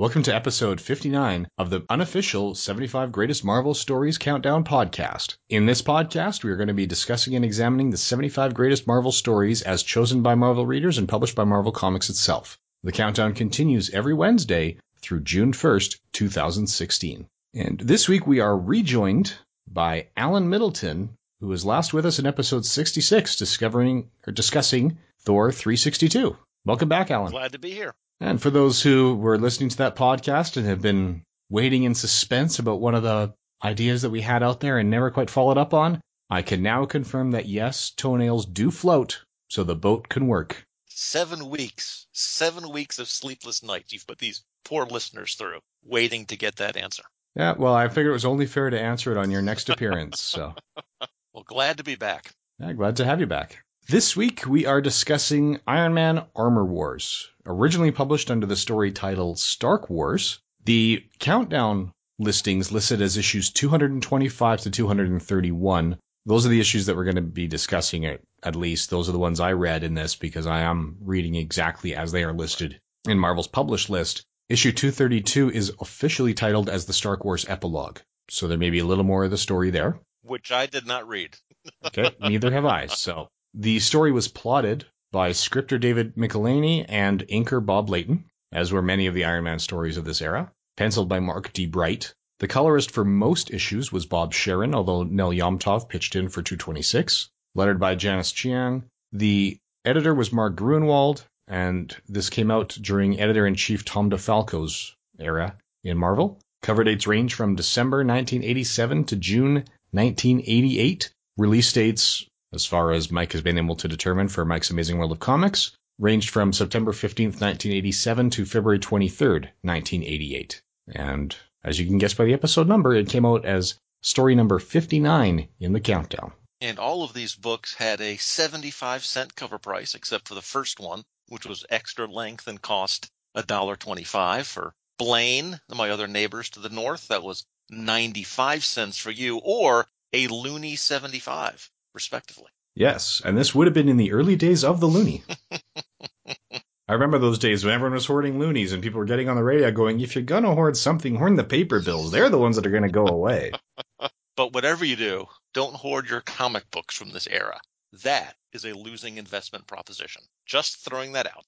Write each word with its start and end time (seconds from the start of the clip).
Welcome 0.00 0.22
to 0.22 0.34
episode 0.34 0.80
59 0.80 1.46
of 1.58 1.68
the 1.68 1.84
unofficial 1.90 2.54
75 2.54 3.12
Greatest 3.12 3.44
Marvel 3.44 3.74
Stories 3.74 4.16
Countdown 4.16 4.64
podcast. 4.64 5.36
In 5.50 5.66
this 5.66 5.82
podcast, 5.82 6.42
we 6.42 6.50
are 6.50 6.56
going 6.56 6.68
to 6.68 6.72
be 6.72 6.86
discussing 6.86 7.36
and 7.36 7.44
examining 7.44 7.90
the 7.90 7.98
75 7.98 8.54
greatest 8.54 8.86
Marvel 8.86 9.12
stories 9.12 9.60
as 9.60 9.82
chosen 9.82 10.22
by 10.22 10.36
Marvel 10.36 10.64
readers 10.64 10.96
and 10.96 11.06
published 11.06 11.34
by 11.34 11.44
Marvel 11.44 11.70
Comics 11.70 12.08
itself. 12.08 12.56
The 12.82 12.92
countdown 12.92 13.34
continues 13.34 13.90
every 13.90 14.14
Wednesday 14.14 14.78
through 15.02 15.20
June 15.20 15.52
1st, 15.52 15.98
2016. 16.12 17.26
And 17.52 17.78
this 17.78 18.08
week 18.08 18.26
we 18.26 18.40
are 18.40 18.56
rejoined 18.56 19.34
by 19.70 20.06
Alan 20.16 20.48
Middleton, 20.48 21.10
who 21.40 21.48
was 21.48 21.66
last 21.66 21.92
with 21.92 22.06
us 22.06 22.18
in 22.18 22.24
episode 22.24 22.64
66 22.64 23.36
discovering 23.36 24.08
or 24.26 24.32
discussing 24.32 24.96
Thor 25.18 25.52
362. 25.52 26.38
Welcome 26.64 26.88
back, 26.88 27.10
Alan. 27.10 27.32
Glad 27.32 27.52
to 27.52 27.58
be 27.58 27.72
here. 27.72 27.94
And 28.20 28.40
for 28.40 28.50
those 28.50 28.82
who 28.82 29.16
were 29.16 29.38
listening 29.38 29.70
to 29.70 29.78
that 29.78 29.96
podcast 29.96 30.56
and 30.56 30.66
have 30.66 30.82
been 30.82 31.22
waiting 31.48 31.84
in 31.84 31.94
suspense 31.94 32.58
about 32.58 32.80
one 32.80 32.94
of 32.94 33.02
the 33.02 33.34
ideas 33.62 34.02
that 34.02 34.10
we 34.10 34.20
had 34.20 34.42
out 34.42 34.60
there 34.60 34.78
and 34.78 34.90
never 34.90 35.10
quite 35.10 35.30
followed 35.30 35.58
up 35.58 35.72
on, 35.72 36.00
I 36.28 36.42
can 36.42 36.62
now 36.62 36.84
confirm 36.84 37.32
that 37.32 37.46
yes, 37.46 37.90
toenails 37.90 38.46
do 38.46 38.70
float, 38.70 39.24
so 39.48 39.64
the 39.64 39.74
boat 39.74 40.08
can 40.08 40.28
work. 40.28 40.64
Seven 40.86 41.48
weeks, 41.48 42.06
seven 42.12 42.70
weeks 42.70 42.98
of 42.98 43.08
sleepless 43.08 43.62
nights 43.62 43.92
you've 43.92 44.06
put 44.06 44.18
these 44.18 44.44
poor 44.64 44.84
listeners 44.84 45.34
through, 45.34 45.60
waiting 45.82 46.26
to 46.26 46.36
get 46.36 46.56
that 46.56 46.76
answer. 46.76 47.02
Yeah, 47.34 47.54
well, 47.56 47.74
I 47.74 47.88
figured 47.88 48.08
it 48.08 48.12
was 48.12 48.24
only 48.24 48.46
fair 48.46 48.70
to 48.70 48.80
answer 48.80 49.12
it 49.12 49.18
on 49.18 49.30
your 49.30 49.42
next 49.42 49.70
appearance, 49.70 50.20
so. 50.20 50.54
well, 51.32 51.44
glad 51.44 51.78
to 51.78 51.84
be 51.84 51.94
back. 51.94 52.30
Yeah, 52.58 52.72
glad 52.74 52.96
to 52.96 53.04
have 53.04 53.20
you 53.20 53.26
back. 53.26 53.64
This 53.88 54.14
week 54.14 54.46
we 54.46 54.66
are 54.66 54.80
discussing 54.80 55.58
Iron 55.66 55.94
Man 55.94 56.24
Armor 56.36 56.64
Wars, 56.64 57.28
originally 57.44 57.90
published 57.90 58.30
under 58.30 58.46
the 58.46 58.54
story 58.54 58.92
title 58.92 59.34
Stark 59.34 59.90
Wars. 59.90 60.38
The 60.64 61.04
countdown 61.18 61.92
listings 62.18 62.70
listed 62.70 63.02
as 63.02 63.16
issues 63.16 63.50
225 63.50 64.60
to 64.60 64.70
231. 64.70 65.98
Those 66.24 66.46
are 66.46 66.50
the 66.50 66.60
issues 66.60 66.86
that 66.86 66.94
we're 66.94 67.04
going 67.04 67.16
to 67.16 67.22
be 67.22 67.48
discussing 67.48 68.04
at, 68.04 68.20
at 68.44 68.54
least. 68.54 68.90
Those 68.90 69.08
are 69.08 69.12
the 69.12 69.18
ones 69.18 69.40
I 69.40 69.54
read 69.54 69.82
in 69.82 69.94
this 69.94 70.14
because 70.14 70.46
I 70.46 70.60
am 70.60 70.98
reading 71.00 71.34
exactly 71.34 71.96
as 71.96 72.12
they 72.12 72.22
are 72.22 72.32
listed 72.32 72.78
in 73.08 73.18
Marvel's 73.18 73.48
published 73.48 73.90
list. 73.90 74.22
Issue 74.48 74.70
232 74.70 75.50
is 75.50 75.72
officially 75.80 76.34
titled 76.34 76.68
as 76.68 76.84
the 76.84 76.92
Stark 76.92 77.24
Wars 77.24 77.44
Epilogue. 77.48 77.98
So 78.28 78.46
there 78.46 78.58
may 78.58 78.70
be 78.70 78.78
a 78.78 78.86
little 78.86 79.04
more 79.04 79.24
of 79.24 79.32
the 79.32 79.38
story 79.38 79.70
there. 79.70 79.98
Which 80.22 80.52
I 80.52 80.66
did 80.66 80.86
not 80.86 81.08
read. 81.08 81.36
okay, 81.84 82.14
neither 82.20 82.52
have 82.52 82.66
I. 82.66 82.86
So 82.86 83.28
the 83.54 83.80
story 83.80 84.12
was 84.12 84.28
plotted 84.28 84.86
by 85.12 85.32
scripter 85.32 85.76
David 85.76 86.14
Michelinie 86.14 86.86
and 86.88 87.26
inker 87.26 87.64
Bob 87.64 87.90
Layton, 87.90 88.24
as 88.52 88.72
were 88.72 88.82
many 88.82 89.06
of 89.06 89.14
the 89.14 89.24
Iron 89.24 89.44
Man 89.44 89.58
stories 89.58 89.96
of 89.96 90.04
this 90.04 90.22
era, 90.22 90.52
penciled 90.76 91.08
by 91.08 91.18
Mark 91.18 91.52
D. 91.52 91.66
Bright. 91.66 92.14
The 92.38 92.48
colorist 92.48 92.90
for 92.90 93.04
most 93.04 93.50
issues 93.50 93.92
was 93.92 94.06
Bob 94.06 94.32
Sharen, 94.32 94.74
although 94.74 95.02
Nel 95.02 95.30
Yomtov 95.30 95.88
pitched 95.88 96.16
in 96.16 96.28
for 96.28 96.42
226. 96.42 97.28
Lettered 97.54 97.80
by 97.80 97.96
Janice 97.96 98.32
Chiang. 98.32 98.84
The 99.12 99.58
editor 99.84 100.14
was 100.14 100.32
Mark 100.32 100.56
Gruenwald, 100.56 101.24
and 101.48 101.94
this 102.08 102.30
came 102.30 102.50
out 102.50 102.78
during 102.80 103.18
editor 103.18 103.46
in 103.46 103.56
chief 103.56 103.84
Tom 103.84 104.10
DeFalco's 104.10 104.94
era 105.18 105.56
in 105.82 105.98
Marvel. 105.98 106.38
Cover 106.62 106.84
dates 106.84 107.06
range 107.06 107.34
from 107.34 107.56
December 107.56 107.98
1987 107.98 109.04
to 109.06 109.16
June 109.16 109.54
1988. 109.90 111.12
Release 111.36 111.72
dates 111.72 112.26
as 112.52 112.66
far 112.66 112.90
as 112.90 113.12
Mike 113.12 113.32
has 113.32 113.42
been 113.42 113.58
able 113.58 113.76
to 113.76 113.86
determine 113.86 114.28
for 114.28 114.44
Mike's 114.44 114.70
Amazing 114.70 114.98
World 114.98 115.12
of 115.12 115.20
Comics, 115.20 115.70
ranged 116.00 116.30
from 116.30 116.52
September 116.52 116.90
15th, 116.90 117.40
1987 117.40 118.30
to 118.30 118.44
February 118.44 118.80
23rd, 118.80 119.50
1988. 119.62 120.60
And 120.88 121.36
as 121.62 121.78
you 121.78 121.86
can 121.86 121.98
guess 121.98 122.14
by 122.14 122.24
the 122.24 122.32
episode 122.32 122.66
number, 122.66 122.92
it 122.92 123.08
came 123.08 123.24
out 123.24 123.44
as 123.44 123.78
story 124.02 124.34
number 124.34 124.58
59 124.58 125.48
in 125.60 125.72
the 125.72 125.80
countdown. 125.80 126.32
And 126.60 126.80
all 126.80 127.04
of 127.04 127.12
these 127.12 127.36
books 127.36 127.74
had 127.74 128.00
a 128.00 128.16
75 128.16 129.04
cent 129.04 129.36
cover 129.36 129.58
price, 129.58 129.94
except 129.94 130.26
for 130.26 130.34
the 130.34 130.42
first 130.42 130.80
one, 130.80 131.04
which 131.28 131.46
was 131.46 131.64
extra 131.70 132.06
length 132.06 132.48
and 132.48 132.60
cost 132.60 133.06
$1.25 133.36 134.44
for 134.44 134.74
Blaine, 134.98 135.60
my 135.68 135.90
other 135.90 136.08
neighbors 136.08 136.50
to 136.50 136.60
the 136.60 136.68
north. 136.68 137.06
That 137.08 137.22
was 137.22 137.44
95 137.70 138.64
cents 138.64 138.98
for 138.98 139.12
you, 139.12 139.38
or 139.38 139.86
a 140.12 140.26
loonie 140.26 140.76
75 140.76 141.70
respectively. 141.94 142.50
Yes, 142.74 143.20
and 143.24 143.36
this 143.36 143.54
would 143.54 143.66
have 143.66 143.74
been 143.74 143.88
in 143.88 143.96
the 143.96 144.12
early 144.12 144.36
days 144.36 144.64
of 144.64 144.80
the 144.80 144.86
loonie. 144.86 145.22
I 146.90 146.94
remember 146.94 147.18
those 147.18 147.38
days 147.38 147.64
when 147.64 147.72
everyone 147.72 147.94
was 147.94 148.06
hoarding 148.06 148.40
loonies 148.40 148.72
and 148.72 148.82
people 148.82 148.98
were 148.98 149.04
getting 149.04 149.28
on 149.28 149.36
the 149.36 149.44
radio 149.44 149.70
going, 149.70 150.00
if 150.00 150.16
you're 150.16 150.24
going 150.24 150.42
to 150.42 150.54
hoard 150.54 150.76
something, 150.76 151.14
hoard 151.14 151.36
the 151.36 151.44
paper 151.44 151.80
bills. 151.80 152.10
They're 152.10 152.30
the 152.30 152.38
ones 152.38 152.56
that 152.56 152.66
are 152.66 152.70
going 152.70 152.82
to 152.82 152.88
go 152.88 153.06
away. 153.06 153.52
but 154.36 154.52
whatever 154.52 154.84
you 154.84 154.96
do, 154.96 155.26
don't 155.54 155.74
hoard 155.74 156.10
your 156.10 156.20
comic 156.20 156.68
books 156.72 156.96
from 156.96 157.10
this 157.10 157.28
era. 157.28 157.60
That 158.02 158.34
is 158.52 158.64
a 158.64 158.72
losing 158.72 159.18
investment 159.18 159.68
proposition. 159.68 160.22
Just 160.46 160.84
throwing 160.84 161.12
that 161.12 161.28
out. 161.28 161.44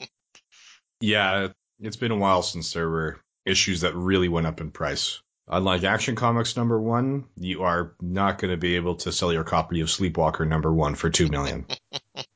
yeah, 1.00 1.48
it's 1.78 1.96
been 1.96 2.10
a 2.10 2.16
while 2.16 2.42
since 2.42 2.72
there 2.72 2.88
were 2.88 3.20
issues 3.46 3.82
that 3.82 3.94
really 3.94 4.28
went 4.28 4.48
up 4.48 4.60
in 4.60 4.70
price. 4.70 5.20
Uh, 5.50 5.56
Unlike 5.56 5.84
Action 5.84 6.16
Comics 6.16 6.56
number 6.56 6.80
one, 6.80 7.24
you 7.38 7.62
are 7.62 7.94
not 8.00 8.38
going 8.38 8.50
to 8.50 8.56
be 8.56 8.76
able 8.76 8.96
to 8.96 9.12
sell 9.12 9.32
your 9.32 9.44
copy 9.44 9.80
of 9.80 9.88
Sleepwalker 9.88 10.46
number 10.46 10.72
one 10.72 10.94
for 10.94 11.10
two 11.10 11.28
million. 11.28 11.66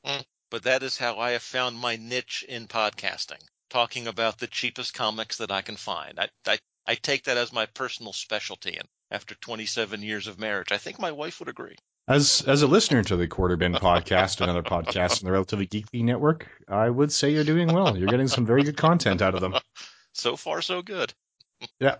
but 0.51 0.63
that 0.65 0.83
is 0.83 0.97
how 0.97 1.19
I 1.19 1.31
have 1.31 1.43
found 1.43 1.77
my 1.79 1.97
niche 1.97 2.45
in 2.49 2.67
podcasting, 2.67 3.43
talking 3.71 4.07
about 4.07 4.39
the 4.39 4.47
cheapest 4.47 4.95
comics 4.95 5.39
that 5.39 5.51
I 5.51 5.63
can 5.63 5.77
find. 5.77 6.19
I, 6.19 6.29
I, 6.47 6.59
I 6.87 6.95
take 6.95 7.25
that 7.25 7.37
as 7.37 7.53
my 7.53 7.67
personal 7.67 8.13
specialty, 8.13 8.77
and 8.77 8.89
after 9.11 9.35
27 9.35 10.03
years 10.03 10.27
of 10.27 10.39
marriage, 10.39 10.73
I 10.73 10.79
think 10.79 10.99
my 10.99 11.13
wife 11.13 11.41
would 11.41 11.49
agree. 11.49 11.77
As 12.09 12.43
as 12.47 12.63
a 12.63 12.67
listener 12.67 13.03
to 13.05 13.17
the 13.17 13.27
Quarter 13.27 13.57
Bin 13.57 13.73
podcast 13.75 14.41
another 14.41 14.63
podcast 14.63 15.21
in 15.21 15.27
the 15.27 15.33
Relatively 15.33 15.67
Geekly 15.67 16.03
Network, 16.03 16.47
I 16.67 16.89
would 16.89 17.13
say 17.13 17.33
you're 17.33 17.45
doing 17.45 17.73
well. 17.73 17.97
You're 17.97 18.09
getting 18.09 18.29
some 18.29 18.47
very 18.47 18.63
good 18.63 18.79
content 18.79 19.23
out 19.23 19.35
of 19.35 19.41
them. 19.41 19.55
So 20.15 20.37
far, 20.37 20.63
so 20.63 20.83
good. 20.83 21.15
yeah. 21.79 21.97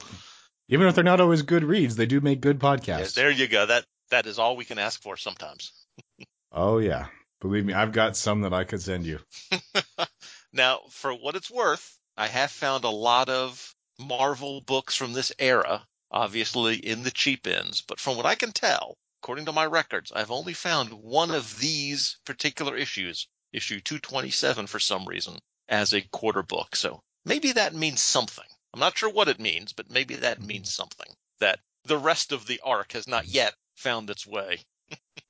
Even 0.69 0.87
if 0.87 0.95
they're 0.95 1.05
not 1.05 1.21
always 1.21 1.43
good 1.43 1.65
reads, 1.65 1.97
they 1.97 2.06
do 2.06 2.21
make 2.21 2.41
good 2.41 2.59
podcasts. 2.59 3.17
Yeah, 3.17 3.23
there 3.23 3.31
you 3.31 3.49
go. 3.49 3.67
That 3.67 3.84
that 4.11 4.27
is 4.27 4.39
all 4.39 4.56
we 4.56 4.65
can 4.65 4.79
ask 4.79 5.01
for 5.03 5.17
sometimes. 5.17 5.73
oh 6.53 6.79
yeah. 6.79 7.06
Believe 7.41 7.65
me, 7.65 7.73
I've 7.73 7.93
got 7.93 8.17
some 8.17 8.41
that 8.43 8.53
I 8.53 8.65
could 8.65 8.83
send 8.83 9.06
you. 9.06 9.21
now, 10.53 10.81
for 10.91 11.15
what 11.15 11.37
it's 11.37 11.51
worth, 11.51 11.97
I 12.17 12.27
have 12.27 12.51
found 12.51 12.83
a 12.83 12.91
lot 12.91 13.29
of 13.29 13.75
Marvel 14.01 14.61
books 14.61 14.97
from 14.97 15.12
this 15.12 15.33
era, 15.39 15.87
obviously 16.11 16.77
in 16.77 17.05
the 17.05 17.12
cheap 17.12 17.47
ends, 17.47 17.81
but 17.81 18.00
from 18.00 18.17
what 18.17 18.27
I 18.27 18.35
can 18.35 18.50
tell, 18.50 18.99
according 19.23 19.45
to 19.47 19.53
my 19.53 19.67
records, 19.67 20.11
I've 20.11 20.33
only 20.33 20.53
found 20.53 20.93
one 20.93 21.31
of 21.31 21.59
these 21.61 22.19
particular 22.25 22.77
issues, 22.77 23.29
issue 23.53 23.81
227 23.81 24.67
for 24.67 24.81
some 24.81 25.06
reason, 25.06 25.39
as 25.69 25.95
a 25.95 26.03
quarter 26.03 26.43
book. 26.43 26.75
So 26.75 27.00
maybe 27.25 27.53
that 27.53 27.73
means 27.73 28.00
something. 28.00 28.47
I'm 28.75 28.81
not 28.81 28.99
sure 28.99 29.11
what 29.11 29.29
it 29.29 29.41
means, 29.41 29.73
but 29.73 29.91
maybe 29.91 30.17
that 30.17 30.39
mm-hmm. 30.39 30.47
means 30.47 30.75
something 30.75 31.09
that 31.41 31.61
the 31.84 31.99
rest 31.99 32.33
of 32.33 32.47
the 32.47 32.61
arc 32.65 32.93
has 32.93 33.09
not 33.09 33.27
yet 33.27 33.55
found 33.77 34.11
its 34.11 34.27
way. 34.27 34.61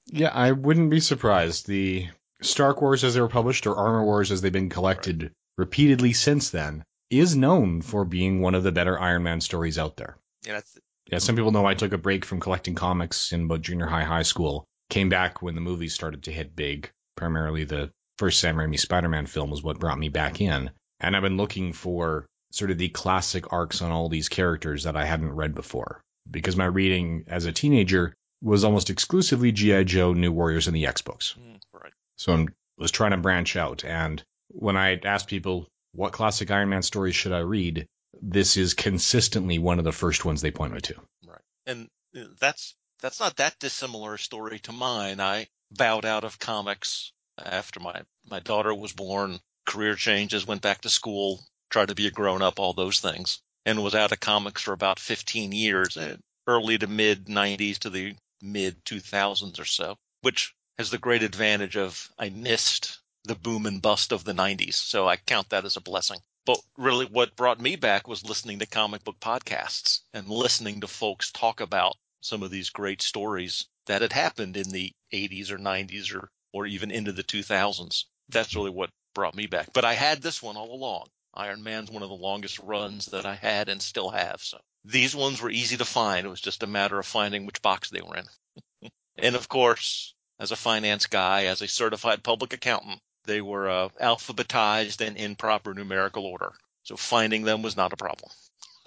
yeah, 0.06 0.30
I 0.30 0.52
wouldn't 0.52 0.90
be 0.90 1.00
surprised. 1.00 1.66
The 1.66 2.08
Stark 2.42 2.80
Wars 2.80 3.04
as 3.04 3.14
they 3.14 3.20
were 3.20 3.28
published 3.28 3.66
or 3.66 3.76
Armor 3.76 4.04
Wars 4.04 4.30
as 4.30 4.40
they've 4.40 4.52
been 4.52 4.70
collected 4.70 5.22
right. 5.22 5.32
repeatedly 5.56 6.12
since 6.12 6.50
then 6.50 6.84
is 7.10 7.36
known 7.36 7.82
for 7.82 8.04
being 8.04 8.40
one 8.40 8.54
of 8.54 8.62
the 8.62 8.72
better 8.72 8.98
Iron 8.98 9.22
Man 9.22 9.40
stories 9.40 9.78
out 9.78 9.96
there. 9.96 10.18
Yeah, 10.46 10.60
yeah, 11.10 11.18
some 11.18 11.36
people 11.36 11.52
know 11.52 11.66
I 11.66 11.74
took 11.74 11.92
a 11.92 11.98
break 11.98 12.24
from 12.24 12.40
collecting 12.40 12.74
comics 12.74 13.32
in 13.32 13.44
about 13.44 13.62
junior 13.62 13.86
high, 13.86 14.04
high 14.04 14.22
school. 14.22 14.64
Came 14.90 15.08
back 15.08 15.42
when 15.42 15.54
the 15.54 15.60
movies 15.60 15.94
started 15.94 16.24
to 16.24 16.32
hit 16.32 16.54
big. 16.54 16.90
Primarily 17.16 17.64
the 17.64 17.90
first 18.18 18.40
Sam 18.40 18.56
Raimi 18.56 18.78
Spider-Man 18.78 19.26
film 19.26 19.50
was 19.50 19.62
what 19.62 19.78
brought 19.78 19.98
me 19.98 20.08
back 20.08 20.40
in. 20.40 20.70
And 21.00 21.16
I've 21.16 21.22
been 21.22 21.36
looking 21.36 21.72
for 21.72 22.26
sort 22.50 22.70
of 22.70 22.78
the 22.78 22.88
classic 22.88 23.52
arcs 23.52 23.82
on 23.82 23.90
all 23.90 24.08
these 24.08 24.28
characters 24.28 24.84
that 24.84 24.96
I 24.96 25.04
hadn't 25.04 25.34
read 25.34 25.54
before. 25.54 26.02
Because 26.30 26.56
my 26.56 26.66
reading 26.66 27.24
as 27.28 27.46
a 27.46 27.52
teenager 27.52 28.14
was 28.42 28.64
almost 28.64 28.90
exclusively 28.90 29.52
G.I. 29.52 29.84
Joe, 29.84 30.12
New 30.12 30.32
Warriors, 30.32 30.66
and 30.66 30.76
the 30.76 30.86
X 30.86 31.02
books. 31.02 31.34
Mm, 31.38 31.58
right. 31.72 31.92
So 32.16 32.34
I 32.34 32.46
was 32.76 32.90
trying 32.90 33.12
to 33.12 33.16
branch 33.16 33.56
out. 33.56 33.84
And 33.84 34.22
when 34.48 34.76
I 34.76 34.98
asked 35.04 35.28
people, 35.28 35.68
what 35.92 36.12
classic 36.12 36.50
Iron 36.50 36.68
Man 36.68 36.82
stories 36.82 37.16
should 37.16 37.32
I 37.32 37.40
read? 37.40 37.86
This 38.20 38.56
is 38.56 38.74
consistently 38.74 39.58
one 39.58 39.78
of 39.78 39.84
the 39.84 39.92
first 39.92 40.24
ones 40.24 40.40
they 40.40 40.50
point 40.50 40.74
me 40.74 40.80
to. 40.80 40.94
Right. 41.26 41.40
And 41.66 41.88
uh, 42.16 42.24
that's 42.40 42.74
that's 43.00 43.20
not 43.20 43.36
that 43.36 43.58
dissimilar 43.58 44.14
a 44.14 44.18
story 44.18 44.58
to 44.60 44.72
mine. 44.72 45.20
I 45.20 45.46
bowed 45.70 46.04
out 46.04 46.24
of 46.24 46.38
comics 46.38 47.12
after 47.38 47.80
my, 47.80 48.02
my 48.28 48.40
daughter 48.40 48.74
was 48.74 48.92
born, 48.92 49.38
career 49.66 49.94
changes, 49.94 50.46
went 50.46 50.62
back 50.62 50.80
to 50.80 50.88
school, 50.88 51.40
tried 51.70 51.88
to 51.88 51.94
be 51.94 52.06
a 52.06 52.10
grown 52.10 52.42
up, 52.42 52.58
all 52.58 52.72
those 52.72 53.00
things, 53.00 53.40
and 53.66 53.82
was 53.82 53.94
out 53.94 54.12
of 54.12 54.20
comics 54.20 54.62
for 54.62 54.72
about 54.72 54.98
15 54.98 55.52
years, 55.52 55.96
eh, 55.96 56.16
early 56.46 56.78
to 56.78 56.86
mid 56.86 57.26
90s 57.26 57.78
to 57.78 57.90
the 57.90 58.14
mid 58.40 58.84
2000s 58.84 59.58
or 59.58 59.64
so, 59.64 59.96
which 60.22 60.54
has 60.78 60.90
the 60.90 60.98
great 60.98 61.22
advantage 61.22 61.76
of 61.76 62.10
I 62.18 62.30
missed 62.30 63.00
the 63.24 63.34
boom 63.34 63.66
and 63.66 63.82
bust 63.82 64.12
of 64.12 64.24
the 64.24 64.32
90s. 64.32 64.74
So 64.74 65.08
I 65.08 65.16
count 65.16 65.50
that 65.50 65.64
as 65.64 65.76
a 65.76 65.80
blessing. 65.80 66.20
But 66.46 66.60
really, 66.78 67.04
what 67.04 67.36
brought 67.36 67.60
me 67.60 67.76
back 67.76 68.08
was 68.08 68.24
listening 68.24 68.60
to 68.60 68.66
comic 68.66 69.04
book 69.04 69.20
podcasts 69.20 70.00
and 70.14 70.28
listening 70.28 70.80
to 70.80 70.88
folks 70.88 71.30
talk 71.30 71.60
about 71.60 71.96
some 72.22 72.42
of 72.42 72.50
these 72.50 72.70
great 72.70 73.02
stories 73.02 73.66
that 73.86 74.02
had 74.02 74.12
happened 74.12 74.56
in 74.56 74.70
the 74.70 74.92
80s 75.12 75.50
or 75.50 75.58
90s 75.58 76.14
or, 76.14 76.30
or 76.52 76.66
even 76.66 76.90
into 76.90 77.12
the 77.12 77.22
2000s. 77.22 78.04
That's 78.30 78.54
really 78.54 78.70
what 78.70 78.90
brought 79.14 79.34
me 79.34 79.46
back. 79.46 79.72
But 79.72 79.84
I 79.84 79.94
had 79.94 80.22
this 80.22 80.42
one 80.42 80.56
all 80.56 80.72
along. 80.72 81.08
Iron 81.34 81.62
Man's 81.62 81.90
one 81.90 82.02
of 82.02 82.08
the 82.08 82.14
longest 82.14 82.58
runs 82.60 83.06
that 83.06 83.26
I 83.26 83.34
had 83.34 83.68
and 83.68 83.80
still 83.80 84.10
have. 84.10 84.40
So 84.40 84.58
these 84.84 85.14
ones 85.14 85.40
were 85.40 85.50
easy 85.50 85.76
to 85.76 85.84
find. 85.84 86.26
It 86.26 86.30
was 86.30 86.40
just 86.40 86.62
a 86.62 86.66
matter 86.66 86.98
of 86.98 87.06
finding 87.06 87.46
which 87.46 87.62
box 87.62 87.90
they 87.90 88.00
were 88.00 88.16
in. 88.16 88.90
and 89.18 89.36
of 89.36 89.48
course, 89.48 90.14
as 90.40 90.50
a 90.50 90.56
finance 90.56 91.06
guy, 91.06 91.46
as 91.46 91.62
a 91.62 91.68
certified 91.68 92.22
public 92.22 92.52
accountant, 92.52 93.00
they 93.24 93.40
were 93.40 93.68
uh, 93.68 93.88
alphabetized 94.00 95.06
and 95.06 95.16
in 95.16 95.36
proper 95.36 95.74
numerical 95.74 96.24
order. 96.24 96.52
So 96.84 96.96
finding 96.96 97.42
them 97.42 97.62
was 97.62 97.76
not 97.76 97.92
a 97.92 97.96
problem. 97.96 98.30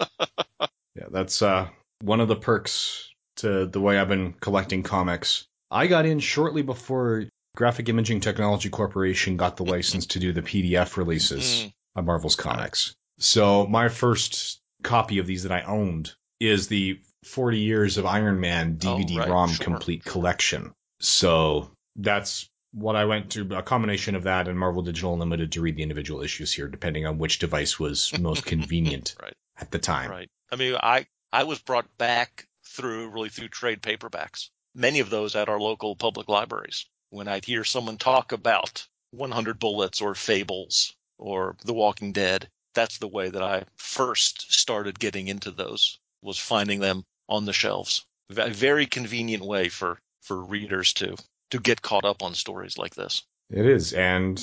yeah, 0.60 1.06
that's 1.10 1.42
uh, 1.42 1.68
one 2.00 2.20
of 2.20 2.28
the 2.28 2.36
perks 2.36 3.08
to 3.36 3.66
the 3.66 3.80
way 3.80 3.98
I've 3.98 4.08
been 4.08 4.32
collecting 4.32 4.82
comics. 4.82 5.46
I 5.70 5.86
got 5.86 6.04
in 6.04 6.18
shortly 6.18 6.62
before 6.62 7.24
Graphic 7.56 7.88
Imaging 7.88 8.20
Technology 8.20 8.68
Corporation 8.68 9.36
got 9.36 9.56
the 9.56 9.64
license 9.64 10.06
to 10.06 10.18
do 10.18 10.32
the 10.32 10.42
PDF 10.42 10.96
releases 10.96 11.70
Marvel's 11.96 12.36
comics. 12.36 12.94
So 13.18 13.66
my 13.66 13.88
first 13.88 14.60
copy 14.82 15.18
of 15.18 15.26
these 15.26 15.42
that 15.44 15.52
I 15.52 15.62
owned 15.62 16.12
is 16.40 16.68
the 16.68 17.00
40 17.24 17.58
Years 17.58 17.98
of 17.98 18.06
Iron 18.06 18.40
Man 18.40 18.76
DVD 18.76 19.16
oh, 19.16 19.18
right, 19.18 19.28
ROM 19.28 19.50
sure. 19.50 19.64
complete 19.64 20.04
collection. 20.04 20.72
So 21.00 21.70
that's 21.96 22.48
what 22.72 22.96
I 22.96 23.04
went 23.04 23.30
to 23.32 23.56
a 23.56 23.62
combination 23.62 24.14
of 24.14 24.24
that 24.24 24.48
and 24.48 24.58
Marvel 24.58 24.82
Digital 24.82 25.12
Unlimited 25.12 25.52
to 25.52 25.60
read 25.60 25.76
the 25.76 25.82
individual 25.82 26.22
issues 26.22 26.52
here, 26.52 26.68
depending 26.68 27.06
on 27.06 27.18
which 27.18 27.38
device 27.38 27.78
was 27.78 28.16
most 28.18 28.44
convenient 28.44 29.14
right. 29.22 29.34
at 29.58 29.70
the 29.70 29.78
time. 29.78 30.10
Right. 30.10 30.30
I 30.50 30.56
mean, 30.56 30.76
I 30.76 31.06
I 31.32 31.44
was 31.44 31.60
brought 31.60 31.96
back 31.98 32.48
through 32.64 33.10
really 33.10 33.28
through 33.28 33.48
trade 33.48 33.82
paperbacks. 33.82 34.48
Many 34.74 35.00
of 35.00 35.10
those 35.10 35.36
at 35.36 35.48
our 35.48 35.60
local 35.60 35.94
public 35.96 36.28
libraries. 36.28 36.86
When 37.10 37.28
I'd 37.28 37.44
hear 37.44 37.62
someone 37.62 37.98
talk 37.98 38.32
about 38.32 38.86
100 39.10 39.58
Bullets 39.58 40.00
or 40.00 40.14
Fables 40.14 40.94
or 41.22 41.56
The 41.64 41.74
Walking 41.74 42.12
Dead, 42.12 42.48
that's 42.74 42.98
the 42.98 43.08
way 43.08 43.30
that 43.30 43.42
I 43.42 43.64
first 43.76 44.52
started 44.52 44.98
getting 44.98 45.28
into 45.28 45.50
those. 45.50 45.98
Was 46.22 46.38
finding 46.38 46.78
them 46.78 47.04
on 47.28 47.46
the 47.46 47.52
shelves. 47.52 48.06
A 48.30 48.50
very 48.50 48.86
convenient 48.86 49.44
way 49.44 49.68
for 49.68 49.98
for 50.20 50.40
readers 50.40 50.92
to 50.94 51.16
to 51.50 51.58
get 51.58 51.82
caught 51.82 52.04
up 52.04 52.22
on 52.22 52.34
stories 52.34 52.78
like 52.78 52.94
this. 52.94 53.22
It 53.50 53.66
is, 53.66 53.92
and 53.92 54.42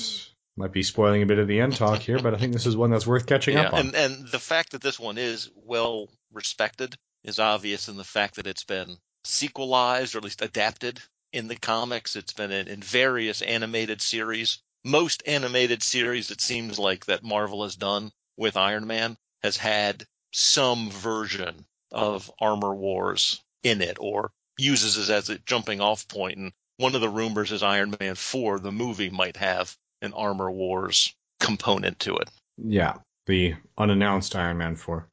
might 0.56 0.72
be 0.72 0.82
spoiling 0.82 1.22
a 1.22 1.26
bit 1.26 1.38
of 1.38 1.48
the 1.48 1.60
end 1.60 1.74
talk 1.74 2.00
here, 2.00 2.18
but 2.18 2.34
I 2.34 2.36
think 2.36 2.52
this 2.52 2.66
is 2.66 2.76
one 2.76 2.90
that's 2.90 3.06
worth 3.06 3.26
catching 3.26 3.54
yeah, 3.54 3.68
up 3.68 3.72
on. 3.72 3.80
And 3.80 3.94
and 3.94 4.28
the 4.28 4.38
fact 4.38 4.72
that 4.72 4.82
this 4.82 5.00
one 5.00 5.18
is 5.18 5.50
well 5.54 6.08
respected 6.32 6.94
is 7.24 7.38
obvious 7.38 7.88
in 7.88 7.96
the 7.96 8.04
fact 8.04 8.36
that 8.36 8.46
it's 8.46 8.64
been 8.64 8.96
sequelized 9.24 10.14
or 10.14 10.18
at 10.18 10.24
least 10.24 10.42
adapted 10.42 11.00
in 11.32 11.48
the 11.48 11.56
comics. 11.56 12.16
It's 12.16 12.32
been 12.32 12.50
in, 12.50 12.68
in 12.68 12.80
various 12.80 13.42
animated 13.42 14.00
series. 14.00 14.58
Most 14.84 15.22
animated 15.26 15.82
series, 15.82 16.30
it 16.30 16.40
seems 16.40 16.78
like 16.78 17.06
that 17.06 17.22
Marvel 17.22 17.64
has 17.64 17.76
done 17.76 18.12
with 18.36 18.56
Iron 18.56 18.86
Man 18.86 19.16
has 19.42 19.56
had 19.56 20.06
some 20.32 20.90
version 20.90 21.66
of 21.92 22.30
Armor 22.40 22.74
Wars 22.74 23.42
in 23.62 23.82
it 23.82 23.98
or 24.00 24.32
uses 24.58 24.96
it 24.96 25.12
as 25.12 25.28
a 25.28 25.38
jumping 25.38 25.80
off 25.80 26.08
point. 26.08 26.38
And 26.38 26.52
one 26.76 26.94
of 26.94 27.00
the 27.00 27.08
rumors 27.08 27.52
is 27.52 27.62
Iron 27.62 27.94
Man 28.00 28.14
4, 28.14 28.60
the 28.60 28.72
movie, 28.72 29.10
might 29.10 29.36
have 29.36 29.76
an 30.00 30.12
Armor 30.14 30.50
Wars 30.50 31.14
component 31.40 31.98
to 32.00 32.16
it. 32.16 32.30
Yeah, 32.56 32.98
the 33.26 33.54
unannounced 33.76 34.36
Iron 34.36 34.58
Man 34.58 34.76
4. 34.76 35.08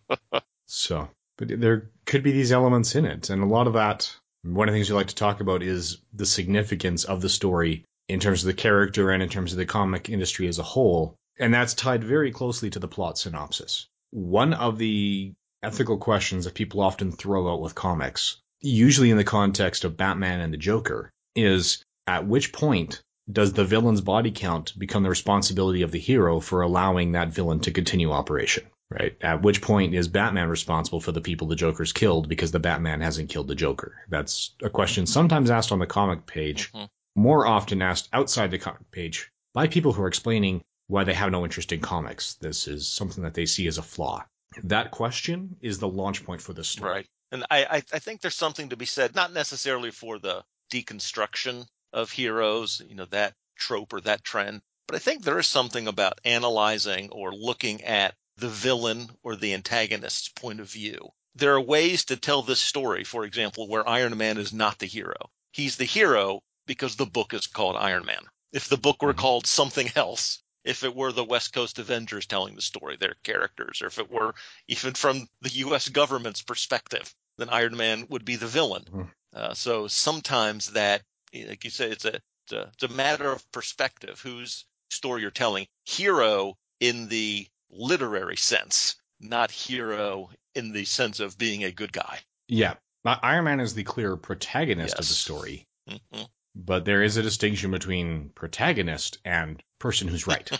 so, 0.66 1.08
but 1.36 1.60
there 1.60 1.90
could 2.06 2.22
be 2.22 2.32
these 2.32 2.52
elements 2.52 2.94
in 2.94 3.04
it. 3.04 3.30
And 3.30 3.42
a 3.42 3.46
lot 3.46 3.66
of 3.66 3.74
that, 3.74 4.14
one 4.42 4.68
of 4.68 4.72
the 4.72 4.78
things 4.78 4.90
we 4.90 4.96
like 4.96 5.08
to 5.08 5.14
talk 5.14 5.40
about 5.40 5.62
is 5.62 5.98
the 6.14 6.26
significance 6.26 7.04
of 7.04 7.20
the 7.20 7.28
story 7.28 7.84
in 8.12 8.20
terms 8.20 8.42
of 8.42 8.46
the 8.46 8.62
character 8.62 9.10
and 9.10 9.22
in 9.22 9.28
terms 9.28 9.52
of 9.52 9.58
the 9.58 9.66
comic 9.66 10.08
industry 10.08 10.48
as 10.48 10.58
a 10.58 10.62
whole. 10.62 11.16
And 11.38 11.52
that's 11.52 11.74
tied 11.74 12.04
very 12.04 12.30
closely 12.30 12.70
to 12.70 12.78
the 12.78 12.88
plot 12.88 13.18
synopsis. 13.18 13.86
One 14.10 14.52
of 14.52 14.78
the 14.78 15.32
ethical 15.62 15.98
questions 15.98 16.44
that 16.44 16.54
people 16.54 16.80
often 16.80 17.12
throw 17.12 17.52
out 17.52 17.60
with 17.60 17.74
comics 17.74 18.42
usually 18.62 19.10
in 19.10 19.16
the 19.16 19.24
context 19.24 19.84
of 19.84 19.96
Batman 19.96 20.40
and 20.40 20.52
the 20.52 20.58
Joker, 20.58 21.12
is 21.34 21.84
at 22.06 22.26
which 22.26 22.52
point 22.52 23.02
does 23.30 23.52
the 23.52 23.64
villain's 23.64 24.00
body 24.00 24.30
count 24.30 24.78
become 24.78 25.02
the 25.02 25.08
responsibility 25.08 25.82
of 25.82 25.90
the 25.90 25.98
hero 25.98 26.40
for 26.40 26.62
allowing 26.62 27.12
that 27.12 27.32
villain 27.32 27.60
to 27.60 27.70
continue 27.70 28.10
operation? 28.10 28.64
Right? 28.90 29.16
At 29.22 29.42
which 29.42 29.62
point 29.62 29.94
is 29.94 30.08
Batman 30.08 30.48
responsible 30.48 31.00
for 31.00 31.12
the 31.12 31.22
people 31.22 31.48
the 31.48 31.56
Joker's 31.56 31.94
killed 31.94 32.28
because 32.28 32.52
the 32.52 32.58
Batman 32.58 33.00
hasn't 33.00 33.30
killed 33.30 33.48
the 33.48 33.54
Joker? 33.54 33.94
That's 34.10 34.54
a 34.62 34.68
question 34.68 35.06
sometimes 35.06 35.50
asked 35.50 35.72
on 35.72 35.78
the 35.78 35.86
comic 35.86 36.26
page, 36.26 36.70
mm-hmm. 36.72 36.84
More 37.14 37.46
often 37.46 37.82
asked 37.82 38.08
outside 38.12 38.50
the 38.50 38.58
comic 38.58 38.90
page 38.90 39.30
by 39.52 39.66
people 39.66 39.92
who 39.92 40.02
are 40.02 40.08
explaining 40.08 40.62
why 40.86 41.04
they 41.04 41.14
have 41.14 41.30
no 41.30 41.44
interest 41.44 41.72
in 41.72 41.80
comics. 41.80 42.34
This 42.34 42.66
is 42.66 42.88
something 42.88 43.22
that 43.24 43.34
they 43.34 43.46
see 43.46 43.66
as 43.66 43.78
a 43.78 43.82
flaw. 43.82 44.24
That 44.64 44.90
question 44.90 45.56
is 45.60 45.78
the 45.78 45.88
launch 45.88 46.24
point 46.24 46.42
for 46.42 46.52
this 46.52 46.68
story. 46.68 46.90
Right. 46.90 47.06
And 47.30 47.44
I, 47.50 47.64
I, 47.64 47.76
I 47.76 47.98
think 47.98 48.20
there's 48.20 48.36
something 48.36 48.68
to 48.68 48.76
be 48.76 48.84
said, 48.84 49.14
not 49.14 49.32
necessarily 49.32 49.90
for 49.90 50.18
the 50.18 50.44
deconstruction 50.70 51.66
of 51.92 52.10
heroes, 52.10 52.82
you 52.86 52.94
know, 52.94 53.06
that 53.06 53.34
trope 53.56 53.92
or 53.92 54.00
that 54.02 54.24
trend, 54.24 54.60
but 54.86 54.96
I 54.96 54.98
think 54.98 55.22
there 55.22 55.38
is 55.38 55.46
something 55.46 55.88
about 55.88 56.20
analyzing 56.24 57.10
or 57.10 57.32
looking 57.32 57.82
at 57.84 58.14
the 58.36 58.48
villain 58.48 59.10
or 59.22 59.36
the 59.36 59.54
antagonist's 59.54 60.28
point 60.28 60.60
of 60.60 60.70
view. 60.70 61.08
There 61.34 61.54
are 61.54 61.60
ways 61.60 62.04
to 62.06 62.16
tell 62.16 62.42
this 62.42 62.60
story, 62.60 63.04
for 63.04 63.24
example, 63.24 63.68
where 63.68 63.88
Iron 63.88 64.16
Man 64.18 64.36
is 64.36 64.52
not 64.52 64.78
the 64.78 64.86
hero. 64.86 65.30
He's 65.52 65.76
the 65.76 65.84
hero 65.84 66.42
because 66.66 66.96
the 66.96 67.06
book 67.06 67.34
is 67.34 67.46
called 67.46 67.76
Iron 67.76 68.04
Man. 68.04 68.22
If 68.52 68.68
the 68.68 68.76
book 68.76 69.02
were 69.02 69.12
mm-hmm. 69.12 69.20
called 69.20 69.46
something 69.46 69.90
else, 69.96 70.42
if 70.64 70.84
it 70.84 70.94
were 70.94 71.12
the 71.12 71.24
West 71.24 71.52
Coast 71.52 71.78
Avengers 71.78 72.26
telling 72.26 72.54
the 72.54 72.62
story, 72.62 72.96
their 72.96 73.16
characters, 73.24 73.82
or 73.82 73.86
if 73.86 73.98
it 73.98 74.10
were 74.10 74.34
even 74.68 74.94
from 74.94 75.28
the 75.40 75.50
U.S. 75.50 75.88
government's 75.88 76.42
perspective, 76.42 77.12
then 77.38 77.48
Iron 77.48 77.76
Man 77.76 78.06
would 78.10 78.24
be 78.24 78.36
the 78.36 78.46
villain. 78.46 78.84
Mm. 78.92 79.10
Uh, 79.34 79.54
so 79.54 79.88
sometimes 79.88 80.72
that, 80.72 81.02
like 81.34 81.64
you 81.64 81.70
said, 81.70 81.92
it's 81.92 82.04
a, 82.04 82.14
it's 82.16 82.52
a, 82.52 82.70
it's 82.74 82.82
a 82.84 82.88
matter 82.88 83.30
of 83.30 83.50
perspective. 83.52 84.20
Whose 84.20 84.66
story 84.90 85.22
you're 85.22 85.30
telling? 85.30 85.66
Hero 85.84 86.56
in 86.80 87.08
the 87.08 87.46
literary 87.70 88.36
sense, 88.36 88.96
not 89.20 89.50
hero 89.50 90.30
in 90.54 90.72
the 90.72 90.84
sense 90.84 91.20
of 91.20 91.38
being 91.38 91.64
a 91.64 91.72
good 91.72 91.92
guy. 91.92 92.20
Yeah, 92.48 92.74
Iron 93.04 93.44
Man 93.44 93.60
is 93.60 93.74
the 93.74 93.84
clear 93.84 94.16
protagonist 94.16 94.96
yes. 94.96 95.04
of 95.04 95.08
the 95.08 95.14
story. 95.14 95.66
Mm-hmm. 95.88 96.22
But 96.54 96.84
there 96.84 97.02
is 97.02 97.16
a 97.16 97.22
distinction 97.22 97.70
between 97.70 98.30
protagonist 98.30 99.18
and 99.24 99.62
person 99.78 100.08
who's 100.08 100.26
right. 100.26 100.50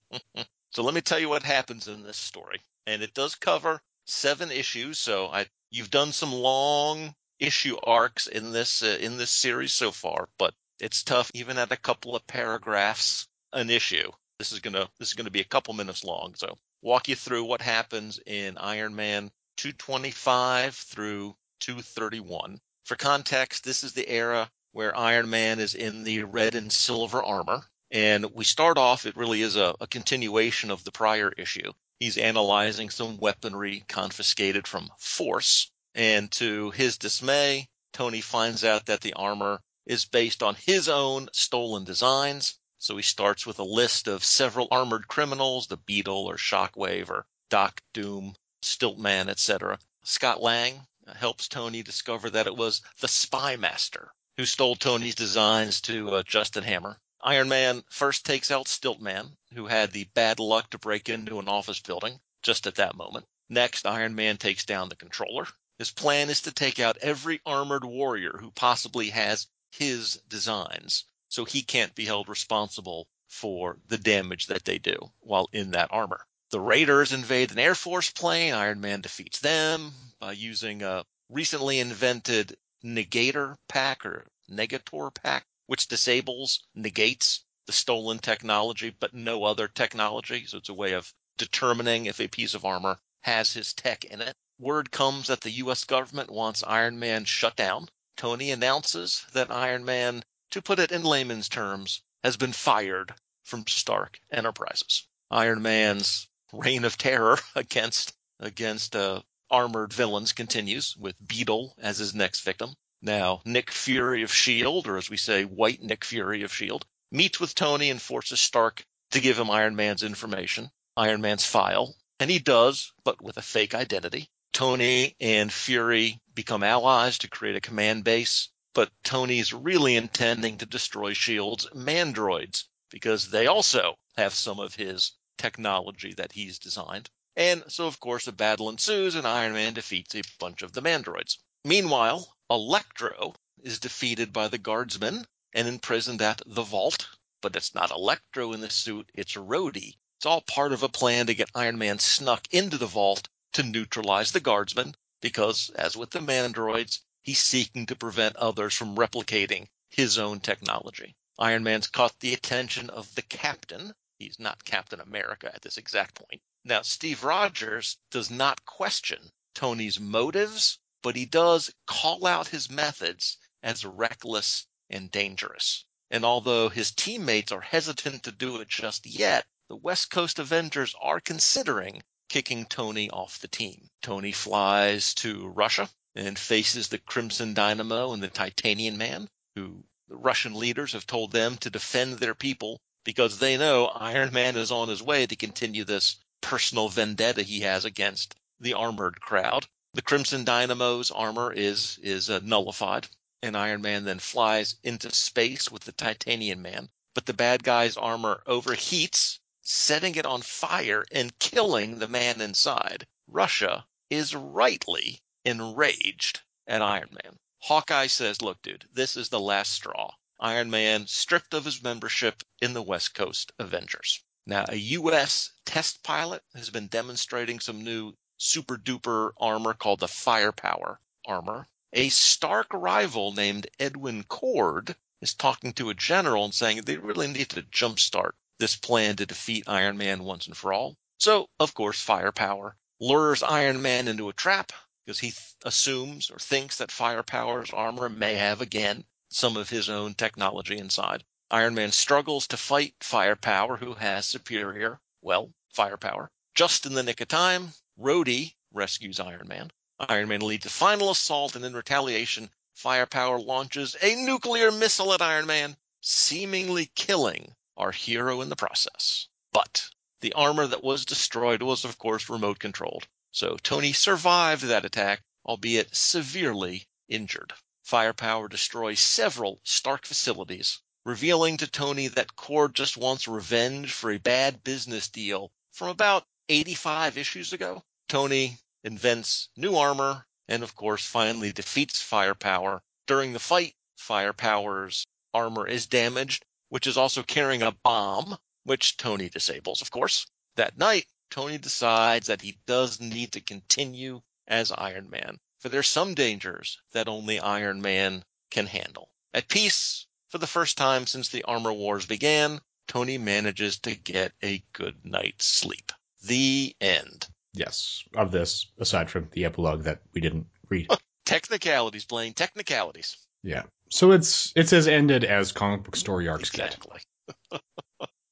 so 0.70 0.82
let 0.82 0.94
me 0.94 1.00
tell 1.00 1.18
you 1.18 1.28
what 1.28 1.42
happens 1.42 1.88
in 1.88 2.02
this 2.02 2.16
story. 2.16 2.60
And 2.86 3.02
it 3.02 3.14
does 3.14 3.34
cover 3.34 3.80
seven 4.04 4.50
issues, 4.50 4.98
so 4.98 5.28
I 5.28 5.46
You've 5.74 5.90
done 5.90 6.12
some 6.12 6.34
long 6.34 7.14
issue 7.38 7.78
arcs 7.82 8.26
in 8.26 8.52
this 8.52 8.82
uh, 8.82 8.98
in 9.00 9.16
this 9.16 9.30
series 9.30 9.72
so 9.72 9.90
far, 9.90 10.28
but 10.36 10.52
it's 10.78 11.02
tough 11.02 11.30
even 11.32 11.56
at 11.56 11.72
a 11.72 11.78
couple 11.78 12.14
of 12.14 12.26
paragraphs 12.26 13.26
an 13.54 13.70
issue. 13.70 14.12
This 14.38 14.52
is 14.52 14.60
gonna 14.60 14.90
this 14.98 15.08
is 15.08 15.14
gonna 15.14 15.30
be 15.30 15.40
a 15.40 15.44
couple 15.44 15.72
minutes 15.72 16.04
long, 16.04 16.34
so 16.34 16.58
walk 16.82 17.08
you 17.08 17.16
through 17.16 17.44
what 17.44 17.62
happens 17.62 18.20
in 18.26 18.58
Iron 18.58 18.94
Man 18.94 19.30
225 19.56 20.74
through 20.74 21.34
231. 21.60 22.60
For 22.84 22.94
context, 22.94 23.64
this 23.64 23.82
is 23.82 23.94
the 23.94 24.06
era 24.06 24.50
where 24.74 24.96
Iron 24.96 25.28
Man 25.28 25.60
is 25.60 25.74
in 25.74 26.02
the 26.02 26.22
red 26.22 26.54
and 26.54 26.72
silver 26.72 27.22
armor. 27.22 27.68
And 27.90 28.24
we 28.34 28.44
start 28.44 28.78
off, 28.78 29.04
it 29.04 29.18
really 29.18 29.42
is 29.42 29.54
a, 29.54 29.74
a 29.80 29.86
continuation 29.86 30.70
of 30.70 30.82
the 30.82 30.90
prior 30.90 31.30
issue. 31.36 31.74
He's 32.00 32.16
analyzing 32.16 32.88
some 32.88 33.18
weaponry 33.18 33.84
confiscated 33.86 34.66
from 34.66 34.90
Force, 34.98 35.70
and 35.94 36.32
to 36.32 36.70
his 36.70 36.96
dismay, 36.96 37.68
Tony 37.92 38.22
finds 38.22 38.64
out 38.64 38.86
that 38.86 39.02
the 39.02 39.12
armor 39.12 39.60
is 39.84 40.06
based 40.06 40.42
on 40.42 40.54
his 40.54 40.88
own 40.88 41.28
stolen 41.34 41.84
designs. 41.84 42.58
So 42.78 42.96
he 42.96 43.02
starts 43.02 43.44
with 43.44 43.58
a 43.58 43.64
list 43.64 44.08
of 44.08 44.24
several 44.24 44.68
armored 44.70 45.06
criminals, 45.06 45.66
the 45.66 45.76
Beetle 45.76 46.24
or 46.26 46.38
Shockwave 46.38 47.10
or 47.10 47.26
Doc 47.50 47.82
Doom, 47.92 48.36
Stiltman, 48.62 49.28
etc. 49.28 49.78
Scott 50.02 50.40
Lang 50.40 50.86
helps 51.16 51.46
Tony 51.46 51.82
discover 51.82 52.30
that 52.30 52.46
it 52.46 52.56
was 52.56 52.80
the 53.00 53.08
Spy 53.08 53.56
Master 53.56 54.14
who 54.36 54.46
stole 54.46 54.76
Tony's 54.76 55.14
designs 55.14 55.80
to 55.82 56.10
uh, 56.10 56.22
Justin 56.22 56.64
Hammer. 56.64 56.98
Iron 57.20 57.48
Man 57.48 57.84
first 57.90 58.24
takes 58.24 58.50
out 58.50 58.66
Stiltman, 58.66 59.36
who 59.54 59.66
had 59.66 59.92
the 59.92 60.04
bad 60.14 60.40
luck 60.40 60.70
to 60.70 60.78
break 60.78 61.08
into 61.08 61.38
an 61.38 61.48
office 61.48 61.80
building 61.80 62.18
just 62.42 62.66
at 62.66 62.76
that 62.76 62.96
moment. 62.96 63.26
Next, 63.48 63.86
Iron 63.86 64.14
Man 64.14 64.38
takes 64.38 64.64
down 64.64 64.88
the 64.88 64.96
controller. 64.96 65.46
His 65.78 65.90
plan 65.90 66.30
is 66.30 66.42
to 66.42 66.52
take 66.52 66.80
out 66.80 66.98
every 66.98 67.40
armored 67.44 67.84
warrior 67.84 68.36
who 68.40 68.50
possibly 68.50 69.10
has 69.10 69.46
his 69.70 70.14
designs, 70.28 71.04
so 71.28 71.44
he 71.44 71.62
can't 71.62 71.94
be 71.94 72.04
held 72.04 72.28
responsible 72.28 73.08
for 73.28 73.78
the 73.88 73.98
damage 73.98 74.46
that 74.46 74.64
they 74.64 74.78
do 74.78 74.96
while 75.20 75.48
in 75.52 75.72
that 75.72 75.92
armor. 75.92 76.26
The 76.50 76.60
Raiders 76.60 77.12
invade 77.12 77.50
an 77.50 77.58
Air 77.58 77.74
Force 77.74 78.10
plane. 78.10 78.52
Iron 78.52 78.80
Man 78.80 79.00
defeats 79.00 79.40
them 79.40 79.92
by 80.18 80.32
using 80.32 80.82
a 80.82 81.04
recently 81.28 81.78
invented 81.78 82.56
negator 82.84 83.56
pack 83.68 84.04
or 84.04 84.26
negator 84.50 85.14
pack, 85.14 85.46
which 85.66 85.88
disables, 85.88 86.66
negates 86.74 87.44
the 87.66 87.72
stolen 87.72 88.18
technology, 88.18 88.90
but 88.90 89.14
no 89.14 89.44
other 89.44 89.68
technology. 89.68 90.46
So 90.46 90.58
it's 90.58 90.68
a 90.68 90.74
way 90.74 90.92
of 90.92 91.12
determining 91.36 92.06
if 92.06 92.20
a 92.20 92.28
piece 92.28 92.54
of 92.54 92.64
armor 92.64 92.98
has 93.22 93.52
his 93.52 93.72
tech 93.72 94.04
in 94.04 94.20
it. 94.20 94.36
Word 94.58 94.90
comes 94.90 95.28
that 95.28 95.40
the 95.40 95.50
U.S. 95.50 95.84
government 95.84 96.30
wants 96.30 96.62
Iron 96.62 96.98
Man 96.98 97.24
shut 97.24 97.56
down. 97.56 97.88
Tony 98.16 98.50
announces 98.50 99.24
that 99.32 99.50
Iron 99.50 99.84
Man, 99.84 100.24
to 100.50 100.60
put 100.60 100.78
it 100.78 100.92
in 100.92 101.02
layman's 101.02 101.48
terms, 101.48 102.02
has 102.22 102.36
been 102.36 102.52
fired 102.52 103.14
from 103.42 103.66
Stark 103.66 104.20
Enterprises. 104.30 105.06
Iron 105.30 105.62
Man's 105.62 106.28
reign 106.52 106.84
of 106.84 106.98
terror 106.98 107.38
against 107.54 108.12
against 108.38 108.94
uh, 108.94 109.22
armored 109.52 109.92
villains 109.92 110.32
continues 110.32 110.96
with 110.96 111.14
Beetle 111.28 111.74
as 111.78 111.98
his 111.98 112.14
next 112.14 112.40
victim. 112.40 112.74
Now, 113.02 113.42
Nick 113.44 113.70
Fury 113.70 114.22
of 114.22 114.30
S.H.I.E.L.D., 114.30 114.88
or 114.88 114.96
as 114.96 115.10
we 115.10 115.18
say, 115.18 115.44
White 115.44 115.82
Nick 115.82 116.04
Fury 116.04 116.42
of 116.42 116.50
S.H.I.E.L.D., 116.50 116.86
meets 117.10 117.38
with 117.38 117.54
Tony 117.54 117.90
and 117.90 118.00
forces 118.00 118.40
Stark 118.40 118.86
to 119.10 119.20
give 119.20 119.38
him 119.38 119.50
Iron 119.50 119.76
Man's 119.76 120.02
information, 120.02 120.70
Iron 120.96 121.20
Man's 121.20 121.44
file, 121.44 121.94
and 122.18 122.30
he 122.30 122.38
does, 122.38 122.92
but 123.04 123.20
with 123.20 123.36
a 123.36 123.42
fake 123.42 123.74
identity. 123.74 124.30
Tony 124.52 125.16
and 125.20 125.52
Fury 125.52 126.20
become 126.34 126.62
allies 126.62 127.18
to 127.18 127.28
create 127.28 127.56
a 127.56 127.60
command 127.60 128.04
base, 128.04 128.48
but 128.74 128.90
Tony's 129.04 129.52
really 129.52 129.96
intending 129.96 130.58
to 130.58 130.66
destroy 130.66 131.10
S.H.I.E.L.D.'s 131.10 131.66
mandroids 131.74 132.64
because 132.88 133.30
they 133.30 133.46
also 133.46 133.96
have 134.16 134.32
some 134.32 134.60
of 134.60 134.74
his 134.74 135.12
technology 135.36 136.14
that 136.14 136.32
he's 136.32 136.58
designed. 136.58 137.10
And 137.36 137.64
so, 137.68 137.86
of 137.86 137.98
course, 137.98 138.26
a 138.26 138.32
battle 138.32 138.68
ensues 138.68 139.14
and 139.14 139.26
Iron 139.26 139.54
Man 139.54 139.72
defeats 139.72 140.14
a 140.14 140.22
bunch 140.38 140.62
of 140.62 140.72
the 140.72 140.82
mandroids. 140.82 141.38
Meanwhile, 141.64 142.36
Electro 142.50 143.34
is 143.62 143.78
defeated 143.78 144.32
by 144.32 144.48
the 144.48 144.58
guardsmen 144.58 145.26
and 145.54 145.66
imprisoned 145.66 146.20
at 146.20 146.42
the 146.44 146.62
vault. 146.62 147.08
But 147.40 147.56
it's 147.56 147.74
not 147.74 147.90
Electro 147.90 148.52
in 148.52 148.60
the 148.60 148.70
suit, 148.70 149.10
it's 149.14 149.34
Rhodey. 149.34 149.96
It's 150.18 150.26
all 150.26 150.42
part 150.42 150.72
of 150.72 150.82
a 150.82 150.88
plan 150.88 151.26
to 151.26 151.34
get 151.34 151.50
Iron 151.54 151.78
Man 151.78 151.98
snuck 151.98 152.46
into 152.50 152.78
the 152.78 152.86
vault 152.86 153.28
to 153.54 153.62
neutralize 153.62 154.32
the 154.32 154.40
guardsmen, 154.40 154.94
because, 155.20 155.70
as 155.70 155.96
with 155.96 156.10
the 156.10 156.20
mandroids, 156.20 157.00
he's 157.22 157.40
seeking 157.40 157.86
to 157.86 157.96
prevent 157.96 158.36
others 158.36 158.74
from 158.76 158.96
replicating 158.96 159.66
his 159.90 160.18
own 160.18 160.40
technology. 160.40 161.16
Iron 161.38 161.64
Man's 161.64 161.88
caught 161.88 162.20
the 162.20 162.34
attention 162.34 162.90
of 162.90 163.14
the 163.14 163.22
captain. 163.22 163.92
He's 164.18 164.38
not 164.38 164.64
Captain 164.64 165.00
America 165.00 165.50
at 165.52 165.62
this 165.62 165.78
exact 165.78 166.14
point. 166.14 166.40
Now, 166.64 166.82
Steve 166.82 167.24
Rogers 167.24 167.98
does 168.10 168.30
not 168.30 168.64
question 168.64 169.32
Tony's 169.52 169.98
motives, 169.98 170.78
but 171.02 171.16
he 171.16 171.26
does 171.26 171.74
call 171.86 172.24
out 172.24 172.46
his 172.48 172.70
methods 172.70 173.36
as 173.64 173.84
reckless 173.84 174.68
and 174.88 175.10
dangerous. 175.10 175.84
And 176.08 176.24
although 176.24 176.68
his 176.68 176.92
teammates 176.92 177.50
are 177.50 177.62
hesitant 177.62 178.22
to 178.22 178.30
do 178.30 178.60
it 178.60 178.68
just 178.68 179.06
yet, 179.06 179.44
the 179.68 179.74
West 179.74 180.10
Coast 180.10 180.38
Avengers 180.38 180.94
are 181.00 181.20
considering 181.20 182.04
kicking 182.28 182.64
Tony 182.66 183.10
off 183.10 183.40
the 183.40 183.48
team. 183.48 183.90
Tony 184.00 184.30
flies 184.30 185.14
to 185.14 185.48
Russia 185.48 185.90
and 186.14 186.38
faces 186.38 186.88
the 186.88 186.98
Crimson 186.98 187.54
Dynamo 187.54 188.12
and 188.12 188.22
the 188.22 188.28
Titanium 188.28 188.98
Man, 188.98 189.28
who 189.56 189.84
the 190.06 190.16
Russian 190.16 190.54
leaders 190.54 190.92
have 190.92 191.08
told 191.08 191.32
them 191.32 191.58
to 191.58 191.70
defend 191.70 192.18
their 192.18 192.36
people 192.36 192.80
because 193.02 193.38
they 193.38 193.56
know 193.56 193.86
Iron 193.86 194.32
Man 194.32 194.56
is 194.56 194.70
on 194.70 194.88
his 194.88 195.02
way 195.02 195.26
to 195.26 195.34
continue 195.34 195.82
this 195.82 196.22
personal 196.42 196.88
vendetta 196.88 197.42
he 197.42 197.60
has 197.60 197.84
against 197.84 198.34
the 198.58 198.74
armored 198.74 199.20
crowd. 199.20 199.66
The 199.94 200.02
Crimson 200.02 200.44
Dynamo's 200.44 201.10
armor 201.10 201.52
is 201.52 201.98
is 202.02 202.28
uh, 202.28 202.40
nullified, 202.42 203.08
and 203.42 203.56
Iron 203.56 203.80
Man 203.82 204.04
then 204.04 204.18
flies 204.18 204.76
into 204.82 205.14
space 205.14 205.70
with 205.70 205.84
the 205.84 205.92
Titanium 205.92 206.60
Man. 206.60 206.90
But 207.14 207.26
the 207.26 207.32
bad 207.32 207.62
guy's 207.62 207.96
armor 207.96 208.42
overheats, 208.46 209.38
setting 209.60 210.14
it 210.16 210.26
on 210.26 210.42
fire 210.42 211.04
and 211.12 211.38
killing 211.38 211.98
the 211.98 212.08
man 212.08 212.40
inside. 212.40 213.06
Russia 213.28 213.86
is 214.10 214.34
rightly 214.34 215.22
enraged 215.44 216.40
at 216.66 216.82
Iron 216.82 217.16
Man. 217.22 217.38
Hawkeye 217.58 218.08
says, 218.08 218.42
"Look, 218.42 218.62
dude, 218.62 218.88
this 218.92 219.16
is 219.16 219.28
the 219.28 219.40
last 219.40 219.72
straw. 219.72 220.14
Iron 220.40 220.70
Man 220.70 221.06
stripped 221.06 221.54
of 221.54 221.66
his 221.66 221.82
membership 221.82 222.42
in 222.60 222.72
the 222.72 222.82
West 222.82 223.14
Coast 223.14 223.52
Avengers." 223.58 224.24
Now, 224.44 224.64
a 224.68 224.74
U.S. 224.74 225.52
test 225.64 226.02
pilot 226.02 226.42
has 226.54 226.68
been 226.68 226.88
demonstrating 226.88 227.60
some 227.60 227.84
new 227.84 228.16
super 228.38 228.76
duper 228.76 229.30
armor 229.38 229.72
called 229.72 230.00
the 230.00 230.08
Firepower 230.08 231.00
armor. 231.24 231.68
A 231.92 232.08
Stark 232.08 232.66
rival 232.72 233.32
named 233.32 233.68
Edwin 233.78 234.24
Cord 234.24 234.96
is 235.20 235.34
talking 235.34 235.72
to 235.74 235.90
a 235.90 235.94
general 235.94 236.44
and 236.44 236.52
saying 236.52 236.78
they 236.78 236.96
really 236.96 237.28
need 237.28 237.50
to 237.50 237.62
jumpstart 237.62 238.32
this 238.58 238.74
plan 238.74 239.14
to 239.16 239.26
defeat 239.26 239.68
Iron 239.68 239.96
Man 239.96 240.24
once 240.24 240.46
and 240.46 240.56
for 240.56 240.72
all. 240.72 240.96
So, 241.18 241.48
of 241.60 241.72
course, 241.72 242.00
Firepower 242.00 242.76
lures 242.98 243.44
Iron 243.44 243.80
Man 243.80 244.08
into 244.08 244.28
a 244.28 244.32
trap 244.32 244.72
because 245.04 245.20
he 245.20 245.30
th- 245.30 245.54
assumes 245.64 246.32
or 246.32 246.38
thinks 246.38 246.78
that 246.78 246.90
Firepower's 246.90 247.70
armor 247.70 248.08
may 248.08 248.34
have 248.34 248.60
again 248.60 249.04
some 249.28 249.56
of 249.56 249.70
his 249.70 249.88
own 249.88 250.14
technology 250.14 250.78
inside. 250.78 251.22
Iron 251.54 251.74
Man 251.74 251.92
struggles 251.92 252.46
to 252.46 252.56
fight 252.56 252.94
Firepower, 253.00 253.76
who 253.76 253.92
has 253.92 254.24
superior, 254.24 254.98
well, 255.20 255.52
firepower. 255.68 256.30
Just 256.54 256.86
in 256.86 256.94
the 256.94 257.02
nick 257.02 257.20
of 257.20 257.28
time, 257.28 257.74
Rhodey 257.98 258.54
rescues 258.72 259.20
Iron 259.20 259.48
Man. 259.48 259.70
Iron 260.00 260.28
Man 260.28 260.40
leads 260.40 260.64
a 260.64 260.70
final 260.70 261.10
assault, 261.10 261.54
and 261.54 261.62
in 261.62 261.74
retaliation, 261.74 262.50
Firepower 262.72 263.38
launches 263.38 263.94
a 264.00 264.14
nuclear 264.14 264.72
missile 264.72 265.12
at 265.12 265.20
Iron 265.20 265.44
Man, 265.44 265.76
seemingly 266.00 266.86
killing 266.94 267.54
our 267.76 267.92
hero 267.92 268.40
in 268.40 268.48
the 268.48 268.56
process. 268.56 269.28
But 269.52 269.90
the 270.20 270.32
armor 270.32 270.66
that 270.66 270.82
was 270.82 271.04
destroyed 271.04 271.60
was, 271.60 271.84
of 271.84 271.98
course, 271.98 272.30
remote 272.30 272.60
controlled. 272.60 273.06
So 273.30 273.58
Tony 273.58 273.92
survived 273.92 274.62
that 274.62 274.86
attack, 274.86 275.22
albeit 275.44 275.94
severely 275.94 276.88
injured. 277.08 277.52
Firepower 277.82 278.48
destroys 278.48 279.00
several 279.00 279.60
Stark 279.64 280.06
facilities, 280.06 280.80
revealing 281.04 281.56
to 281.56 281.66
Tony 281.66 282.08
that 282.08 282.36
Cord 282.36 282.74
just 282.74 282.96
wants 282.96 283.26
revenge 283.26 283.92
for 283.92 284.10
a 284.10 284.18
bad 284.18 284.62
business 284.62 285.08
deal 285.08 285.50
from 285.72 285.88
about 285.88 286.24
85 286.48 287.18
issues 287.18 287.52
ago. 287.52 287.82
Tony 288.08 288.58
invents 288.84 289.48
new 289.56 289.76
armor 289.76 290.26
and, 290.48 290.62
of 290.62 290.74
course, 290.74 291.04
finally 291.04 291.52
defeats 291.52 292.00
Firepower. 292.00 292.82
During 293.06 293.32
the 293.32 293.38
fight, 293.38 293.74
Firepower's 293.96 295.06
armor 295.34 295.66
is 295.66 295.86
damaged, 295.86 296.44
which 296.68 296.86
is 296.86 296.96
also 296.96 297.22
carrying 297.22 297.62
a 297.62 297.72
bomb, 297.72 298.36
which 298.64 298.96
Tony 298.96 299.28
disables, 299.28 299.82
of 299.82 299.90
course. 299.90 300.26
That 300.56 300.76
night, 300.76 301.06
Tony 301.30 301.58
decides 301.58 302.26
that 302.26 302.42
he 302.42 302.58
does 302.66 303.00
need 303.00 303.32
to 303.32 303.40
continue 303.40 304.20
as 304.46 304.70
Iron 304.70 305.08
Man, 305.08 305.38
for 305.58 305.68
there's 305.68 305.88
some 305.88 306.14
dangers 306.14 306.80
that 306.92 307.08
only 307.08 307.40
Iron 307.40 307.80
Man 307.80 308.24
can 308.50 308.66
handle. 308.66 309.08
At 309.32 309.48
peace, 309.48 310.06
for 310.32 310.38
the 310.38 310.46
first 310.46 310.78
time 310.78 311.06
since 311.06 311.28
the 311.28 311.44
Armor 311.44 311.74
Wars 311.74 312.06
began, 312.06 312.58
Tony 312.88 313.18
manages 313.18 313.78
to 313.80 313.94
get 313.94 314.32
a 314.42 314.64
good 314.72 314.96
night's 315.04 315.44
sleep. 315.44 315.92
The 316.24 316.74
end. 316.80 317.26
Yes, 317.52 318.02
of 318.16 318.32
this, 318.32 318.66
aside 318.78 319.10
from 319.10 319.28
the 319.32 319.44
epilogue 319.44 319.82
that 319.82 320.00
we 320.14 320.22
didn't 320.22 320.46
read. 320.70 320.88
Technicalities, 321.26 322.06
Blaine. 322.06 322.32
Technicalities. 322.32 323.18
yeah. 323.42 323.64
So 323.90 324.12
it's 324.12 324.54
it's 324.56 324.72
as 324.72 324.88
ended 324.88 325.22
as 325.22 325.52
comic 325.52 325.84
book 325.84 325.96
story 325.96 326.28
arcs 326.28 326.50
get. 326.50 326.76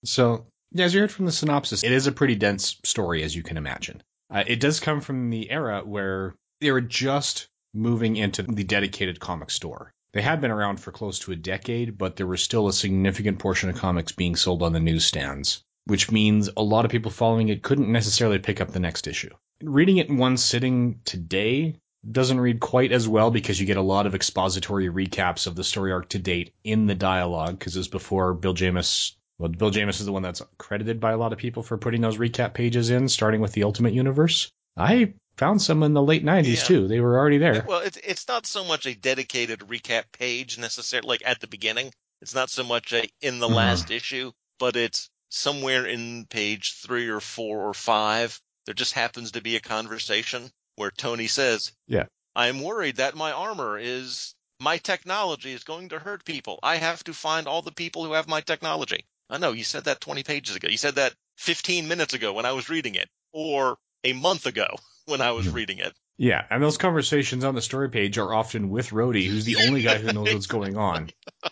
So, 0.03 0.47
yeah, 0.73 0.87
as 0.87 0.95
you 0.95 1.01
heard 1.03 1.13
from 1.13 1.27
the 1.27 1.33
synopsis, 1.33 1.85
it 1.85 1.93
is 1.93 2.07
a 2.07 2.13
pretty 2.13 2.35
dense 2.35 2.79
story, 2.87 3.23
as 3.23 3.37
you 3.37 3.43
can 3.43 3.59
imagine. 3.59 4.03
Uh, 4.31 4.45
it 4.47 4.59
does 4.59 4.81
come 4.81 5.03
from 5.03 5.29
the 5.29 5.51
era 5.51 5.83
where 5.85 6.35
they 6.63 6.73
were 6.73 6.81
just 6.81 7.49
moving 7.75 8.17
into 8.17 8.43
the 8.43 8.65
dedicated 8.65 9.21
comic 9.21 9.51
store. 9.51 9.93
They 10.13 10.23
had 10.23 10.41
been 10.41 10.51
around 10.51 10.81
for 10.81 10.91
close 10.91 11.21
to 11.21 11.33
a 11.33 11.37
decade, 11.37 11.97
but 11.97 12.17
there 12.17 12.27
was 12.27 12.43
still 12.43 12.67
a 12.67 12.73
significant 12.73 13.39
portion 13.39 13.71
of 13.71 13.77
comics 13.77 14.13
being 14.13 14.35
sold 14.35 14.63
on 14.63 14.73
the 14.73 14.81
newsstands, 14.81 15.63
which 15.85 16.11
means 16.11 16.51
a 16.57 16.63
lot 16.63 16.85
of 16.85 16.91
people 16.91 17.13
following 17.13 17.49
it 17.49 17.63
couldn't 17.63 17.93
necessarily 17.93 18.41
pick 18.41 18.61
up 18.61 18.73
the 18.73 18.81
next 18.81 19.07
issue. 19.07 19.31
Reading 19.63 19.99
it 19.99 20.09
in 20.09 20.17
one 20.17 20.37
sitting 20.37 21.01
today 21.05 21.77
doesn't 22.11 22.41
read 22.41 22.61
quite 22.61 22.93
as 22.93 23.07
well 23.07 23.31
because 23.31 23.61
you 23.61 23.67
get 23.67 23.77
a 23.77 23.83
lot 23.83 24.07
of 24.07 24.15
expository 24.15 24.89
recaps 24.89 25.47
of 25.47 25.55
the 25.55 25.63
story 25.63 25.93
arc 25.93 26.09
to 26.09 26.19
date 26.19 26.55
in 26.65 26.87
the 26.87 26.95
dialogue 26.95 27.59
because 27.59 27.77
it 27.77 27.81
was 27.81 27.89
before 27.89 28.35
Bill 28.35 28.55
Jemas. 28.55 29.17
Well, 29.39 29.51
Bill 29.51 29.71
Jemas 29.71 30.01
is 30.01 30.07
the 30.07 30.13
one 30.13 30.23
that's 30.23 30.43
credited 30.59 30.99
by 30.99 31.13
a 31.13 31.19
lot 31.19 31.33
of 31.33 31.39
people 31.39 31.63
for 31.63 31.79
putting 31.79 32.01
those 32.01 32.19
recap 32.19 32.55
pages 32.55 32.91
in, 32.91 33.09
starting 33.09 33.41
with 33.41 33.53
the 33.53 33.65
Ultimate 33.65 33.95
Universe. 33.95 34.51
I 34.77 35.15
found 35.41 35.63
some 35.63 35.83
in 35.83 35.95
the 35.95 36.03
late 36.03 36.23
90s 36.23 36.59
Yeah. 36.59 36.69
too. 36.69 36.87
They 36.87 37.01
were 37.01 37.19
already 37.19 37.39
there. 37.39 37.65
Well, 37.67 37.81
it's 37.81 37.97
it's 37.97 38.29
not 38.29 38.47
so 38.47 38.63
much 38.63 38.85
a 38.85 38.95
dedicated 38.95 39.61
recap 39.61 40.13
page 40.13 40.59
necessarily, 40.59 41.09
like 41.09 41.23
at 41.25 41.41
the 41.41 41.47
beginning. 41.47 41.93
It's 42.21 42.35
not 42.35 42.51
so 42.51 42.63
much 42.63 42.93
a 42.93 43.09
in 43.23 43.39
the 43.39 43.49
Mhm. 43.49 43.55
last 43.57 43.91
issue, 43.91 44.33
but 44.59 44.77
it's 44.77 45.09
somewhere 45.31 45.87
in 45.87 46.27
page 46.27 46.75
three 46.75 47.09
or 47.09 47.21
four 47.21 47.67
or 47.67 47.73
five, 47.73 48.39
there 48.67 48.75
just 48.75 48.93
happens 48.93 49.33
to 49.33 49.41
be 49.41 49.57
a 49.57 49.61
conversation 49.61 50.51
where 50.77 50.91
Tony 50.91 51.27
says, 51.27 51.73
Yeah. 51.87 52.05
I'm 52.37 52.61
worried 52.61 52.97
that 52.97 53.15
my 53.17 53.33
armor 53.33 53.79
is, 53.79 54.35
my 54.61 54.77
technology 54.77 55.53
is 55.53 55.65
going 55.65 55.89
to 55.89 55.99
hurt 55.99 56.25
people. 56.27 56.59
I 56.63 56.77
have 56.77 57.03
to 57.05 57.15
find 57.15 57.47
all 57.49 57.63
the 57.63 57.73
people 57.73 58.05
who 58.05 58.13
have 58.13 58.29
my 58.29 58.43
technology. 58.43 59.07
I 59.31 59.39
know 59.39 59.53
you 59.53 59.65
said 59.65 59.85
that 59.85 60.01
20 60.03 60.23
pages 60.23 60.55
ago. 60.57 60.69
You 60.69 60.77
said 60.77 60.97
that 60.97 61.15
15 61.39 61.89
minutes 61.89 62.13
ago 62.13 62.35
when 62.35 62.45
I 62.45 62.53
was 62.53 62.69
reading 62.69 62.97
it, 62.97 63.09
or 63.33 63.79
a 64.05 64.13
month 64.13 64.45
ago 64.47 64.77
when 65.11 65.21
I 65.21 65.33
was 65.33 65.49
reading 65.49 65.79
it. 65.79 65.93
Yeah, 66.17 66.45
and 66.51 66.63
those 66.63 66.79
conversations 66.79 67.45
on 67.45 67.55
the 67.55 67.63
story 67.63 67.91
page 67.91 68.19
are 68.19 68.33
often 68.33 68.71
with 68.71 68.91
Rhodey, 68.91 69.27
who's 69.27 69.45
the 69.45 69.67
only 69.67 69.83
guy 69.83 69.99
who 69.99 70.13
knows 70.13 70.33
what's 70.33 70.47
going 70.47 70.77
on. 70.77 71.11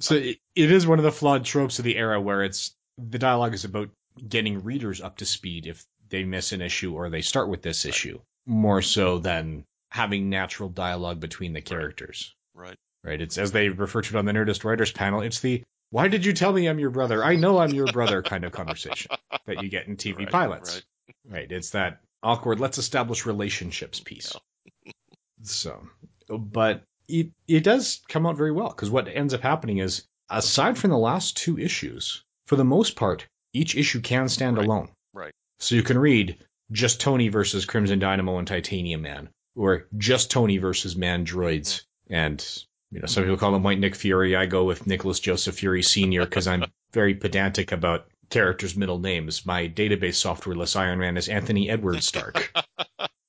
So 0.00 0.16
it, 0.16 0.38
it 0.54 0.72
is 0.72 0.86
one 0.86 0.98
of 0.98 1.04
the 1.04 1.12
flawed 1.12 1.44
tropes 1.44 1.78
of 1.78 1.84
the 1.84 1.96
era 1.96 2.20
where 2.20 2.42
it's 2.42 2.74
the 2.98 3.18
dialogue 3.18 3.54
is 3.54 3.64
about 3.64 3.88
getting 4.28 4.64
readers 4.64 5.00
up 5.00 5.18
to 5.18 5.24
speed 5.24 5.66
if 5.66 5.84
they 6.08 6.24
miss 6.24 6.52
an 6.52 6.60
issue 6.60 6.94
or 6.94 7.08
they 7.08 7.22
start 7.22 7.48
with 7.48 7.62
this 7.62 7.84
issue, 7.84 8.20
more 8.46 8.82
so 8.82 9.18
than 9.18 9.64
having 9.90 10.28
natural 10.28 10.68
dialogue 10.68 11.20
between 11.20 11.52
the 11.52 11.60
characters. 11.62 12.34
Right. 12.52 12.76
Right? 13.04 13.20
It's 13.20 13.38
as 13.38 13.52
they 13.52 13.68
refer 13.68 14.02
to 14.02 14.16
it 14.16 14.18
on 14.18 14.24
the 14.24 14.32
Nerdist 14.32 14.64
Writers 14.64 14.92
panel, 14.92 15.20
it's 15.22 15.40
the 15.40 15.62
why 15.90 16.08
did 16.08 16.24
you 16.24 16.32
tell 16.32 16.52
me 16.52 16.66
I'm 16.66 16.80
your 16.80 16.90
brother? 16.90 17.24
I 17.24 17.36
know 17.36 17.58
I'm 17.58 17.72
your 17.72 17.86
brother 17.86 18.22
kind 18.22 18.44
of 18.44 18.52
conversation 18.52 19.12
that 19.46 19.62
you 19.62 19.68
get 19.68 19.86
in 19.86 19.96
TV 19.96 20.18
Right, 20.18 20.30
pilots. 20.30 20.74
right. 20.74 21.32
Right. 21.38 21.52
It's 21.52 21.70
that 21.70 22.00
awkward, 22.26 22.60
let's 22.60 22.78
establish 22.78 23.24
relationships 23.24 24.00
piece. 24.00 24.34
So, 25.42 25.80
but 26.28 26.82
it, 27.08 27.30
it 27.46 27.62
does 27.62 28.00
come 28.08 28.26
out 28.26 28.36
very 28.36 28.52
well 28.52 28.68
because 28.68 28.90
what 28.90 29.08
ends 29.08 29.32
up 29.34 29.40
happening 29.42 29.78
is, 29.78 30.04
aside 30.28 30.76
from 30.76 30.90
the 30.90 30.98
last 30.98 31.36
two 31.36 31.58
issues, 31.58 32.24
for 32.46 32.56
the 32.56 32.64
most 32.64 32.96
part, 32.96 33.26
each 33.52 33.76
issue 33.76 34.00
can 34.00 34.28
stand 34.28 34.56
Right, 34.56 34.66
alone. 34.66 34.88
right. 35.14 35.32
So 35.58 35.74
you 35.76 35.82
can 35.82 35.98
read 35.98 36.38
just 36.72 37.00
Tony 37.00 37.28
versus 37.28 37.64
Crimson 37.64 37.98
Dynamo 38.00 38.38
and 38.38 38.48
Titanium 38.48 39.02
Man, 39.02 39.28
or 39.54 39.86
just 39.96 40.30
Tony 40.30 40.58
versus 40.58 40.96
Mandroids. 40.96 41.82
Mm-hmm. 42.10 42.14
And, 42.14 42.62
you 42.90 43.00
know, 43.00 43.06
some 43.06 43.22
people 43.22 43.36
call 43.36 43.54
him 43.54 43.62
White 43.62 43.78
Nick 43.78 43.94
Fury. 43.94 44.34
I 44.34 44.46
go 44.46 44.64
with 44.64 44.86
Nicholas 44.86 45.20
Joseph 45.20 45.56
Fury 45.58 45.82
Sr. 45.82 46.24
because 46.24 46.46
I'm 46.48 46.64
very 46.92 47.14
pedantic 47.14 47.70
about 47.72 48.08
characters' 48.30 48.76
middle 48.76 48.98
names. 48.98 49.46
My 49.46 49.68
database 49.68 50.16
software 50.16 50.56
lists 50.56 50.76
Iron 50.76 50.98
Man 50.98 51.16
as 51.16 51.28
Anthony 51.28 51.70
Edward 51.70 52.02
Stark. 52.02 52.52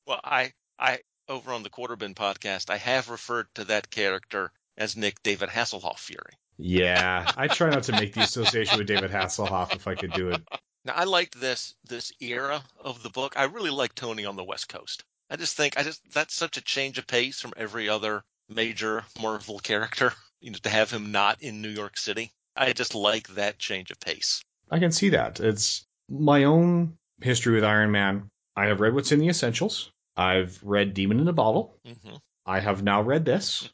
Well, 0.08 0.22
I, 0.24 0.54
I, 0.80 1.00
over 1.27 1.51
on 1.51 1.63
the 1.63 1.70
Quarterbin 1.70 2.16
podcast, 2.16 2.70
I 2.70 2.77
have 2.77 3.10
referred 3.10 3.48
to 3.56 3.66
that 3.66 3.92
character 3.92 4.54
as 4.77 4.96
Nick 4.96 5.22
David 5.22 5.50
Hasselhoff 5.50 6.00
Fury. 6.00 6.32
yeah, 6.58 7.30
I 7.38 7.50
try 7.50 7.70
not 7.70 7.84
to 7.84 7.92
make 7.92 8.13
the 8.13 8.22
association 8.22 8.77
with 8.77 8.88
David 8.88 9.12
Hasselhoff 9.12 9.75
if 9.75 9.86
I 9.86 9.96
could 9.96 10.13
do 10.13 10.30
it. 10.30 10.42
Now, 10.86 10.94
I 10.94 11.04
liked 11.04 11.38
this 11.38 11.75
this 11.84 12.13
era 12.22 12.63
of 12.80 13.04
the 13.04 13.10
book. 13.10 13.34
I 13.36 13.44
really 13.44 13.70
like 13.70 13.96
Tony 13.96 14.24
on 14.24 14.38
the 14.38 14.46
West 14.46 14.70
Coast. 14.70 15.04
I 15.30 15.36
just 15.36 15.58
think 15.58 15.77
I 15.77 15.84
just 15.84 16.01
that's 16.13 16.34
such 16.34 16.56
a 16.56 16.62
change 16.62 16.98
of 16.98 17.06
pace 17.06 17.42
from 17.42 17.51
every 17.58 17.89
other 17.89 18.24
major 18.48 19.04
Marvel 19.22 19.60
character. 19.60 20.13
You 20.39 20.51
know, 20.51 20.60
to 20.62 20.70
have 20.70 20.92
him 20.92 21.12
not 21.12 21.42
in 21.42 21.63
New 21.63 21.70
York 21.70 21.98
City. 21.98 22.32
I 22.56 22.72
just 22.72 22.94
like 22.94 23.27
that 23.30 23.58
change 23.58 23.89
of 23.89 24.00
pace. 24.00 24.44
I 24.69 24.79
can 24.79 24.91
see 24.91 25.09
that. 25.09 25.39
It's 25.39 25.86
my 26.09 26.43
own 26.45 26.97
history 27.21 27.55
with 27.55 27.63
Iron 27.63 27.91
Man. 27.91 28.29
I 28.55 28.65
have 28.67 28.79
read 28.81 28.93
what's 28.93 29.12
in 29.12 29.19
the 29.19 29.29
essentials. 29.29 29.91
I've 30.15 30.59
read 30.63 30.93
Demon 30.93 31.19
in 31.19 31.27
a 31.27 31.33
Bottle. 31.33 31.77
hmm 31.86 32.15
I 32.45 32.62
have 32.62 32.81
now 32.81 33.01
read 33.01 33.25
this, 33.25 33.69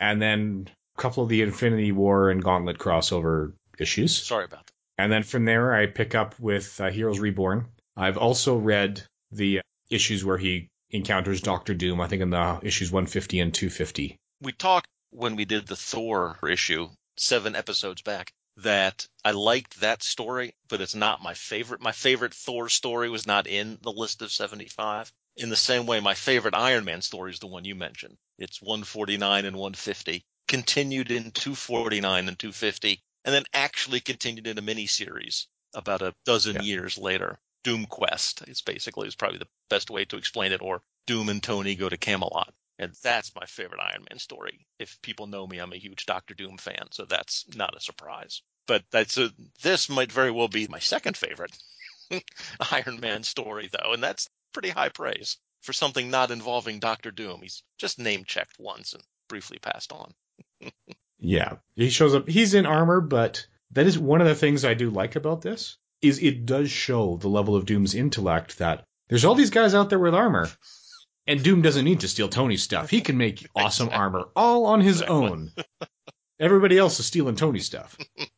and 0.00 0.20
then 0.20 0.68
a 0.98 1.00
couple 1.00 1.22
of 1.22 1.30
the 1.30 1.40
Infinity 1.40 1.92
War 1.92 2.28
and 2.28 2.44
Gauntlet 2.44 2.76
crossover 2.76 3.54
issues. 3.78 4.14
Sorry 4.22 4.44
about 4.44 4.66
that. 4.66 4.72
And 4.98 5.10
then 5.10 5.22
from 5.22 5.46
there, 5.46 5.72
I 5.72 5.86
pick 5.86 6.14
up 6.14 6.38
with 6.38 6.78
uh, 6.78 6.90
Heroes 6.90 7.18
Reborn. 7.20 7.68
I've 7.96 8.18
also 8.18 8.56
read 8.58 9.02
the 9.32 9.62
issues 9.88 10.26
where 10.26 10.36
he 10.36 10.68
encounters 10.90 11.40
Doctor 11.40 11.72
Doom, 11.72 12.02
I 12.02 12.08
think 12.08 12.20
in 12.20 12.28
the 12.28 12.58
issues 12.62 12.92
150 12.92 13.40
and 13.40 13.54
250. 13.54 14.16
We 14.42 14.52
talked 14.52 14.88
when 15.10 15.34
we 15.34 15.46
did 15.46 15.66
the 15.66 15.76
Thor 15.76 16.36
issue 16.46 16.90
seven 17.16 17.56
episodes 17.56 18.02
back 18.02 18.30
that 18.62 19.06
I 19.24 19.30
liked 19.30 19.80
that 19.80 20.02
story, 20.02 20.54
but 20.68 20.80
it's 20.80 20.94
not 20.94 21.22
my 21.22 21.34
favorite. 21.34 21.80
My 21.80 21.92
favorite 21.92 22.34
Thor 22.34 22.68
story 22.68 23.08
was 23.08 23.26
not 23.26 23.46
in 23.46 23.78
the 23.82 23.92
list 23.92 24.20
of 24.22 24.32
75. 24.32 25.12
In 25.36 25.48
the 25.48 25.56
same 25.56 25.86
way, 25.86 26.00
my 26.00 26.14
favorite 26.14 26.54
Iron 26.54 26.84
Man 26.84 27.00
story 27.00 27.30
is 27.30 27.38
the 27.38 27.46
one 27.46 27.64
you 27.64 27.76
mentioned. 27.76 28.16
It's 28.38 28.60
149 28.60 29.44
and 29.44 29.56
150, 29.56 30.24
continued 30.48 31.10
in 31.12 31.30
249 31.30 32.28
and 32.28 32.38
250, 32.38 33.00
and 33.24 33.34
then 33.34 33.44
actually 33.52 34.00
continued 34.00 34.46
in 34.48 34.58
a 34.58 34.62
miniseries 34.62 35.46
about 35.74 36.02
a 36.02 36.14
dozen 36.24 36.56
Yeah. 36.56 36.62
years 36.62 36.98
later. 36.98 37.38
Doom 37.62 37.86
Quest 37.86 38.42
is 38.48 38.62
basically 38.62 39.06
is 39.06 39.14
probably 39.16 39.38
the 39.38 39.48
best 39.68 39.90
way 39.90 40.04
to 40.06 40.16
explain 40.16 40.52
it, 40.52 40.62
or 40.62 40.82
Doom 41.06 41.28
and 41.28 41.42
Tony 41.42 41.74
go 41.76 41.88
to 41.88 41.96
Camelot. 41.96 42.54
And 42.80 42.94
that's 43.02 43.34
my 43.34 43.44
favorite 43.46 43.80
Iron 43.80 44.04
Man 44.08 44.18
story. 44.18 44.66
If 44.78 45.00
people 45.02 45.26
know 45.26 45.46
me, 45.46 45.58
I'm 45.58 45.72
a 45.72 45.76
huge 45.76 46.06
Doctor 46.06 46.34
Doom 46.34 46.58
fan, 46.58 46.88
so 46.92 47.04
that's 47.04 47.44
not 47.56 47.76
a 47.76 47.80
surprise. 47.80 48.42
But 48.68 48.84
that's 48.92 49.18
a, 49.18 49.30
this 49.62 49.88
might 49.88 50.12
very 50.12 50.30
well 50.30 50.46
be 50.48 50.68
my 50.68 50.78
second 50.78 51.16
favorite 51.16 51.56
Iron 52.70 53.00
Man 53.00 53.24
story, 53.24 53.68
though, 53.72 53.92
and 53.94 54.02
that's 54.02 54.28
pretty 54.52 54.68
high 54.70 54.90
praise 54.90 55.38
for 55.62 55.72
something 55.72 56.10
not 56.10 56.30
involving 56.30 56.78
Doctor 56.78 57.10
Doom. 57.10 57.40
He's 57.42 57.64
just 57.78 57.98
name 57.98 58.22
checked 58.24 58.56
once 58.60 58.92
and 58.92 59.02
briefly 59.28 59.58
passed 59.58 59.92
on. 59.92 60.12
Yeah, 61.20 61.56
he 61.74 61.90
shows 61.90 62.14
up. 62.14 62.28
He's 62.28 62.54
in 62.54 62.64
armor, 62.64 63.00
but 63.00 63.44
that 63.72 63.88
is 63.88 63.98
one 63.98 64.20
of 64.20 64.28
the 64.28 64.36
things 64.36 64.64
I 64.64 64.74
do 64.74 64.88
like 64.88 65.16
about 65.16 65.42
this 65.42 65.76
is 66.00 66.20
it 66.22 66.46
does 66.46 66.70
show 66.70 67.16
the 67.16 67.26
level 67.28 67.56
of 67.56 67.66
Doom's 67.66 67.96
intellect 67.96 68.58
that 68.58 68.84
there's 69.08 69.24
all 69.24 69.34
these 69.34 69.50
guys 69.50 69.74
out 69.74 69.90
there 69.90 69.98
with 69.98 70.14
armor, 70.14 70.48
and 71.26 71.42
Doom 71.42 71.60
doesn't 71.62 71.84
need 71.84 72.00
to 72.00 72.08
steal 72.08 72.28
Tony's 72.28 72.62
stuff. 72.62 72.88
He 72.88 73.00
can 73.00 73.16
make 73.18 73.48
awesome 73.56 73.88
Exactly. 73.88 74.00
armor 74.00 74.28
all 74.36 74.66
on 74.66 74.80
his 74.80 75.00
Exactly. 75.00 75.16
own. 75.16 75.50
Everybody 76.38 76.78
else 76.78 77.00
is 77.00 77.06
stealing 77.06 77.34
Tony's 77.34 77.66
stuff. 77.66 77.98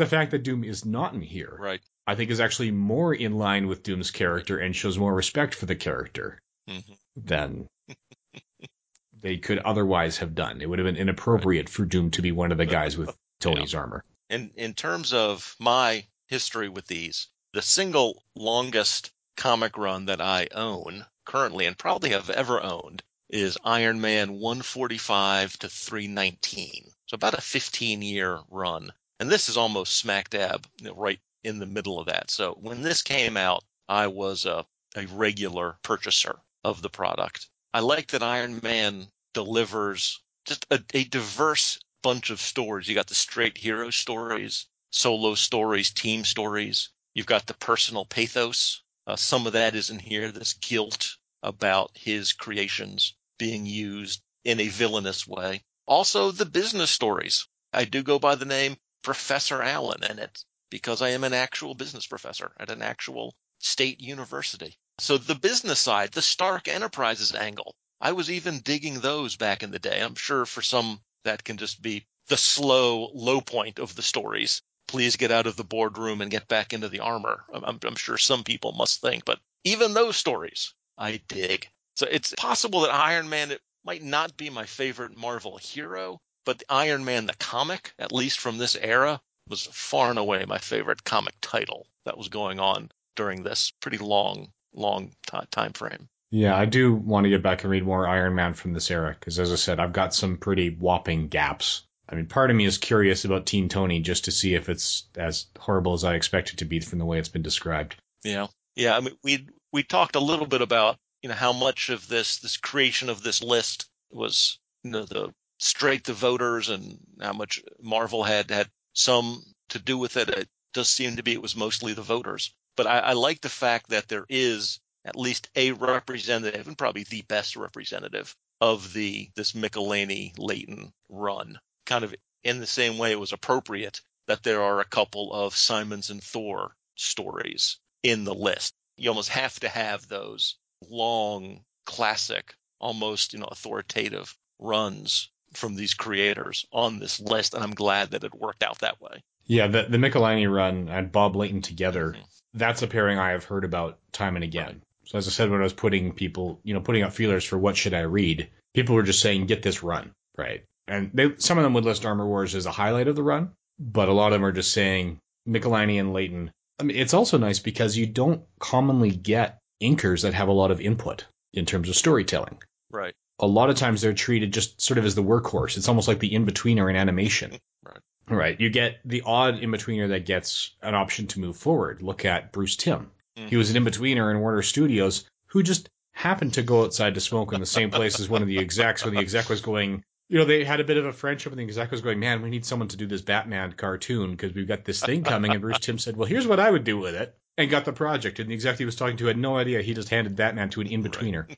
the 0.00 0.06
fact 0.06 0.32
that 0.32 0.42
Doom 0.42 0.64
is 0.64 0.84
not 0.84 1.14
in 1.14 1.20
here, 1.22 1.56
Right. 1.58 1.80
I 2.06 2.14
think, 2.16 2.30
is 2.30 2.40
actually 2.40 2.70
more 2.72 3.14
in 3.14 3.38
line 3.38 3.68
with 3.68 3.82
Doom's 3.84 4.10
character 4.10 4.58
and 4.58 4.74
shows 4.74 4.98
more 4.98 5.14
respect 5.14 5.54
for 5.54 5.66
the 5.66 5.76
character 5.76 6.40
hmm 6.66 6.78
than 7.16 7.68
they 9.20 9.36
could 9.36 9.58
otherwise 9.58 10.18
have 10.18 10.34
done. 10.34 10.60
It 10.62 10.68
would 10.68 10.78
have 10.78 10.86
been 10.86 10.96
inappropriate 10.96 11.68
for 11.68 11.84
Doom 11.84 12.10
to 12.12 12.22
be 12.22 12.32
one 12.32 12.52
of 12.52 12.58
the 12.58 12.66
guys 12.66 12.96
with 12.96 13.14
Tony's 13.40 13.74
armor. 13.74 14.02
in 14.28 14.50
in 14.56 14.74
terms 14.74 15.12
of 15.12 15.54
my 15.58 16.06
history 16.28 16.68
with 16.68 16.86
these, 16.86 17.28
the 17.52 17.62
single 17.62 18.22
longest 18.34 19.12
comic 19.36 19.76
run 19.76 20.06
that 20.06 20.20
I 20.20 20.48
own 20.54 21.04
currently 21.26 21.66
and 21.66 21.76
probably 21.76 22.10
have 22.10 22.30
ever 22.30 22.62
owned 22.62 23.02
is 23.28 23.58
Iron 23.64 24.00
Man 24.00 24.32
145 24.32 25.58
to 25.58 25.68
319. 25.68 26.90
So 27.06 27.14
about 27.16 27.34
a 27.34 27.40
15 27.40 28.02
year 28.02 28.40
run. 28.50 28.90
And 29.20 29.30
this 29.30 29.50
is 29.50 29.58
almost 29.58 29.98
smack 29.98 30.30
dab 30.30 30.66
you 30.78 30.86
know, 30.86 30.94
right 30.94 31.20
in 31.44 31.58
the 31.58 31.66
middle 31.66 32.00
of 32.00 32.06
that. 32.06 32.30
So 32.30 32.54
when 32.54 32.80
this 32.80 33.02
came 33.02 33.36
out, 33.36 33.62
I 33.86 34.06
was 34.06 34.46
a, 34.46 34.64
a 34.96 35.04
regular 35.08 35.78
purchaser 35.82 36.40
of 36.64 36.80
the 36.80 36.88
product. 36.88 37.50
I 37.74 37.80
like 37.80 38.08
that 38.08 38.22
Iron 38.22 38.60
Man 38.62 39.08
delivers 39.34 40.20
just 40.46 40.64
a, 40.70 40.82
a 40.94 41.04
diverse 41.04 41.78
bunch 42.02 42.30
of 42.30 42.40
stories. 42.40 42.88
You 42.88 42.94
got 42.94 43.08
the 43.08 43.14
straight 43.14 43.58
hero 43.58 43.90
stories, 43.90 44.64
solo 44.90 45.34
stories, 45.34 45.90
team 45.90 46.24
stories. 46.24 46.88
You've 47.12 47.26
got 47.26 47.46
the 47.46 47.52
personal 47.52 48.06
pathos. 48.06 48.82
Uh, 49.06 49.16
some 49.16 49.46
of 49.46 49.52
that 49.52 49.74
is 49.74 49.90
in 49.90 49.98
here, 49.98 50.32
this 50.32 50.54
guilt 50.54 51.18
about 51.42 51.90
his 51.94 52.32
creations 52.32 53.14
being 53.38 53.66
used 53.66 54.22
in 54.44 54.60
a 54.60 54.68
villainous 54.68 55.26
way. 55.26 55.62
Also, 55.86 56.30
the 56.30 56.46
business 56.46 56.90
stories. 56.90 57.46
I 57.70 57.84
do 57.84 58.02
go 58.02 58.18
by 58.18 58.34
the 58.34 58.46
name 58.46 58.78
Professor 59.02 59.62
Alan 59.62 60.04
in 60.04 60.18
it 60.18 60.44
because 60.70 61.02
I 61.02 61.10
am 61.10 61.24
an 61.24 61.32
actual 61.32 61.74
business 61.74 62.06
professor 62.06 62.52
at 62.58 62.70
an 62.70 62.82
actual 62.82 63.34
state 63.58 64.00
university. 64.00 64.78
So 64.98 65.18
the 65.18 65.34
business 65.34 65.80
side, 65.80 66.12
the 66.12 66.22
Stark 66.22 66.68
Enterprises 66.68 67.34
angle, 67.34 67.74
I 68.00 68.12
was 68.12 68.30
even 68.30 68.60
digging 68.60 69.00
those 69.00 69.36
back 69.36 69.62
in 69.62 69.70
the 69.70 69.78
day. 69.78 70.00
I'm 70.00 70.14
sure 70.14 70.46
for 70.46 70.62
some 70.62 71.00
that 71.24 71.44
can 71.44 71.56
just 71.56 71.82
be 71.82 72.06
the 72.28 72.36
slow 72.36 73.10
low 73.14 73.40
point 73.40 73.78
of 73.78 73.94
the 73.94 74.02
stories. 74.02 74.62
Please 74.86 75.16
get 75.16 75.30
out 75.30 75.46
of 75.46 75.56
the 75.56 75.64
boardroom 75.64 76.20
and 76.20 76.30
get 76.30 76.48
back 76.48 76.72
into 76.72 76.88
the 76.88 77.00
armor. 77.00 77.44
I'm, 77.52 77.78
I'm 77.82 77.96
sure 77.96 78.18
some 78.18 78.44
people 78.44 78.72
must 78.72 79.00
think, 79.00 79.24
but 79.24 79.40
even 79.64 79.94
those 79.94 80.16
stories 80.16 80.74
I 80.96 81.20
dig. 81.28 81.68
So 81.96 82.06
it's 82.10 82.34
possible 82.36 82.80
that 82.80 82.94
Iron 82.94 83.28
Man 83.28 83.56
might 83.84 84.02
not 84.02 84.36
be 84.36 84.50
my 84.50 84.66
favorite 84.66 85.16
Marvel 85.16 85.58
hero, 85.58 86.20
but 86.44 86.58
the 86.58 86.64
Iron 86.68 87.04
Man 87.04 87.26
the 87.26 87.34
comic, 87.34 87.92
at 87.98 88.12
least 88.12 88.40
from 88.40 88.58
this 88.58 88.76
era, 88.76 89.20
was 89.48 89.66
far 89.72 90.10
and 90.10 90.18
away 90.18 90.44
my 90.46 90.58
favorite 90.58 91.04
comic 91.04 91.34
title 91.40 91.86
that 92.04 92.16
was 92.16 92.28
going 92.28 92.60
on 92.60 92.90
during 93.16 93.42
this 93.42 93.72
pretty 93.80 93.98
long, 93.98 94.52
long 94.72 95.12
t- 95.26 95.38
time 95.50 95.72
frame. 95.72 96.08
Yeah, 96.30 96.56
I 96.56 96.64
do 96.64 96.94
want 96.94 97.24
to 97.24 97.30
get 97.30 97.42
back 97.42 97.62
and 97.62 97.70
read 97.70 97.84
more 97.84 98.06
Iron 98.06 98.34
Man 98.36 98.54
from 98.54 98.72
this 98.72 98.90
era 98.90 99.16
because, 99.18 99.38
as 99.38 99.52
I 99.52 99.56
said, 99.56 99.80
I've 99.80 99.92
got 99.92 100.14
some 100.14 100.36
pretty 100.36 100.70
whopping 100.70 101.28
gaps. 101.28 101.82
I 102.08 102.14
mean, 102.14 102.26
part 102.26 102.50
of 102.50 102.56
me 102.56 102.64
is 102.64 102.78
curious 102.78 103.24
about 103.24 103.46
Teen 103.46 103.68
Tony 103.68 104.00
just 104.00 104.24
to 104.24 104.32
see 104.32 104.54
if 104.54 104.68
it's 104.68 105.04
as 105.16 105.46
horrible 105.58 105.92
as 105.92 106.04
I 106.04 106.14
expect 106.14 106.52
it 106.52 106.58
to 106.58 106.64
be 106.64 106.80
from 106.80 106.98
the 106.98 107.04
way 107.04 107.18
it's 107.18 107.28
been 107.28 107.42
described. 107.42 107.96
Yeah. 108.24 108.46
Yeah. 108.76 108.96
I 108.96 109.00
mean, 109.00 109.16
we, 109.22 109.46
we 109.72 109.82
talked 109.82 110.16
a 110.16 110.20
little 110.20 110.46
bit 110.46 110.62
about, 110.62 110.96
you 111.22 111.28
know, 111.28 111.34
how 111.34 111.52
much 111.52 111.88
of 111.90 112.08
this, 112.08 112.38
this 112.38 112.56
creation 112.56 113.08
of 113.08 113.22
this 113.22 113.42
list 113.42 113.88
was, 114.10 114.58
you 114.82 114.90
know, 114.90 115.04
the 115.04 115.32
straight 115.60 116.04
to 116.04 116.14
voters 116.14 116.70
and 116.70 116.98
how 117.20 117.34
much 117.34 117.62
Marvel 117.80 118.24
had, 118.24 118.50
had 118.50 118.70
some 118.94 119.44
to 119.68 119.78
do 119.78 119.98
with 119.98 120.16
it. 120.16 120.30
It 120.30 120.48
does 120.72 120.88
seem 120.88 121.16
to 121.16 121.22
be 121.22 121.32
it 121.32 121.42
was 121.42 121.54
mostly 121.54 121.92
the 121.92 122.02
voters. 122.02 122.54
But 122.76 122.86
I, 122.86 122.98
I 123.00 123.12
like 123.12 123.42
the 123.42 123.50
fact 123.50 123.90
that 123.90 124.08
there 124.08 124.24
is 124.28 124.80
at 125.04 125.16
least 125.16 125.50
a 125.54 125.72
representative 125.72 126.66
and 126.66 126.78
probably 126.78 127.04
the 127.04 127.22
best 127.22 127.56
representative 127.56 128.34
of 128.60 128.92
the 128.94 129.30
this 129.36 129.52
Michelinie 129.52 130.32
Layton 130.38 130.92
run. 131.10 131.60
Kind 131.84 132.04
of 132.04 132.14
in 132.42 132.58
the 132.58 132.66
same 132.66 132.96
way 132.96 133.12
it 133.12 133.20
was 133.20 133.32
appropriate 133.32 134.00
that 134.28 134.42
there 134.42 134.62
are 134.62 134.80
a 134.80 134.84
couple 134.86 135.32
of 135.32 135.56
Simonson 135.56 136.20
Thor 136.20 136.74
stories 136.94 137.78
in 138.02 138.24
the 138.24 138.34
list. 138.34 138.74
You 138.96 139.10
almost 139.10 139.30
have 139.30 139.60
to 139.60 139.68
have 139.68 140.08
those 140.08 140.56
long 140.88 141.64
classic, 141.84 142.54
almost, 142.78 143.34
you 143.34 143.40
know, 143.40 143.46
authoritative 143.46 144.34
runs 144.58 145.30
from 145.54 145.76
these 145.76 145.94
creators 145.94 146.66
on 146.72 146.98
this 146.98 147.20
list, 147.20 147.54
and 147.54 147.62
I'm 147.62 147.74
glad 147.74 148.12
that 148.12 148.24
it 148.24 148.34
worked 148.34 148.62
out 148.62 148.80
that 148.80 149.00
way. 149.00 149.22
Yeah, 149.46 149.66
the 149.66 149.84
the 149.84 149.98
Michelinie 149.98 150.52
run 150.52 150.88
and 150.88 151.10
Bob 151.10 151.36
Layton 151.36 151.62
together, 151.62 152.10
mm-hmm. 152.10 152.22
that's 152.54 152.82
a 152.82 152.86
pairing 152.86 153.18
I 153.18 153.30
have 153.30 153.44
heard 153.44 153.64
about 153.64 153.98
time 154.12 154.36
and 154.36 154.44
again. 154.44 154.66
Right. 154.66 154.82
So 155.04 155.18
as 155.18 155.26
I 155.26 155.30
said 155.30 155.50
when 155.50 155.60
I 155.60 155.64
was 155.64 155.72
putting 155.72 156.12
people, 156.12 156.60
you 156.62 156.72
know, 156.72 156.80
putting 156.80 157.02
out 157.02 157.14
feelers 157.14 157.44
for 157.44 157.58
what 157.58 157.76
should 157.76 157.94
I 157.94 158.02
read, 158.02 158.48
people 158.74 158.94
were 158.94 159.02
just 159.02 159.20
saying 159.20 159.46
get 159.46 159.62
this 159.62 159.82
run, 159.82 160.14
right? 160.38 160.64
And 160.86 161.10
they, 161.12 161.34
some 161.38 161.58
of 161.58 161.64
them 161.64 161.74
would 161.74 161.84
list 161.84 162.06
Armor 162.06 162.26
Wars 162.26 162.54
as 162.54 162.66
a 162.66 162.70
highlight 162.70 163.08
of 163.08 163.16
the 163.16 163.22
run, 163.22 163.50
but 163.78 164.08
a 164.08 164.12
lot 164.12 164.28
of 164.28 164.32
them 164.34 164.44
are 164.44 164.52
just 164.52 164.72
saying 164.72 165.18
Michelinie 165.48 165.98
and 165.98 166.12
Layton. 166.12 166.52
I 166.78 166.84
mean, 166.84 166.96
it's 166.96 167.14
also 167.14 167.38
nice 167.38 167.58
because 167.58 167.96
you 167.96 168.06
don't 168.06 168.44
commonly 168.58 169.10
get 169.10 169.58
inkers 169.82 170.22
that 170.22 170.34
have 170.34 170.48
a 170.48 170.52
lot 170.52 170.70
of 170.70 170.80
input 170.80 171.26
in 171.52 171.66
terms 171.66 171.88
of 171.88 171.96
storytelling. 171.96 172.58
Right. 172.90 173.14
A 173.40 173.46
lot 173.46 173.70
of 173.70 173.76
times 173.76 174.02
they're 174.02 174.12
treated 174.12 174.52
just 174.52 174.80
sort 174.80 174.98
of 174.98 175.04
as 175.04 175.14
the 175.14 175.22
workhorse. 175.22 175.76
It's 175.76 175.88
almost 175.88 176.08
like 176.08 176.20
the 176.20 176.32
in-betweener 176.32 176.88
in 176.88 176.96
animation. 176.96 177.58
Right. 177.82 177.98
Right. 178.28 178.60
You 178.60 178.70
get 178.70 179.00
the 179.04 179.22
odd 179.24 179.58
in-betweener 179.58 180.10
that 180.10 180.26
gets 180.26 180.74
an 180.82 180.94
option 180.94 181.26
to 181.28 181.40
move 181.40 181.56
forward. 181.56 182.02
Look 182.02 182.24
at 182.24 182.52
Bruce 182.52 182.76
Timm. 182.76 183.10
Mm-hmm. 183.36 183.48
He 183.48 183.56
was 183.56 183.70
an 183.70 183.76
in-betweener 183.76 184.30
in 184.30 184.40
Warner 184.40 184.62
Studios 184.62 185.28
who 185.46 185.62
just 185.62 185.88
happened 186.12 186.54
to 186.54 186.62
go 186.62 186.84
outside 186.84 187.14
to 187.14 187.20
smoke 187.20 187.52
in 187.52 187.60
the 187.60 187.66
same 187.66 187.90
place 187.90 188.20
as 188.20 188.28
one 188.28 188.42
of 188.42 188.48
the 188.48 188.58
execs 188.58 189.04
when 189.04 189.14
the 189.14 189.20
exec 189.20 189.48
was 189.48 189.62
going, 189.62 190.04
you 190.28 190.38
know, 190.38 190.44
they 190.44 190.64
had 190.64 190.80
a 190.80 190.84
bit 190.84 190.96
of 190.96 191.06
a 191.06 191.12
friendship 191.12 191.52
and 191.52 191.58
the 191.58 191.64
exec 191.64 191.90
was 191.90 192.02
going, 192.02 192.20
man, 192.20 192.42
we 192.42 192.50
need 192.50 192.64
someone 192.64 192.88
to 192.88 192.96
do 192.96 193.06
this 193.06 193.22
Batman 193.22 193.72
cartoon 193.72 194.32
because 194.32 194.54
we've 194.54 194.68
got 194.68 194.84
this 194.84 195.02
thing 195.02 195.24
coming. 195.24 195.52
And 195.52 195.60
Bruce 195.60 195.80
Timm 195.80 195.98
said, 195.98 196.16
well, 196.16 196.28
here's 196.28 196.46
what 196.46 196.60
I 196.60 196.70
would 196.70 196.84
do 196.84 196.98
with 196.98 197.14
it 197.14 197.34
and 197.58 197.70
got 197.70 197.84
the 197.84 197.92
project. 197.92 198.38
And 198.38 198.50
the 198.50 198.54
exec 198.54 198.78
he 198.78 198.84
was 198.84 198.96
talking 198.96 199.16
to 199.18 199.26
had 199.26 199.38
no 199.38 199.56
idea. 199.56 199.82
He 199.82 199.94
just 199.94 200.08
handed 200.08 200.36
Batman 200.36 200.70
to 200.70 200.80
an 200.80 200.86
in-betweener. 200.88 201.48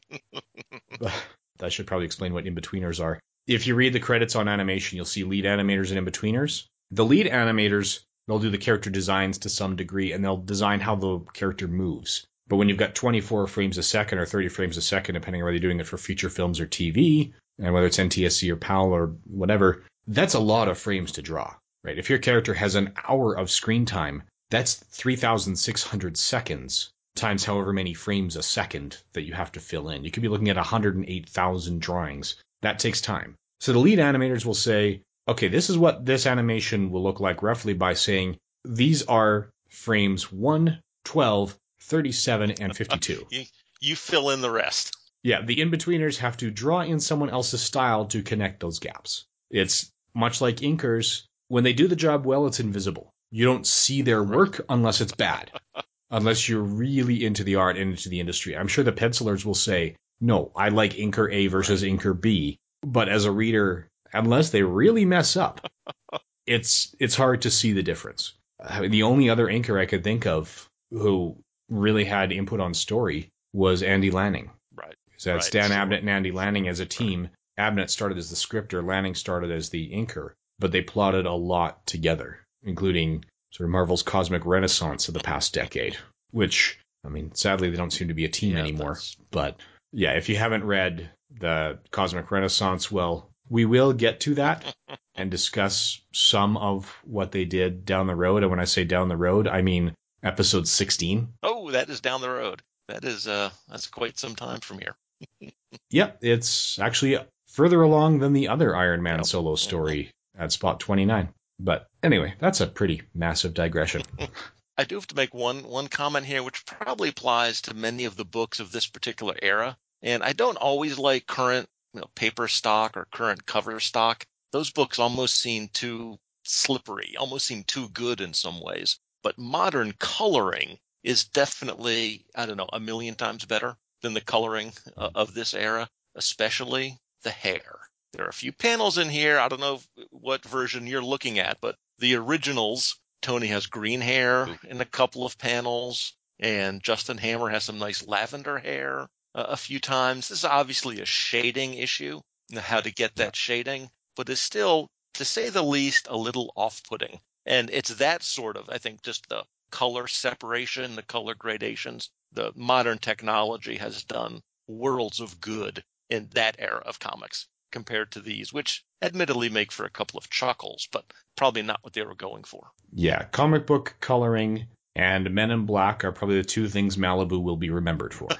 Right. 1.00 1.12
that 1.62 1.72
should 1.72 1.86
probably 1.86 2.06
explain 2.06 2.34
what 2.34 2.46
in-betweeners 2.46 3.02
are. 3.02 3.18
If 3.46 3.66
you 3.66 3.74
read 3.74 3.94
the 3.94 4.00
credits 4.00 4.36
on 4.36 4.48
animation, 4.48 4.96
you'll 4.96 5.06
see 5.06 5.24
lead 5.24 5.46
animators 5.46 5.88
and 5.88 5.98
in-betweeners. 5.98 6.64
The 6.90 7.04
lead 7.04 7.26
animators 7.26 8.00
They'll 8.28 8.38
do 8.38 8.50
the 8.50 8.58
character 8.58 8.88
designs 8.88 9.38
to 9.38 9.48
some 9.48 9.74
degree 9.74 10.12
and 10.12 10.24
they'll 10.24 10.36
design 10.36 10.78
how 10.78 10.94
the 10.94 11.20
character 11.32 11.66
moves. 11.66 12.24
But 12.46 12.56
when 12.56 12.68
you've 12.68 12.78
got 12.78 12.94
24 12.94 13.48
frames 13.48 13.78
a 13.78 13.82
second 13.82 14.18
or 14.18 14.26
30 14.26 14.48
frames 14.48 14.76
a 14.76 14.82
second, 14.82 15.14
depending 15.14 15.42
on 15.42 15.46
whether 15.46 15.54
you're 15.54 15.60
doing 15.68 15.80
it 15.80 15.86
for 15.86 15.96
feature 15.96 16.30
films 16.30 16.60
or 16.60 16.66
TV, 16.66 17.32
and 17.58 17.74
whether 17.74 17.86
it's 17.86 17.98
NTSC 17.98 18.48
or 18.50 18.56
PAL 18.56 18.92
or 18.92 19.16
whatever, 19.24 19.82
that's 20.06 20.34
a 20.34 20.40
lot 20.40 20.68
of 20.68 20.78
frames 20.78 21.12
to 21.12 21.22
draw, 21.22 21.54
right? 21.82 21.98
If 21.98 22.10
your 22.10 22.20
character 22.20 22.54
has 22.54 22.74
an 22.74 22.92
hour 23.08 23.36
of 23.36 23.50
screen 23.50 23.86
time, 23.86 24.22
that's 24.50 24.74
3,600 24.74 26.16
seconds 26.16 26.90
times 27.14 27.44
however 27.44 27.72
many 27.72 27.94
frames 27.94 28.36
a 28.36 28.42
second 28.42 28.98
that 29.12 29.22
you 29.22 29.34
have 29.34 29.52
to 29.52 29.60
fill 29.60 29.88
in. 29.90 30.04
You 30.04 30.10
could 30.10 30.22
be 30.22 30.28
looking 30.28 30.48
at 30.48 30.56
108,000 30.56 31.80
drawings. 31.80 32.36
That 32.62 32.78
takes 32.78 33.00
time. 33.00 33.36
So 33.60 33.72
the 33.72 33.78
lead 33.78 33.98
animators 33.98 34.44
will 34.44 34.54
say, 34.54 35.02
okay, 35.28 35.48
this 35.48 35.70
is 35.70 35.78
what 35.78 36.04
this 36.04 36.26
animation 36.26 36.90
will 36.90 37.02
look 37.02 37.20
like 37.20 37.42
roughly 37.42 37.74
by 37.74 37.94
saying 37.94 38.38
these 38.64 39.02
are 39.04 39.50
frames 39.68 40.32
1, 40.32 40.80
12, 41.04 41.56
37, 41.80 42.50
and 42.60 42.76
52. 42.76 43.26
you, 43.30 43.44
you 43.80 43.96
fill 43.96 44.30
in 44.30 44.40
the 44.40 44.50
rest. 44.50 44.96
Yeah, 45.22 45.42
the 45.42 45.60
in-betweeners 45.60 46.18
have 46.18 46.36
to 46.38 46.50
draw 46.50 46.80
in 46.80 46.98
someone 46.98 47.30
else's 47.30 47.62
style 47.62 48.06
to 48.06 48.22
connect 48.22 48.60
those 48.60 48.80
gaps. 48.80 49.24
It's 49.50 49.90
much 50.14 50.40
like 50.40 50.56
inkers. 50.56 51.22
When 51.48 51.64
they 51.64 51.72
do 51.72 51.86
the 51.86 51.96
job 51.96 52.24
well, 52.24 52.46
it's 52.46 52.60
invisible. 52.60 53.12
You 53.30 53.44
don't 53.44 53.66
see 53.66 54.02
their 54.02 54.22
work 54.22 54.60
unless 54.68 55.00
it's 55.00 55.14
bad. 55.14 55.50
unless 56.12 56.48
you're 56.48 56.62
really 56.62 57.24
into 57.24 57.42
the 57.42 57.56
art 57.56 57.78
and 57.78 57.90
into 57.90 58.10
the 58.10 58.20
industry. 58.20 58.56
I'm 58.56 58.68
sure 58.68 58.84
the 58.84 58.92
pencilers 58.92 59.44
will 59.44 59.54
say, 59.54 59.96
no, 60.20 60.52
I 60.54 60.68
like 60.68 60.92
inker 60.92 61.32
A 61.32 61.46
versus 61.48 61.82
inker 61.82 62.18
B. 62.18 62.58
But 62.84 63.08
as 63.08 63.24
a 63.24 63.32
reader, 63.32 63.88
unless 64.12 64.50
they 64.50 64.62
really 64.62 65.04
mess 65.04 65.36
up, 65.36 65.66
it's 66.46 66.94
it's 67.00 67.14
hard 67.14 67.42
to 67.42 67.50
see 67.50 67.72
the 67.72 67.82
difference. 67.82 68.34
I 68.62 68.82
mean, 68.82 68.90
the 68.90 69.04
only 69.04 69.30
other 69.30 69.46
inker 69.46 69.80
I 69.80 69.86
could 69.86 70.04
think 70.04 70.26
of 70.26 70.68
who 70.90 71.36
really 71.68 72.04
had 72.04 72.30
input 72.30 72.60
on 72.60 72.74
story 72.74 73.30
was 73.52 73.82
Andy 73.82 74.10
Lanning. 74.10 74.50
Right. 74.74 74.94
So 75.16 75.34
right. 75.34 75.48
Dan 75.50 75.70
Abnett 75.70 76.00
and 76.00 76.10
Andy 76.10 76.30
Lanning 76.30 76.68
as 76.68 76.80
a 76.80 76.86
team. 76.86 77.30
Abnett 77.58 77.90
started 77.90 78.18
as 78.18 78.30
the 78.30 78.36
scripter, 78.36 78.82
Lanning 78.82 79.14
started 79.14 79.50
as 79.50 79.70
the 79.70 79.92
inker, 79.92 80.32
but 80.58 80.72
they 80.72 80.82
plotted 80.82 81.26
a 81.26 81.32
lot 81.32 81.86
together, 81.86 82.40
including 82.62 83.24
sort 83.52 83.66
of 83.66 83.70
Marvel's 83.70 84.02
cosmic 84.02 84.44
renaissance 84.44 85.08
of 85.08 85.14
the 85.14 85.20
past 85.20 85.54
decade, 85.54 85.96
which 86.30 86.78
I 87.04 87.08
mean, 87.08 87.34
sadly 87.34 87.70
they 87.70 87.76
don't 87.76 87.92
seem 87.92 88.08
to 88.08 88.14
be 88.14 88.24
a 88.24 88.30
team 88.30 88.54
yeah, 88.54 88.60
anymore. 88.60 88.98
But 89.30 89.60
yeah, 89.92 90.12
if 90.12 90.28
you 90.28 90.36
haven't 90.36 90.64
read 90.64 91.10
the 91.38 91.78
Cosmic 91.90 92.30
Renaissance, 92.30 92.90
well, 92.90 93.30
we 93.48 93.64
will 93.64 93.92
get 93.92 94.20
to 94.20 94.34
that 94.36 94.74
and 95.14 95.30
discuss 95.30 96.00
some 96.12 96.56
of 96.56 96.88
what 97.04 97.32
they 97.32 97.44
did 97.44 97.84
down 97.84 98.06
the 98.06 98.16
road. 98.16 98.42
And 98.42 98.50
when 98.50 98.60
I 98.60 98.64
say 98.64 98.84
down 98.84 99.08
the 99.08 99.16
road, 99.16 99.46
I 99.46 99.62
mean 99.62 99.94
episode 100.22 100.66
16. 100.66 101.28
Oh, 101.42 101.70
that 101.72 101.90
is 101.90 102.00
down 102.00 102.20
the 102.20 102.30
road. 102.30 102.62
That 102.88 103.04
is 103.04 103.28
uh 103.28 103.50
that's 103.68 103.86
quite 103.86 104.18
some 104.18 104.34
time 104.34 104.60
from 104.60 104.78
here. 104.78 105.52
yep, 105.90 106.18
it's 106.22 106.78
actually 106.78 107.18
further 107.48 107.82
along 107.82 108.18
than 108.18 108.32
the 108.32 108.48
other 108.48 108.74
Iron 108.74 109.02
Man 109.02 109.24
solo 109.24 109.56
story 109.56 110.10
at 110.36 110.52
spot 110.52 110.80
29. 110.80 111.28
But 111.58 111.86
anyway, 112.02 112.34
that's 112.38 112.60
a 112.60 112.66
pretty 112.66 113.02
massive 113.14 113.54
digression. 113.54 114.02
I 114.78 114.84
do 114.84 114.94
have 114.94 115.06
to 115.08 115.16
make 115.16 115.34
one 115.34 115.64
one 115.64 115.88
comment 115.88 116.26
here 116.26 116.42
which 116.42 116.64
probably 116.64 117.10
applies 117.10 117.60
to 117.62 117.74
many 117.74 118.04
of 118.04 118.16
the 118.16 118.24
books 118.24 118.58
of 118.58 118.72
this 118.72 118.86
particular 118.86 119.34
era. 119.42 119.76
And 120.02 120.22
I 120.22 120.32
don't 120.32 120.56
always 120.56 120.98
like 120.98 121.26
current 121.26 121.68
you 121.94 122.00
know, 122.00 122.08
paper 122.14 122.48
stock 122.48 122.96
or 122.96 123.06
current 123.12 123.44
cover 123.46 123.78
stock, 123.80 124.24
those 124.52 124.70
books 124.70 124.98
almost 124.98 125.36
seem 125.36 125.68
too 125.68 126.18
slippery, 126.44 127.14
almost 127.16 127.46
seem 127.46 127.64
too 127.64 127.88
good 127.90 128.20
in 128.20 128.34
some 128.34 128.60
ways. 128.60 128.98
But 129.22 129.38
modern 129.38 129.92
coloring 129.98 130.78
is 131.02 131.24
definitely, 131.24 132.24
I 132.34 132.46
don't 132.46 132.56
know, 132.56 132.68
a 132.72 132.80
million 132.80 133.14
times 133.14 133.44
better 133.44 133.76
than 134.02 134.14
the 134.14 134.20
coloring 134.20 134.72
uh, 134.96 135.10
of 135.14 135.34
this 135.34 135.54
era, 135.54 135.88
especially 136.14 136.98
the 137.22 137.30
hair. 137.30 137.88
There 138.12 138.24
are 138.26 138.30
a 138.30 138.34
few 138.34 138.52
panels 138.52 138.98
in 138.98 139.08
here. 139.08 139.38
I 139.38 139.48
don't 139.48 139.60
know 139.60 139.80
what 140.10 140.44
version 140.44 140.86
you're 140.86 141.02
looking 141.02 141.38
at, 141.38 141.58
but 141.60 141.76
the 142.02 142.16
originals, 142.16 142.96
Tony 143.20 143.46
has 143.46 143.66
green 143.66 144.00
hair 144.00 144.48
in 144.68 144.80
a 144.80 144.84
couple 144.84 145.24
of 145.24 145.38
panels, 145.38 146.14
and 146.40 146.82
Justin 146.82 147.16
Hammer 147.16 147.48
has 147.48 147.62
some 147.62 147.78
nice 147.78 148.04
lavender 148.04 148.58
hair 148.58 149.08
uh, 149.36 149.44
a 149.50 149.56
few 149.56 149.78
times. 149.78 150.28
This 150.28 150.40
is 150.40 150.44
obviously 150.44 151.00
a 151.00 151.06
shading 151.06 151.74
issue, 151.74 152.20
how 152.56 152.80
to 152.80 152.90
get 152.90 153.14
that 153.14 153.36
shading, 153.36 153.88
but 154.16 154.28
is 154.28 154.40
still, 154.40 154.88
to 155.14 155.24
say 155.24 155.48
the 155.48 155.62
least, 155.62 156.08
a 156.10 156.16
little 156.16 156.52
off-putting. 156.56 157.20
And 157.46 157.70
it's 157.70 157.94
that 157.94 158.24
sort 158.24 158.56
of, 158.56 158.68
I 158.68 158.78
think, 158.78 159.02
just 159.02 159.28
the 159.28 159.44
color 159.70 160.08
separation, 160.08 160.96
the 160.96 161.02
color 161.04 161.36
gradations. 161.36 162.10
The 162.32 162.50
modern 162.56 162.98
technology 162.98 163.76
has 163.76 164.02
done 164.02 164.40
worlds 164.66 165.20
of 165.20 165.40
good 165.40 165.84
in 166.10 166.28
that 166.34 166.56
era 166.58 166.82
of 166.84 166.98
comics 166.98 167.46
compared 167.72 168.12
to 168.12 168.20
these, 168.20 168.52
which 168.52 168.84
admittedly 169.02 169.48
make 169.48 169.72
for 169.72 169.84
a 169.84 169.90
couple 169.90 170.18
of 170.18 170.30
chuckles, 170.30 170.86
but 170.92 171.04
probably 171.36 171.62
not 171.62 171.82
what 171.82 171.92
they 171.92 172.02
were 172.02 172.14
going 172.14 172.44
for. 172.44 172.70
Yeah, 172.92 173.24
comic 173.24 173.66
book 173.66 173.96
coloring 174.00 174.68
and 174.94 175.30
Men 175.30 175.50
in 175.50 175.66
Black 175.66 176.04
are 176.04 176.12
probably 176.12 176.36
the 176.36 176.44
two 176.44 176.68
things 176.68 176.96
Malibu 176.96 177.42
will 177.42 177.56
be 177.56 177.70
remembered 177.70 178.14
for. 178.14 178.28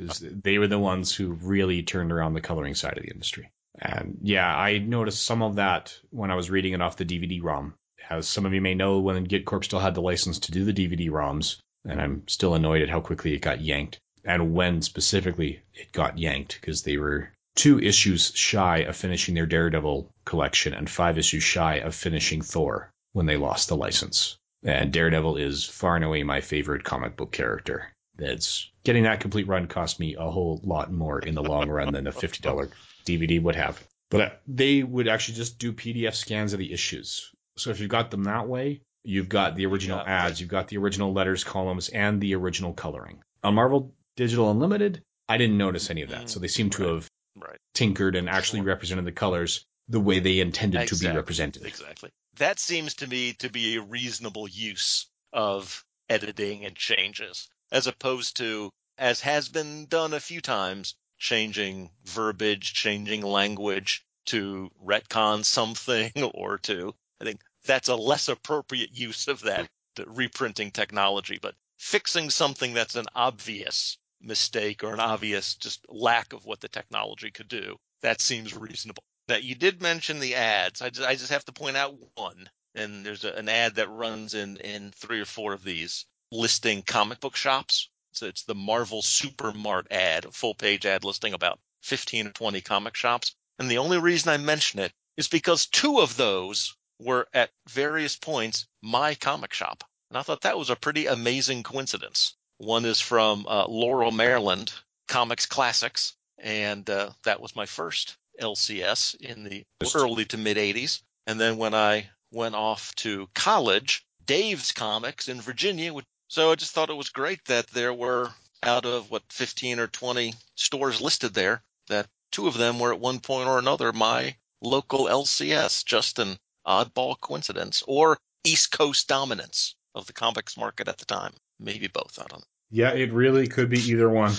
because 0.00 0.20
they 0.20 0.58
were 0.58 0.66
the 0.66 0.78
ones 0.78 1.14
who 1.14 1.32
really 1.32 1.82
turned 1.82 2.12
around 2.12 2.34
the 2.34 2.40
coloring 2.40 2.74
side 2.74 2.96
of 2.96 3.02
the 3.02 3.10
industry. 3.10 3.50
And 3.78 4.18
yeah, 4.22 4.46
I 4.46 4.78
noticed 4.78 5.24
some 5.24 5.42
of 5.42 5.56
that 5.56 5.98
when 6.10 6.30
I 6.30 6.34
was 6.34 6.50
reading 6.50 6.72
it 6.72 6.82
off 6.82 6.96
the 6.96 7.04
DVD-ROM. 7.04 7.74
As 8.08 8.28
some 8.28 8.46
of 8.46 8.52
you 8.52 8.60
may 8.60 8.74
know, 8.74 8.98
when 9.00 9.24
Git 9.24 9.44
Corp 9.44 9.64
still 9.64 9.78
had 9.78 9.94
the 9.94 10.02
license 10.02 10.40
to 10.40 10.52
do 10.52 10.64
the 10.64 10.72
DVD-ROMs, 10.72 11.58
and 11.84 12.00
I'm 12.00 12.26
still 12.28 12.54
annoyed 12.54 12.82
at 12.82 12.88
how 12.88 13.00
quickly 13.00 13.34
it 13.34 13.40
got 13.40 13.60
yanked, 13.60 13.98
and 14.24 14.54
when 14.54 14.82
specifically 14.82 15.60
it 15.74 15.92
got 15.92 16.18
yanked, 16.18 16.58
because 16.60 16.82
they 16.82 16.96
were 16.96 17.30
two 17.56 17.80
issues 17.80 18.32
shy 18.34 18.78
of 18.78 18.96
finishing 18.96 19.34
their 19.34 19.46
Daredevil 19.46 20.10
collection 20.24 20.74
and 20.74 20.88
five 20.88 21.18
issues 21.18 21.42
shy 21.42 21.76
of 21.76 21.94
finishing 21.94 22.42
Thor 22.42 22.90
when 23.12 23.26
they 23.26 23.36
lost 23.36 23.68
the 23.68 23.76
license. 23.76 24.36
And 24.62 24.92
Daredevil 24.92 25.36
is 25.36 25.64
far 25.64 25.96
and 25.96 26.04
away 26.04 26.22
my 26.22 26.40
favorite 26.40 26.84
comic 26.84 27.16
book 27.16 27.32
character. 27.32 27.92
It's 28.18 28.70
getting 28.84 29.04
that 29.04 29.20
complete 29.20 29.46
run 29.48 29.66
cost 29.66 29.98
me 29.98 30.16
a 30.16 30.30
whole 30.30 30.60
lot 30.62 30.92
more 30.92 31.18
in 31.18 31.34
the 31.34 31.42
long 31.42 31.70
run 31.70 31.92
than 31.92 32.06
a 32.06 32.12
fifty 32.12 32.42
dollar 32.42 32.68
DVD 33.06 33.42
would 33.42 33.56
have. 33.56 33.82
But 34.10 34.20
uh, 34.20 34.30
they 34.46 34.82
would 34.82 35.08
actually 35.08 35.36
just 35.36 35.58
do 35.58 35.72
PDF 35.72 36.14
scans 36.14 36.52
of 36.52 36.58
the 36.58 36.72
issues. 36.72 37.30
So 37.56 37.70
if 37.70 37.80
you've 37.80 37.88
got 37.88 38.10
them 38.10 38.24
that 38.24 38.48
way, 38.48 38.82
you've 39.04 39.28
got 39.28 39.56
the 39.56 39.66
original 39.66 39.98
got- 39.98 40.08
ads, 40.08 40.40
you've 40.40 40.50
got 40.50 40.68
the 40.68 40.76
original 40.76 41.12
letters, 41.12 41.44
columns, 41.44 41.88
and 41.88 42.20
the 42.20 42.34
original 42.34 42.74
coloring. 42.74 43.22
On 43.42 43.54
Marvel 43.54 43.94
Digital 44.16 44.50
Unlimited, 44.50 45.02
I 45.28 45.38
didn't 45.38 45.56
notice 45.56 45.88
any 45.90 46.02
of 46.02 46.10
that. 46.10 46.28
So 46.28 46.40
they 46.40 46.48
seem 46.48 46.70
to 46.70 46.82
have 46.94 47.10
Right. 47.40 47.58
tinkered 47.74 48.16
and 48.16 48.28
actually 48.28 48.60
Sure. 48.60 48.66
represented 48.66 49.04
the 49.04 49.12
colors 49.12 49.64
the 49.88 50.00
way 50.00 50.20
they 50.20 50.40
intended 50.40 50.88
to 50.88 50.96
be 50.96 51.08
represented. 51.08 51.64
Exactly. 51.64 52.10
That 52.34 52.60
seems 52.60 52.94
to 52.96 53.06
me 53.06 53.32
to 53.34 53.50
be 53.50 53.76
a 53.76 53.80
reasonable 53.80 54.46
use 54.48 55.06
of 55.32 55.84
editing 56.08 56.64
and 56.64 56.76
changes, 56.76 57.48
as 57.72 57.86
opposed 57.86 58.36
to, 58.36 58.70
as 58.98 59.20
has 59.20 59.48
been 59.48 59.86
done 59.86 60.14
a 60.14 60.20
few 60.20 60.40
times, 60.40 60.94
changing 61.18 61.90
verbiage, 62.04 62.72
changing 62.74 63.22
language 63.22 64.04
to 64.26 64.70
retcon 64.84 65.44
something 65.44 66.12
or 66.34 66.58
to, 66.58 66.94
I 67.20 67.24
think 67.24 67.40
that's 67.64 67.88
a 67.88 67.96
less 67.96 68.28
appropriate 68.28 68.92
use 68.92 69.28
of 69.28 69.40
that 69.42 69.68
reprinting 70.06 70.70
technology, 70.70 71.38
but 71.40 71.54
fixing 71.76 72.30
something 72.30 72.74
that's 72.74 72.94
an 72.96 73.06
obvious 73.14 73.98
mistake 74.20 74.84
or 74.84 74.92
an 74.92 75.00
obvious 75.00 75.54
just 75.54 75.84
lack 75.88 76.32
of 76.32 76.44
what 76.44 76.60
the 76.60 76.68
technology 76.68 77.30
could 77.30 77.48
do, 77.48 77.78
that 78.02 78.20
seems 78.20 78.56
reasonable. 78.56 79.02
Now, 79.28 79.36
you 79.36 79.54
did 79.54 79.80
mention 79.80 80.18
the 80.18 80.34
ads. 80.34 80.82
I 80.82 80.90
just, 80.90 81.08
I 81.08 81.14
just 81.14 81.30
have 81.30 81.44
to 81.44 81.52
point 81.52 81.76
out 81.76 81.96
one, 82.14 82.50
and 82.74 83.04
there's 83.04 83.24
a, 83.24 83.32
an 83.32 83.48
ad 83.48 83.76
that 83.76 83.88
runs 83.88 84.34
in, 84.34 84.56
in 84.58 84.92
three 84.92 85.20
or 85.20 85.24
four 85.24 85.52
of 85.52 85.62
these 85.62 86.06
listing 86.32 86.82
comic 86.82 87.20
book 87.20 87.36
shops. 87.36 87.88
So 88.12 88.26
it's 88.26 88.42
the 88.42 88.54
Marvel 88.54 89.02
Supermart 89.02 89.86
ad, 89.90 90.24
a 90.24 90.32
full 90.32 90.54
page 90.54 90.84
ad 90.84 91.04
listing 91.04 91.32
about 91.32 91.60
15 91.82 92.26
or 92.26 92.32
20 92.32 92.60
comic 92.60 92.96
shops. 92.96 93.34
And 93.58 93.70
the 93.70 93.78
only 93.78 93.98
reason 93.98 94.30
I 94.30 94.36
mention 94.36 94.80
it 94.80 94.92
is 95.16 95.28
because 95.28 95.66
two 95.66 96.00
of 96.00 96.16
those 96.16 96.74
were 96.98 97.28
at 97.32 97.50
various 97.68 98.16
points 98.16 98.66
my 98.82 99.14
comic 99.14 99.52
shop. 99.52 99.84
And 100.10 100.18
I 100.18 100.22
thought 100.22 100.40
that 100.42 100.58
was 100.58 100.70
a 100.70 100.76
pretty 100.76 101.06
amazing 101.06 101.62
coincidence. 101.62 102.34
One 102.60 102.84
is 102.84 103.00
from 103.00 103.46
uh, 103.48 103.66
Laurel, 103.68 104.12
Maryland, 104.12 104.70
Comics 105.08 105.46
Classics, 105.46 106.14
and 106.36 106.88
uh, 106.90 107.08
that 107.24 107.40
was 107.40 107.56
my 107.56 107.64
first 107.64 108.18
LCS 108.38 109.14
in 109.14 109.44
the 109.44 109.64
early 109.94 110.26
to 110.26 110.36
mid 110.36 110.58
80s. 110.58 111.00
And 111.26 111.40
then 111.40 111.56
when 111.56 111.74
I 111.74 112.10
went 112.30 112.54
off 112.54 112.94
to 112.96 113.30
college, 113.34 114.04
Dave's 114.26 114.72
Comics 114.72 115.26
in 115.26 115.40
Virginia. 115.40 115.94
So 116.28 116.52
I 116.52 116.54
just 116.54 116.72
thought 116.72 116.90
it 116.90 116.98
was 116.98 117.08
great 117.08 117.42
that 117.46 117.66
there 117.68 117.94
were 117.94 118.30
out 118.62 118.84
of 118.84 119.10
what 119.10 119.22
15 119.32 119.80
or 119.80 119.86
20 119.86 120.34
stores 120.54 121.00
listed 121.00 121.32
there, 121.32 121.62
that 121.88 122.10
two 122.30 122.46
of 122.46 122.58
them 122.58 122.78
were 122.78 122.92
at 122.92 123.00
one 123.00 123.20
point 123.20 123.48
or 123.48 123.58
another 123.58 123.90
my 123.94 124.36
local 124.60 125.06
LCS. 125.06 125.82
Just 125.82 126.18
an 126.18 126.38
oddball 126.66 127.18
coincidence 127.18 127.82
or 127.86 128.18
East 128.44 128.70
Coast 128.70 129.08
dominance 129.08 129.76
of 129.94 130.04
the 130.06 130.12
comics 130.12 130.58
market 130.58 130.88
at 130.88 130.98
the 130.98 131.06
time. 131.06 131.32
Maybe 131.60 131.88
both. 131.88 132.18
I 132.18 132.26
don't. 132.28 132.44
Yeah, 132.70 132.92
it 132.92 133.12
really 133.12 133.46
could 133.46 133.68
be 133.68 133.78
either 133.78 134.08
one. 134.08 134.32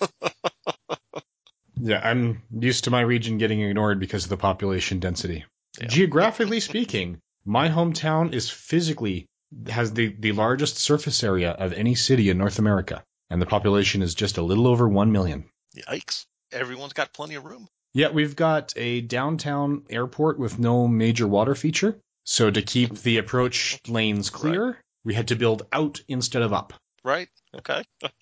yeah, 1.80 2.00
I'm 2.02 2.42
used 2.58 2.84
to 2.84 2.90
my 2.90 3.02
region 3.02 3.38
getting 3.38 3.60
ignored 3.60 4.00
because 4.00 4.24
of 4.24 4.30
the 4.30 4.36
population 4.36 4.98
density. 4.98 5.44
Yeah. 5.80 5.86
Geographically 5.86 6.60
speaking, 6.60 7.20
my 7.44 7.68
hometown 7.68 8.32
is 8.32 8.50
physically 8.50 9.26
has 9.68 9.92
the, 9.92 10.14
the 10.18 10.32
largest 10.32 10.78
surface 10.78 11.22
area 11.22 11.50
of 11.50 11.72
any 11.72 11.94
city 11.94 12.30
in 12.30 12.38
North 12.38 12.58
America, 12.58 13.04
and 13.30 13.40
the 13.40 13.46
population 13.46 14.02
is 14.02 14.14
just 14.14 14.38
a 14.38 14.42
little 14.42 14.66
over 14.66 14.88
1 14.88 15.12
million. 15.12 15.44
Yikes. 15.76 16.24
Everyone's 16.52 16.92
got 16.92 17.12
plenty 17.12 17.34
of 17.34 17.44
room. 17.44 17.68
Yeah, 17.92 18.10
we've 18.10 18.36
got 18.36 18.72
a 18.76 19.00
downtown 19.02 19.84
airport 19.88 20.38
with 20.38 20.58
no 20.58 20.88
major 20.88 21.26
water 21.26 21.54
feature. 21.54 21.98
So 22.24 22.50
to 22.50 22.60
keep 22.60 22.98
the 22.98 23.18
approach 23.18 23.78
lanes 23.86 24.30
clear, 24.30 24.78
we 25.06 25.14
had 25.14 25.28
to 25.28 25.36
build 25.36 25.66
out 25.72 26.02
instead 26.08 26.42
of 26.42 26.52
up. 26.52 26.74
Right? 27.02 27.28
Okay. 27.54 27.82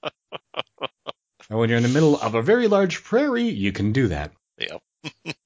And 1.51 1.59
when 1.59 1.69
you're 1.69 1.77
in 1.77 1.83
the 1.83 1.91
middle 1.91 2.19
of 2.19 2.35
a 2.35 2.43
very 2.43 2.69
large 2.69 3.05
prairie, 3.05 3.49
you 3.49 3.71
can 3.71 3.93
do 3.93 4.09
that. 4.09 4.33
Yep. 4.59 4.83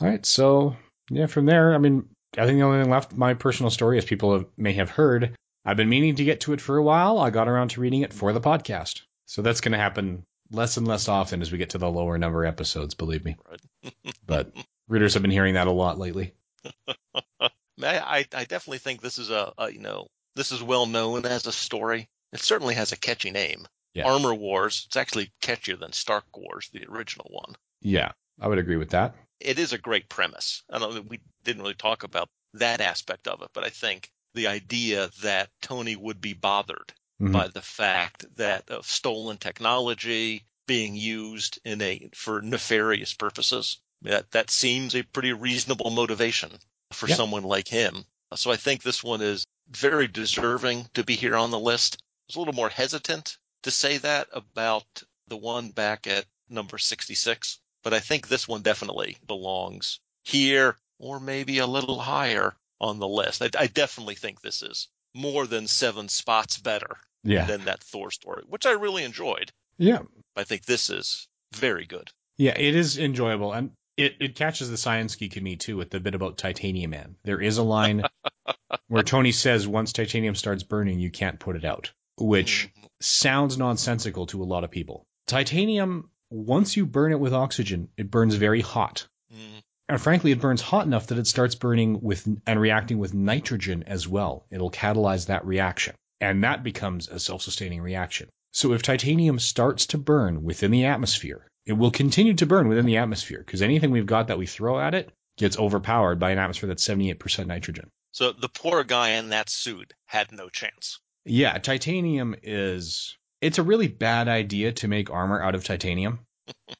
All 0.00 0.08
right, 0.08 0.24
so 0.24 0.76
yeah, 1.10 1.26
from 1.26 1.46
there, 1.46 1.74
I 1.74 1.78
mean, 1.78 2.08
I 2.36 2.46
think 2.46 2.58
the 2.58 2.64
only 2.64 2.80
thing 2.80 2.90
left, 2.90 3.12
my 3.16 3.34
personal 3.34 3.70
story, 3.70 3.98
as 3.98 4.04
people 4.04 4.34
have, 4.34 4.46
may 4.56 4.74
have 4.74 4.90
heard, 4.90 5.34
I've 5.64 5.76
been 5.76 5.88
meaning 5.88 6.14
to 6.14 6.24
get 6.24 6.42
to 6.42 6.52
it 6.52 6.60
for 6.60 6.76
a 6.76 6.82
while. 6.82 7.18
I 7.18 7.30
got 7.30 7.48
around 7.48 7.70
to 7.70 7.80
reading 7.80 8.02
it 8.02 8.12
for 8.12 8.32
the 8.32 8.40
podcast. 8.40 9.00
So 9.26 9.42
that's 9.42 9.60
going 9.60 9.72
to 9.72 9.78
happen 9.78 10.24
less 10.52 10.76
and 10.76 10.86
less 10.86 11.08
often 11.08 11.42
as 11.42 11.50
we 11.50 11.58
get 11.58 11.70
to 11.70 11.78
the 11.78 11.90
lower 11.90 12.16
number 12.16 12.44
episodes, 12.44 12.94
believe 12.94 13.24
me. 13.24 13.36
Right. 13.50 13.94
But 14.24 14.52
readers 14.88 15.14
have 15.14 15.22
been 15.22 15.32
hearing 15.32 15.54
that 15.54 15.66
a 15.66 15.72
lot 15.72 15.98
lately. 15.98 16.32
I, 17.82 17.98
I, 17.98 18.26
I 18.34 18.44
definitely 18.44 18.78
think 18.78 19.00
this 19.00 19.18
is 19.18 19.30
a, 19.30 19.52
a, 19.58 19.70
you 19.70 19.80
know, 19.80 20.08
this 20.34 20.52
is 20.52 20.62
well 20.62 20.86
known 20.86 21.26
as 21.26 21.46
a 21.46 21.52
story. 21.52 22.08
It 22.32 22.40
certainly 22.40 22.74
has 22.74 22.92
a 22.92 22.96
catchy 22.96 23.30
name. 23.30 23.66
Yeah. 23.94 24.06
Armor 24.06 24.34
Wars. 24.34 24.84
It's 24.86 24.96
actually 24.96 25.32
catchier 25.42 25.78
than 25.78 25.92
Stark 25.92 26.24
Wars, 26.36 26.68
the 26.72 26.86
original 26.88 27.28
one. 27.30 27.56
Yeah, 27.80 28.12
I 28.40 28.48
would 28.48 28.58
agree 28.58 28.76
with 28.76 28.90
that. 28.90 29.14
It 29.40 29.58
is 29.58 29.72
a 29.72 29.78
great 29.78 30.08
premise. 30.08 30.62
I 30.70 30.78
don't 30.78 31.08
we 31.08 31.20
didn't 31.44 31.62
really 31.62 31.74
talk 31.74 32.02
about 32.02 32.28
that 32.54 32.80
aspect 32.80 33.28
of 33.28 33.42
it, 33.42 33.48
but 33.54 33.64
I 33.64 33.70
think 33.70 34.10
the 34.34 34.48
idea 34.48 35.10
that 35.22 35.50
Tony 35.62 35.96
would 35.96 36.20
be 36.20 36.34
bothered 36.34 36.92
Mhm. 37.20 37.32
by 37.32 37.48
the 37.48 37.62
fact 37.62 38.24
that 38.36 38.70
of 38.70 38.86
stolen 38.86 39.38
technology 39.38 40.44
being 40.66 40.94
used 40.94 41.58
in 41.64 41.82
a 41.82 42.08
for 42.14 42.40
nefarious 42.42 43.14
purposes. 43.14 43.80
That 44.02 44.30
that 44.30 44.50
seems 44.50 44.94
a 44.94 45.02
pretty 45.02 45.32
reasonable 45.32 45.90
motivation 45.90 46.52
for 46.92 47.08
Yeah. 47.08 47.16
someone 47.16 47.42
like 47.42 47.68
him. 47.68 48.04
So 48.34 48.50
I 48.50 48.56
think 48.56 48.82
this 48.82 49.02
one 49.02 49.20
is 49.20 49.46
very 49.70 50.06
deserving 50.08 50.88
to 50.94 51.04
be 51.04 51.14
here 51.16 51.36
on 51.36 51.50
the 51.50 51.58
list. 51.58 51.96
I 52.00 52.04
was 52.28 52.36
a 52.36 52.38
little 52.40 52.54
more 52.54 52.68
hesitant 52.68 53.38
to 53.62 53.70
say 53.70 53.98
that 53.98 54.28
about 54.32 55.02
the 55.28 55.36
one 55.36 55.70
back 55.70 56.06
at 56.06 56.26
number 56.48 56.78
66, 56.78 57.58
but 57.82 57.92
I 57.94 58.00
think 58.00 58.28
this 58.28 58.48
one 58.48 58.62
definitely 58.62 59.16
belongs 59.26 60.00
here 60.24 60.76
or 60.98 61.20
maybe 61.20 61.58
a 61.58 61.66
little 61.66 62.00
higher 62.00 62.56
on 62.80 62.98
the 62.98 63.08
list. 63.08 63.42
I, 63.42 63.50
I 63.58 63.66
definitely 63.66 64.14
think 64.14 64.40
this 64.40 64.62
is 64.62 64.88
more 65.14 65.46
than 65.46 65.66
seven 65.66 66.08
spots 66.08 66.58
better 66.58 66.98
Yeah. 67.24 67.44
than 67.46 67.64
that 67.64 67.82
Thor 67.82 68.10
story, 68.10 68.42
which 68.46 68.66
I 68.66 68.72
really 68.72 69.04
enjoyed. 69.04 69.52
Yeah. 69.78 70.00
I 70.36 70.44
think 70.44 70.64
this 70.64 70.90
is 70.90 71.28
very 71.52 71.86
good. 71.86 72.10
Yeah, 72.36 72.56
it 72.56 72.74
is 72.76 72.98
enjoyable, 72.98 73.52
and 73.52 73.72
it, 73.98 74.16
it 74.20 74.34
catches 74.34 74.70
the 74.70 74.76
science 74.76 75.14
geek 75.16 75.36
in 75.36 75.42
me 75.44 75.56
too 75.56 75.76
with 75.76 75.90
the 75.90 76.00
bit 76.00 76.14
about 76.14 76.38
Titanium 76.38 76.90
Man. 76.92 77.16
There 77.24 77.40
is 77.40 77.58
a 77.58 77.62
line 77.62 78.04
where 78.88 79.02
Tony 79.02 79.32
says 79.32 79.68
once 79.68 79.92
titanium 79.92 80.34
starts 80.34 80.62
burning, 80.62 80.98
you 80.98 81.10
can't 81.10 81.38
put 81.38 81.56
it 81.56 81.64
out, 81.64 81.92
which 82.16 82.70
Mhm. 82.76 82.88
sounds 83.00 83.58
nonsensical 83.58 84.26
to 84.26 84.42
a 84.42 84.44
lot 84.46 84.64
of 84.64 84.70
people. 84.70 85.04
Titanium, 85.26 86.10
once 86.30 86.76
you 86.76 86.86
burn 86.86 87.12
it 87.12 87.20
with 87.20 87.34
oxygen, 87.34 87.88
it 87.96 88.10
burns 88.10 88.34
very 88.34 88.60
hot. 88.60 89.06
Mm, 89.32 89.62
And 89.90 90.00
frankly, 90.00 90.32
it 90.32 90.40
burns 90.40 90.60
hot 90.60 90.86
enough 90.86 91.06
that 91.08 91.18
it 91.18 91.26
starts 91.26 91.54
burning 91.54 92.00
with 92.00 92.26
and 92.46 92.60
reacting 92.60 92.98
with 92.98 93.14
nitrogen 93.14 93.82
as 93.84 94.06
well. 94.08 94.46
It'll 94.50 94.70
catalyze 94.70 95.26
that 95.26 95.44
reaction. 95.46 95.94
And 96.20 96.44
that 96.44 96.62
becomes 96.62 97.08
a 97.08 97.18
self 97.18 97.42
sustaining 97.42 97.80
reaction. 97.80 98.28
So 98.52 98.72
if 98.72 98.82
titanium 98.82 99.38
starts 99.38 99.86
to 99.88 99.98
burn 99.98 100.42
within 100.42 100.70
the 100.70 100.86
atmosphere, 100.86 101.46
it 101.68 101.76
will 101.76 101.90
continue 101.90 102.32
to 102.32 102.46
burn 102.46 102.66
within 102.66 102.86
the 102.86 102.96
atmosphere 102.96 103.42
because 103.44 103.60
anything 103.60 103.90
we've 103.90 104.06
got 104.06 104.28
that 104.28 104.38
we 104.38 104.46
throw 104.46 104.80
at 104.80 104.94
it 104.94 105.12
gets 105.36 105.58
overpowered 105.58 106.18
by 106.18 106.30
an 106.30 106.38
atmosphere 106.38 106.66
that's 106.66 106.88
78% 106.88 107.46
nitrogen. 107.46 107.90
So 108.12 108.32
the 108.32 108.48
poor 108.48 108.84
guy 108.84 109.10
in 109.10 109.28
that 109.28 109.50
suit 109.50 109.92
had 110.06 110.32
no 110.32 110.48
chance. 110.48 110.98
Yeah, 111.26 111.58
titanium 111.58 112.34
is. 112.42 113.18
It's 113.42 113.58
a 113.58 113.62
really 113.62 113.86
bad 113.86 114.28
idea 114.28 114.72
to 114.72 114.88
make 114.88 115.10
armor 115.10 115.40
out 115.42 115.54
of 115.54 115.62
titanium, 115.62 116.20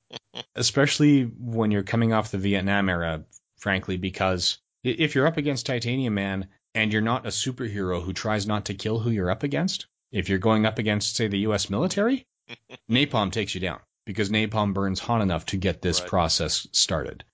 especially 0.57 1.25
when 1.25 1.71
you're 1.71 1.83
coming 1.83 2.15
off 2.15 2.31
the 2.31 2.39
Vietnam 2.39 2.89
era, 2.89 3.25
frankly, 3.59 3.99
because 3.99 4.59
if 4.83 5.15
you're 5.15 5.27
up 5.27 5.37
against 5.37 5.67
Titanium 5.67 6.15
Man 6.15 6.49
and 6.75 6.93
you're 6.93 7.03
not 7.03 7.27
a 7.27 7.31
superhero 7.31 8.03
who 8.03 8.15
tries 8.15 8.47
not 8.47 8.65
to 8.65 8.75
kill 8.75 8.99
who 8.99 9.11
you're 9.11 9.31
up 9.31 9.43
against, 9.43 9.87
if 10.11 10.31
you're 10.31 10.39
going 10.39 10.65
up 10.65 10.79
against, 10.79 11.15
say, 11.15 11.29
the 11.29 11.41
US 11.41 11.69
military, 11.69 12.27
napalm 12.91 13.31
takes 13.31 13.55
you 13.55 13.61
down 13.61 13.81
because 14.09 14.31
napalm 14.31 14.73
burns 14.73 14.99
hot 14.99 15.21
enough 15.21 15.45
to 15.45 15.59
get 15.59 15.83
this 15.83 16.01
Right. 16.01 16.09
process 16.09 16.67
started. 16.73 17.25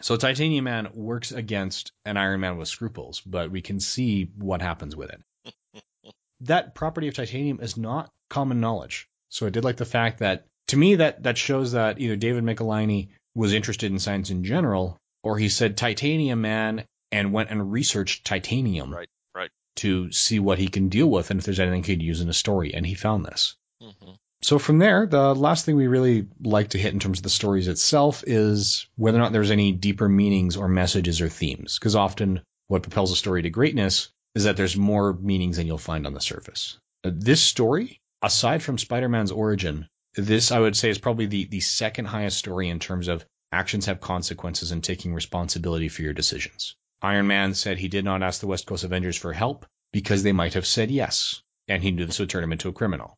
So 0.00 0.16
Titanium 0.16 0.64
Man 0.64 0.88
works 0.94 1.30
against 1.30 1.92
an 2.06 2.16
Iron 2.16 2.40
Man 2.40 2.56
with 2.56 2.68
scruples, 2.68 3.20
but 3.20 3.50
we 3.50 3.60
can 3.60 3.80
see 3.80 4.30
what 4.38 4.62
happens 4.62 4.96
with 4.96 5.10
it. 5.10 5.22
that 6.40 6.74
property 6.74 7.08
of 7.08 7.14
titanium 7.14 7.60
is 7.60 7.76
not 7.76 8.10
common 8.30 8.60
knowledge. 8.60 9.08
So 9.28 9.46
I 9.46 9.50
did 9.50 9.62
like 9.62 9.76
the 9.76 9.84
fact 9.84 10.20
that 10.20 10.46
to 10.68 10.78
me, 10.78 10.94
that 10.94 11.22
that 11.24 11.36
shows 11.36 11.72
that 11.72 12.00
either 12.00 12.16
David 12.16 12.44
Michelinie 12.44 13.08
was 13.34 13.52
interested 13.52 13.92
in 13.92 13.98
science 13.98 14.30
in 14.30 14.42
general, 14.42 14.96
or 15.22 15.36
he 15.38 15.50
said 15.50 15.76
titanium 15.76 16.40
man 16.40 16.86
and 17.12 17.34
went 17.34 17.50
and 17.50 17.70
researched 17.70 18.24
titanium 18.24 18.90
Right, 18.90 19.08
right. 19.34 19.50
to 19.76 20.10
see 20.12 20.38
what 20.38 20.58
he 20.58 20.68
can 20.68 20.88
deal 20.88 21.10
with 21.10 21.30
and 21.30 21.40
if 21.40 21.44
there's 21.44 21.60
anything 21.60 21.84
he 21.84 21.92
could 21.94 22.02
use 22.02 22.22
in 22.22 22.30
a 22.30 22.32
story. 22.32 22.72
And 22.72 22.86
he 22.86 22.94
found 22.94 23.26
this. 23.26 23.54
hmm 23.82 24.12
So 24.44 24.58
from 24.58 24.78
there, 24.78 25.06
the 25.06 25.34
last 25.34 25.64
thing 25.64 25.74
we 25.74 25.86
really 25.86 26.26
like 26.42 26.68
to 26.68 26.78
hit 26.78 26.92
in 26.92 27.00
terms 27.00 27.20
of 27.20 27.22
the 27.22 27.30
stories 27.30 27.66
itself 27.66 28.22
is 28.26 28.86
whether 28.94 29.16
or 29.16 29.22
not 29.22 29.32
there's 29.32 29.50
any 29.50 29.72
deeper 29.72 30.06
meanings 30.06 30.58
or 30.58 30.68
messages 30.68 31.22
or 31.22 31.30
themes. 31.30 31.78
Because 31.78 31.96
often 31.96 32.42
what 32.66 32.82
propels 32.82 33.10
a 33.10 33.16
story 33.16 33.40
to 33.40 33.48
greatness 33.48 34.10
is 34.34 34.44
that 34.44 34.58
there's 34.58 34.76
more 34.76 35.14
meanings 35.14 35.56
than 35.56 35.66
you'll 35.66 35.78
find 35.78 36.06
on 36.06 36.12
the 36.12 36.20
surface. 36.20 36.78
Uh, 37.04 37.10
This 37.14 37.40
story, 37.42 38.02
aside 38.20 38.62
from 38.62 38.76
Spider-Man's 38.76 39.32
origin, 39.32 39.88
this 40.14 40.52
I 40.52 40.60
would 40.60 40.76
say 40.76 40.90
is 40.90 40.98
probably 40.98 41.24
the, 41.24 41.46
the 41.46 41.60
second 41.60 42.04
highest 42.04 42.36
story 42.36 42.68
in 42.68 42.80
terms 42.80 43.08
of 43.08 43.24
actions 43.50 43.86
have 43.86 44.02
consequences 44.02 44.72
and 44.72 44.84
taking 44.84 45.14
responsibility 45.14 45.88
for 45.88 46.02
your 46.02 46.12
decisions. 46.12 46.76
Iron 47.00 47.28
Man 47.28 47.54
said 47.54 47.78
he 47.78 47.88
did 47.88 48.04
not 48.04 48.22
ask 48.22 48.42
the 48.42 48.46
West 48.46 48.66
Coast 48.66 48.84
Avengers 48.84 49.16
for 49.16 49.32
help 49.32 49.64
because 49.90 50.22
they 50.22 50.32
might 50.32 50.52
have 50.52 50.66
said 50.66 50.90
yes, 50.90 51.40
and 51.66 51.82
he 51.82 51.92
knew 51.92 52.04
this 52.04 52.18
would 52.18 52.28
turn 52.28 52.44
him 52.44 52.52
into 52.52 52.68
a 52.68 52.74
criminal. 52.74 53.16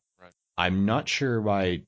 I'm 0.57 0.85
not 0.85 1.07
sure 1.07 1.41
why 1.41 1.83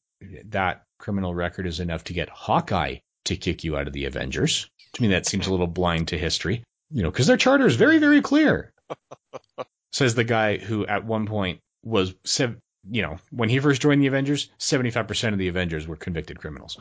that 0.46 0.84
criminal 1.00 1.34
record 1.34 1.66
is 1.66 1.80
enough 1.80 2.04
to 2.06 2.14
get 2.14 2.30
Hawkeye 2.30 2.98
to 3.26 3.38
kick 3.38 3.64
you 3.64 3.78
out 3.78 3.88
of 3.88 3.94
the 3.94 4.06
Avengers. 4.06 4.70
To 4.94 5.02
me, 5.02 5.10
that 5.10 5.26
seems 5.26 5.48
a 5.48 5.52
little 5.52 5.68
blind 5.68 6.10
to 6.10 6.18
history, 6.18 6.64
you 6.92 7.04
know, 7.04 7.12
because 7.12 7.28
their 7.28 7.38
charter 7.38 7.66
is 7.66 7.76
very, 7.76 8.00
very 8.00 8.22
clear. 8.22 8.72
Says 9.92 10.16
the 10.16 10.24
guy 10.24 10.58
who 10.58 10.86
at 10.86 11.06
one 11.06 11.26
point 11.26 11.60
was, 11.84 12.14
you 12.90 13.02
know, 13.02 13.18
when 13.32 13.50
he 13.50 13.60
first 13.60 13.82
joined 13.82 14.02
the 14.02 14.08
Avengers, 14.08 14.50
75% 14.60 15.34
of 15.34 15.40
the 15.40 15.48
Avengers 15.48 15.88
were 15.88 15.96
convicted 15.96 16.40
criminals. 16.40 16.80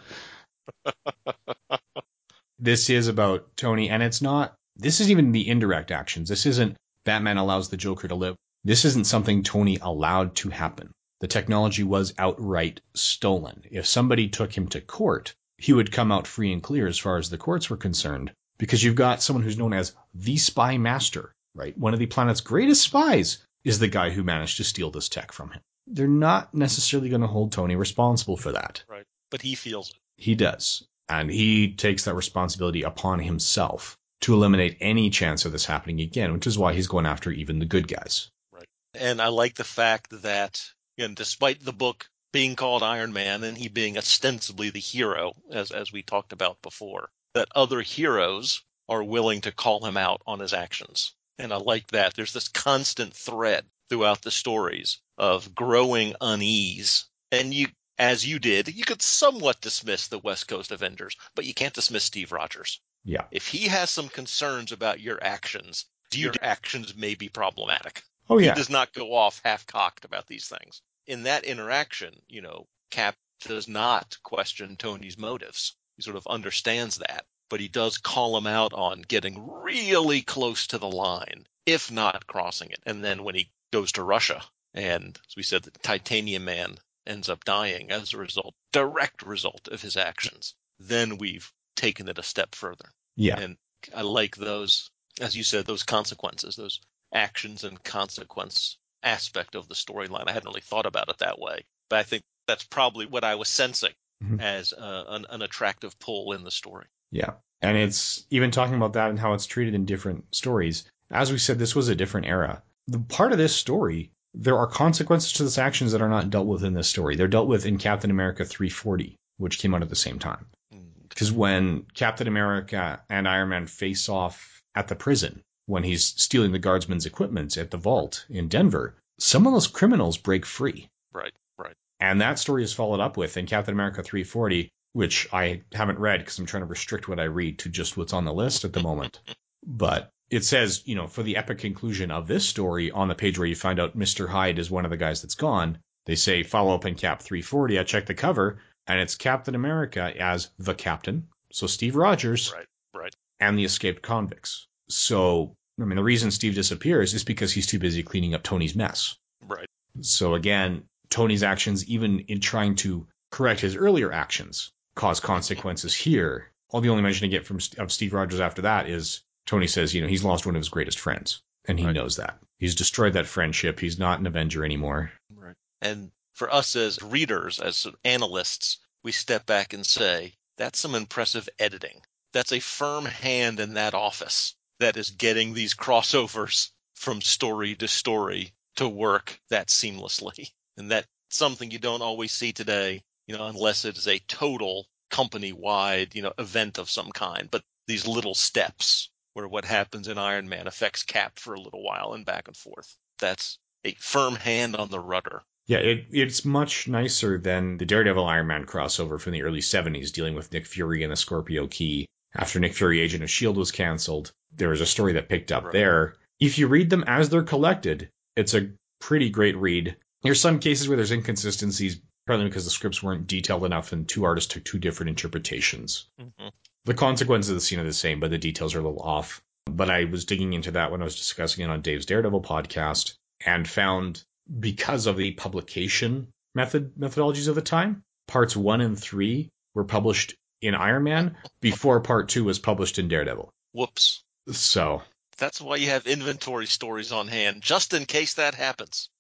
this 2.59 2.91
is 2.91 3.09
about 3.09 3.57
Tony, 3.57 3.89
and 3.89 4.03
it's 4.03 4.21
not, 4.21 4.55
this 4.77 5.01
is 5.01 5.11
even 5.11 5.33
the 5.33 5.49
indirect 5.49 5.91
actions. 5.91 6.29
This 6.29 6.47
isn't 6.47 6.77
Batman 7.05 7.39
allows 7.39 7.71
the 7.71 7.77
Joker 7.77 8.09
to 8.09 8.15
live. 8.15 8.37
This 8.65 8.85
isn't 8.85 9.07
something 9.07 9.43
Tony 9.43 9.79
allowed 9.81 10.37
to 10.37 10.51
happen. 10.51 10.91
The 11.21 11.27
technology 11.27 11.83
was 11.83 12.15
outright 12.19 12.81
stolen. 12.95 13.63
If 13.71 13.87
somebody 13.87 14.29
took 14.29 14.57
him 14.57 14.69
to 14.69 14.81
court, 14.81 15.35
he 15.57 15.73
would 15.73 15.91
come 15.91 16.13
out 16.13 16.27
free 16.27 16.53
and 16.53 16.63
clear 16.63 16.87
as 16.87 16.99
far 16.99 17.19
as 17.19 17.31
the 17.31 17.39
courts 17.39 17.69
were 17.69 17.77
concerned, 17.77 18.33
because 18.59 18.83
you've 18.83 18.95
got 18.95 19.23
someone 19.23 19.43
who's 19.43 19.59
known 19.59 19.73
as 19.73 19.95
the 20.15 20.37
Spymaster, 20.37 21.31
right? 21.55 21.77
One 21.77 21.93
of 21.93 21.99
the 21.99 22.07
planet's 22.07 22.41
greatest 22.41 22.83
spies 22.83 23.45
is 23.65 23.79
the 23.79 23.89
guy 23.89 24.11
who 24.11 24.23
managed 24.23 24.59
to 24.59 24.65
steal 24.65 24.91
this 24.91 25.09
tech 25.09 25.33
from 25.33 25.51
him. 25.51 25.61
They're 25.89 26.07
not 26.07 26.55
necessarily 26.55 27.09
going 27.09 27.23
to 27.23 27.27
hold 27.27 27.51
Tony 27.51 27.75
responsible 27.75 28.37
for 28.37 28.53
that. 28.53 28.85
Right. 28.89 29.05
But 29.31 29.43
he 29.43 29.55
feels 29.55 29.91
it. 29.91 29.97
He 30.17 30.35
does. 30.35 30.87
And 31.09 31.31
he 31.31 31.73
takes 31.73 32.05
that 32.05 32.15
responsibility 32.15 32.83
upon 32.83 33.19
himself 33.19 33.97
to 34.21 34.35
eliminate 34.35 34.77
any 34.81 35.11
chance 35.11 35.45
of 35.45 35.53
this 35.53 35.65
happening 35.65 36.01
again, 36.01 36.33
which 36.33 36.47
is 36.47 36.59
why 36.59 36.75
he's 36.75 36.89
going 36.89 37.07
after 37.07 37.31
even 37.31 37.59
the 37.59 37.65
good 37.65 37.89
guys. 37.89 38.31
Right. 38.53 38.69
And 38.95 39.21
I 39.21 39.29
like 39.29 39.55
the 39.55 39.65
fact 39.65 40.23
that, 40.23 40.63
know, 41.07 41.15
despite 41.15 41.65
the 41.65 41.73
book 41.73 42.09
being 42.33 42.57
called 42.57 42.83
Iron 42.83 43.13
Man 43.13 43.45
and 43.45 43.57
he 43.57 43.69
being 43.69 43.97
ostensibly 43.97 44.71
the 44.71 44.81
hero, 44.81 45.35
as 45.53 45.71
as 45.71 45.93
we 45.93 46.03
talked 46.03 46.33
about 46.33 46.61
before, 46.61 47.11
that 47.35 47.49
other 47.55 47.83
heroes 47.83 48.63
are 48.89 49.05
willing 49.05 49.43
to 49.43 49.53
call 49.53 49.85
him 49.85 49.97
out 49.97 50.23
on 50.27 50.41
his 50.41 50.53
actions. 50.53 51.15
And 51.39 51.53
I 51.53 51.59
like 51.59 51.89
that. 51.93 52.15
There's 52.15 52.33
this 52.33 52.49
constant 52.49 53.15
thread 53.15 53.65
throughout 53.89 54.23
the 54.23 54.31
stories 54.31 54.99
of 55.17 55.55
growing 55.55 56.15
unease. 56.21 57.05
And 57.31 57.55
you 57.55 57.69
as 57.99 58.27
you 58.27 58.39
did, 58.39 58.69
you 58.69 58.85
could 58.85 59.03
somewhat 59.03 59.61
dismiss 59.61 60.09
the 60.09 60.19
West 60.19 60.49
Coast 60.49 60.73
Avengers, 60.73 61.17
but 61.35 61.45
you 61.45 61.55
can't 61.55 61.75
dismiss 61.75 62.05
Steve 62.05 62.33
Rogers. 62.33 62.81
Yeah. 63.05 63.25
If 63.31 63.47
he 63.47 63.69
has 63.69 63.91
some 63.91 64.09
concerns 64.09 64.73
about 64.73 65.01
your 65.01 65.23
actions, 65.23 65.85
your 66.13 66.33
actions 66.43 66.97
may 66.97 67.15
be 67.15 67.29
problematic 67.29 68.03
Oh, 68.31 68.39
yeah. 68.39 68.51
he 68.51 68.59
does 68.59 68.71
not 68.71 68.93
go 68.93 69.15
off 69.15 69.41
half 69.45 69.67
cocked 69.67 70.05
about 70.05 70.27
these 70.27 70.49
things. 70.49 70.83
In 71.09 71.23
that 71.23 71.45
interaction, 71.45 72.15
you 72.29 72.43
know, 72.43 72.69
Cap 72.91 73.17
does 73.41 73.67
not 73.67 74.19
question 74.23 74.77
Tony's 74.77 75.17
motives. 75.17 75.75
He 75.97 76.03
sort 76.03 76.17
of 76.17 76.27
understands 76.27 76.99
that, 76.99 77.25
but 77.49 77.61
he 77.61 77.69
does 77.69 77.97
call 77.97 78.37
him 78.37 78.47
out 78.47 78.75
on 78.75 79.01
getting 79.01 79.49
really 79.63 80.21
close 80.21 80.67
to 80.67 80.77
the 80.77 80.91
line, 80.91 81.47
if 81.65 81.91
not 81.91 82.27
crossing 82.27 82.71
it. 82.71 82.81
And 82.85 83.03
then 83.03 83.25
when 83.25 83.35
he 83.35 83.51
goes 83.73 83.93
to 83.93 84.03
Russia, 84.03 84.45
and 84.75 85.19
as 85.29 85.35
we 85.35 85.43
said, 85.43 85.63
the 85.63 85.71
Titanium 85.71 86.45
Man 86.45 86.77
ends 87.07 87.31
up 87.31 87.43
dying 87.43 87.91
as 87.91 88.13
a 88.13 88.19
result, 88.19 88.55
direct 88.73 89.23
result 89.23 89.67
of 89.69 89.81
his 89.81 89.97
actions, 89.97 90.55
then 90.79 91.17
we've 91.17 91.51
taken 91.75 92.09
it 92.09 92.19
a 92.19 92.23
step 92.23 92.55
further. 92.55 92.91
Yeah. 93.17 93.41
And 93.41 93.57
I 93.97 94.03
like 94.03 94.37
those, 94.37 94.91
as 95.23 95.35
you 95.35 95.43
said, 95.43 95.65
those 95.65 95.85
consequences, 95.85 96.55
those 96.55 96.81
actions 97.15 97.65
and 97.65 97.83
consequence 97.83 98.77
aspect 99.03 99.55
of 99.55 99.69
the 99.69 99.75
storyline. 99.75 100.25
I 100.29 100.33
hadn't 100.33 100.49
really 100.49 100.61
thought 100.61 100.87
about 100.87 101.09
it 101.09 101.19
that 101.19 101.39
way, 101.39 101.65
but 101.91 101.99
I 101.99 102.03
think 102.03 102.23
that's 102.47 102.65
probably 102.65 103.07
what 103.07 103.25
I 103.25 103.35
was 103.37 103.49
sensing 103.49 103.93
Mhm. 104.25 104.41
as 104.41 104.73
uh, 104.73 105.05
an, 105.09 105.27
an 105.31 105.43
attractive 105.43 105.97
pull 106.01 106.33
in 106.33 106.43
the 106.43 106.51
story. 106.51 106.87
Yeah. 107.13 107.35
And 107.63 107.77
it's 107.77 108.25
even 108.31 108.51
talking 108.51 108.75
about 108.75 108.95
that 108.95 109.11
and 109.11 109.19
how 109.19 109.35
it's 109.35 109.47
treated 109.47 109.75
in 109.75 109.85
different 109.85 110.35
stories. 110.35 110.85
As 111.11 111.31
we 111.31 111.39
said, 111.39 111.59
this 111.59 111.75
was 111.77 111.89
a 111.89 111.95
different 111.95 112.27
era. 112.27 112.63
The 112.89 112.99
part 112.99 113.31
of 113.33 113.39
this 113.39 113.55
story, 113.55 114.11
there 114.35 114.59
are 114.59 114.67
consequences 114.67 115.33
to 115.35 115.45
this 115.45 115.59
actions 115.59 115.93
that 115.93 116.03
are 116.03 116.09
not 116.09 116.31
dealt 116.31 116.47
with 116.49 116.65
in 116.65 116.75
this 116.75 116.89
story. 116.89 117.15
They're 117.17 117.29
dealt 117.29 117.47
with 117.49 117.65
in 117.67 117.79
Captain 117.79 118.11
America 118.11 118.45
340, 118.45 119.15
which 119.37 119.59
came 119.59 119.73
out 119.75 119.83
at 119.83 119.89
the 119.89 119.95
same 119.97 120.19
time. 120.19 120.47
Mm, 120.75 121.09
Because 121.09 121.31
when 121.33 121.83
Captain 121.95 122.27
America 122.27 123.01
and 123.09 123.29
Iron 123.29 123.49
Man 123.51 123.67
face 123.69 124.09
off 124.09 124.61
at 124.75 124.89
the 124.89 124.97
prison, 124.97 125.43
when 125.69 125.85
he's 125.85 126.05
stealing 126.05 126.51
the 126.53 126.59
guardsman's 126.59 127.07
equipment 127.07 127.57
at 127.57 127.71
the 127.71 127.77
vault 127.77 128.25
in 128.29 128.49
Denver, 128.49 128.95
some 129.19 129.47
of 129.47 129.53
those 129.53 129.67
criminals 129.67 130.17
break 130.17 130.45
free. 130.47 130.89
Right, 131.13 131.33
right. 131.59 131.75
And 132.01 132.21
that 132.21 132.39
story 132.39 132.65
is 132.65 132.73
followed 132.73 133.01
up 133.01 133.17
with 133.17 133.37
in 133.37 133.47
Captain 133.47 133.75
America 133.75 134.03
340, 134.03 134.71
which 134.95 135.29
I 135.33 135.63
haven't 135.73 135.99
read 135.99 136.21
because 136.21 136.39
I'm 136.39 136.47
trying 136.47 136.63
to 136.63 136.67
restrict 136.69 137.09
what 137.09 137.21
I 137.21 137.25
read 137.25 137.59
to 137.61 137.69
just 137.69 137.97
what's 137.97 138.13
on 138.13 138.25
the 138.25 138.33
list 138.33 138.65
at 138.65 138.73
the 138.73 138.83
moment. 138.83 139.21
but 139.67 140.11
it 140.31 140.45
says, 140.45 140.83
you 140.87 140.95
know, 140.95 141.07
for 141.07 141.23
the 141.23 141.37
epic 141.37 141.59
conclusion 141.59 142.11
of 142.11 142.27
this 142.29 142.47
story 142.49 142.91
on 142.91 143.09
the 143.09 143.15
page 143.15 143.39
where 143.39 143.49
you 143.49 143.57
find 143.57 143.81
out 143.81 143.99
Mr. 143.99 144.29
Hyde 144.29 144.59
is 144.59 144.71
one 144.71 144.85
of 144.85 144.91
the 144.91 144.97
guys 144.97 145.23
that's 145.23 145.35
gone, 145.35 145.79
they 146.07 146.15
say 146.15 146.43
follow 146.43 146.75
up 146.75 146.87
in 146.87 146.95
Cap 146.95 147.21
340. 147.23 147.79
I 147.79 147.83
checked 147.85 148.07
the 148.07 148.15
cover 148.15 148.61
and 148.87 149.01
it's 149.01 149.17
Captain 149.17 149.55
America 149.55 150.15
as 150.19 150.49
the 150.59 150.75
captain. 150.75 151.29
So 151.53 151.67
Steve 151.67 151.97
Rogers 151.97 152.53
Right, 152.55 152.67
right. 152.95 153.17
and 153.41 153.59
the 153.59 153.65
escaped 153.65 154.03
convicts. 154.03 154.68
So, 154.91 155.55
I 155.81 155.85
mean, 155.85 155.97
the 155.97 156.03
reason 156.03 156.31
Steve 156.31 156.55
disappears 156.55 157.15
is 157.15 157.25
because 157.25 157.53
he's 157.53 157.67
too 157.67 157.79
busy 157.79 158.03
cleaning 158.03 158.35
up 158.35 158.43
Tony's 158.43 158.75
mess. 158.75 159.17
Right. 159.43 159.69
So 160.01 160.35
again, 160.35 160.85
Tony's 161.11 161.43
actions, 161.43 161.87
even 161.87 162.21
in 162.21 162.41
trying 162.41 162.75
to 162.77 163.07
correct 163.31 163.61
his 163.61 163.77
earlier 163.77 164.13
actions, 164.13 164.71
cause 164.95 165.21
consequences 165.21 165.95
here. 165.95 166.51
All 166.71 166.81
the 166.81 166.89
only 166.91 167.03
mention 167.03 167.27
I 167.27 167.29
get 167.29 167.47
from 167.47 167.59
of 167.79 167.93
Steve 167.93 168.13
Rogers 168.13 168.41
after 168.41 168.63
that 168.63 168.89
is 168.89 169.23
Tony 169.47 169.67
says, 169.67 169.95
you 169.95 170.03
know, 170.03 170.09
he's 170.09 170.25
lost 170.25 170.45
one 170.45 170.55
of 170.55 170.61
his 170.61 170.69
greatest 170.69 170.99
friends, 170.99 171.41
and 171.67 171.79
he 171.79 171.87
Right. 171.87 171.95
knows 171.95 172.17
that. 172.17 172.39
He's 172.59 172.75
destroyed 172.75 173.15
that 173.15 173.27
friendship. 173.27 173.81
He's 173.81 173.99
not 173.99 174.21
an 174.21 174.27
Avenger 174.27 174.65
anymore. 174.65 175.13
Right. 175.31 175.55
And 175.81 176.11
for 176.35 176.53
us 176.53 176.77
as 176.77 177.01
readers, 177.03 177.59
as 177.59 177.87
analysts, 178.05 178.79
we 179.03 179.13
step 179.13 179.47
back 179.47 179.73
and 179.73 179.87
say, 179.87 180.35
that's 180.57 180.79
some 180.79 180.95
impressive 180.95 181.49
editing. 181.59 182.03
That's 182.33 182.53
a 182.53 182.61
firm 182.61 183.07
hand 183.07 183.61
in 183.61 183.75
that 183.75 183.95
office 183.95 184.55
that 184.81 184.97
is 184.97 185.11
getting 185.11 185.55
these 185.55 185.75
crossovers 185.75 186.71
from 186.95 187.21
story 187.21 187.75
to 187.77 187.89
story 187.89 188.53
to 188.77 188.89
work 188.89 189.41
that 189.51 189.69
seamlessly. 189.69 190.51
And 190.77 190.93
that's 190.93 191.09
something 191.29 191.73
you 191.73 191.81
don't 191.81 192.03
always 192.03 192.31
see 192.31 192.53
today, 192.53 193.03
you 193.27 193.37
know, 193.37 193.47
unless 193.47 193.85
it 193.85 193.99
is 193.99 194.07
a 194.07 194.21
total 194.29 194.87
company 195.11 195.53
wide, 195.53 196.15
you 196.15 196.23
know, 196.23 196.33
event 196.39 196.79
of 196.79 196.89
some 196.89 197.11
kind. 197.11 197.51
But 197.51 197.65
these 197.89 198.07
little 198.07 198.37
steps 198.37 199.11
where 199.33 199.49
what 199.49 199.65
happens 199.65 200.07
in 200.07 200.19
Iron 200.19 200.49
Man 200.49 200.69
affects 200.69 201.03
Cap 201.03 201.39
for 201.39 201.55
a 201.55 201.61
little 201.61 201.83
while 201.83 202.13
and 202.15 202.25
back 202.25 202.47
and 202.47 202.57
forth. 202.57 202.97
That's 203.19 203.59
a 203.85 203.95
firm 203.95 204.37
hand 204.37 204.77
on 204.77 204.91
the 204.91 205.01
rudder. 205.01 205.43
Yeah, 205.67 205.79
it, 205.79 206.07
it's 206.13 206.45
much 206.45 206.89
nicer 206.89 207.39
than 207.39 207.77
the 207.77 207.85
Daredevil 207.85 208.25
Iron 208.25 208.47
Man 208.47 208.65
crossover 208.65 209.21
from 209.21 209.33
the 209.33 209.43
early 209.43 209.61
70s 209.61 210.13
dealing 210.13 210.35
with 210.35 210.53
Nick 210.53 210.67
Fury 210.67 211.03
and 211.03 211.13
the 211.13 211.17
Scorpio 211.17 211.67
Key. 211.67 212.07
After 212.35 212.61
Nick 212.61 212.75
Fury 212.75 213.01
Agent 213.01 213.23
of 213.23 213.29
S.H.I.E.L.D. 213.29 213.59
was 213.59 213.73
canceled, 213.73 214.33
there 214.55 214.69
was 214.69 214.81
a 214.81 214.87
story 214.87 215.15
that 215.15 215.29
picked 215.29 215.51
up 215.53 215.65
Right. 215.65 215.73
there. 215.73 216.17
If 216.41 216.59
you 216.59 216.69
read 216.69 216.91
them 216.91 217.05
as 217.07 217.29
they're 217.29 217.43
collected, 217.43 218.11
it's 218.37 218.55
a 218.55 218.71
pretty 219.01 219.31
great 219.31 219.57
read. 219.57 219.97
There's 220.23 220.41
some 220.41 220.59
cases 220.59 220.89
where 220.89 220.97
there's 220.97 221.11
inconsistencies, 221.13 222.01
partly 222.27 222.45
because 222.45 222.65
the 222.65 222.71
scripts 222.71 223.03
weren't 223.03 223.27
detailed 223.27 223.65
enough 223.65 223.93
and 223.93 224.09
two 224.09 224.25
artists 224.25 224.53
took 224.53 224.65
two 224.65 224.79
different 224.79 225.11
interpretations. 225.11 226.07
Mm-hmm. 226.21 226.49
The 226.85 226.95
consequences 226.95 227.51
of 227.51 227.57
the 227.57 227.61
scene 227.61 227.79
are 227.81 227.85
the 227.85 227.93
same, 227.93 228.21
but 228.21 228.31
the 228.31 228.39
details 228.39 228.75
are 228.75 228.81
a 228.81 228.83
little 228.83 229.03
off. 229.03 229.43
But 229.67 229.91
I 229.91 230.05
was 230.05 230.25
digging 230.25 230.53
into 230.55 230.71
that 230.73 230.91
when 230.91 231.01
I 231.01 231.05
was 231.05 231.17
discussing 231.17 231.65
it 231.65 231.71
on 231.71 231.83
Dave's 231.83 232.07
Daredevil 232.07 232.43
podcast 232.43 233.15
and 233.45 233.69
found 233.69 234.23
because 234.61 235.07
of 235.07 235.17
the 235.17 235.33
publication 235.33 236.29
method 236.55 236.95
methodologies 236.97 237.49
of 237.49 237.55
the 237.55 237.63
time, 237.63 238.03
parts 238.27 238.57
one 238.57 238.81
and 238.81 238.99
three 238.99 239.51
were 239.75 239.85
published 239.85 240.35
in 240.61 240.75
Iron 240.75 241.05
Man 241.05 241.37
before 241.61 242.01
part 242.01 242.29
two 242.29 242.45
was 242.45 242.59
published 242.59 242.99
in 242.99 243.09
Daredevil. 243.09 243.53
Whoops. 243.73 244.23
So 244.51 245.03
That's 245.39 245.61
why 245.61 245.77
you 245.77 245.89
have 245.89 246.07
inventory 246.07 246.67
stories 246.67 247.13
on 247.13 247.29
hand, 247.29 247.63
just 247.63 247.95
in 247.95 248.05
case 248.07 248.35
that 248.35 248.55
happens. 248.55 249.11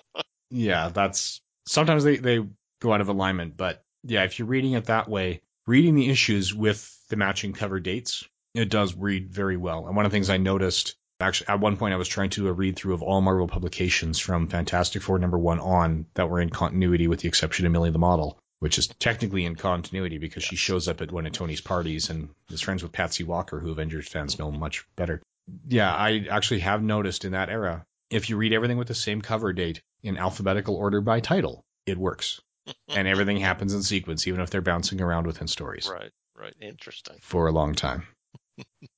yeah, 0.50 0.90
that's 0.90 1.40
sometimes 1.66 2.04
they, 2.04 2.16
they 2.16 2.40
go 2.80 2.92
out 2.92 3.00
of 3.00 3.08
alignment, 3.08 3.56
but 3.56 3.82
yeah, 4.04 4.24
if 4.24 4.38
you're 4.38 4.48
reading 4.48 4.72
it 4.72 4.86
that 4.86 5.08
way, 5.08 5.40
reading 5.66 5.94
the 5.94 6.10
issues 6.10 6.54
with 6.54 6.96
the 7.08 7.16
matching 7.16 7.52
cover 7.52 7.80
dates, 7.80 8.24
it 8.54 8.68
does 8.68 8.94
read 8.94 9.30
very 9.30 9.56
well. 9.56 9.86
And 9.86 9.96
one 9.96 10.04
of 10.04 10.12
the 10.12 10.16
things 10.16 10.30
I 10.30 10.36
noticed 10.36 10.96
actually 11.20 11.48
at 11.48 11.60
one 11.60 11.76
point 11.76 11.94
I 11.94 11.96
was 11.96 12.08
trying 12.08 12.30
to 12.30 12.42
do 12.42 12.48
a 12.48 12.52
read 12.52 12.76
through 12.76 12.94
of 12.94 13.02
all 13.02 13.20
Marvel 13.20 13.48
publications 13.48 14.18
from 14.18 14.48
Fantastic 14.48 15.02
Four 15.02 15.18
number 15.18 15.38
one 15.38 15.60
on 15.60 16.06
that 16.14 16.28
were 16.28 16.40
in 16.40 16.50
continuity 16.50 17.08
with 17.08 17.20
the 17.20 17.28
exception 17.28 17.66
of 17.66 17.72
Millie 17.72 17.90
the 17.90 17.98
Model, 17.98 18.38
which 18.64 18.78
is 18.78 18.86
technically 18.86 19.44
in 19.44 19.56
continuity 19.56 20.16
because 20.16 20.42
she 20.42 20.56
shows 20.56 20.88
up 20.88 21.02
at 21.02 21.12
one 21.12 21.26
of 21.26 21.32
Tony's 21.34 21.60
parties 21.60 22.08
and 22.08 22.30
is 22.48 22.62
friends 22.62 22.82
with 22.82 22.92
Patsy 22.92 23.22
Walker, 23.22 23.60
who 23.60 23.70
Avengers 23.70 24.08
fans 24.08 24.38
know 24.38 24.50
much 24.50 24.86
better. 24.96 25.20
Yeah, 25.68 25.94
I 25.94 26.24
actually 26.30 26.60
have 26.60 26.82
noticed 26.82 27.26
in 27.26 27.32
that 27.32 27.50
era, 27.50 27.84
if 28.08 28.30
you 28.30 28.38
read 28.38 28.54
everything 28.54 28.78
with 28.78 28.88
the 28.88 28.94
same 28.94 29.20
cover 29.20 29.52
date 29.52 29.82
in 30.02 30.16
alphabetical 30.16 30.76
order 30.76 31.02
by 31.02 31.20
title, 31.20 31.62
it 31.84 31.98
works. 31.98 32.40
and 32.88 33.06
everything 33.06 33.36
happens 33.36 33.74
in 33.74 33.82
sequence, 33.82 34.26
even 34.26 34.40
if 34.40 34.48
they're 34.48 34.62
bouncing 34.62 35.02
around 35.02 35.26
within 35.26 35.46
stories 35.46 35.86
Right, 35.86 36.10
right. 36.34 36.54
Interesting. 36.58 37.18
for 37.20 37.48
a 37.48 37.52
long 37.52 37.74
time. 37.74 38.06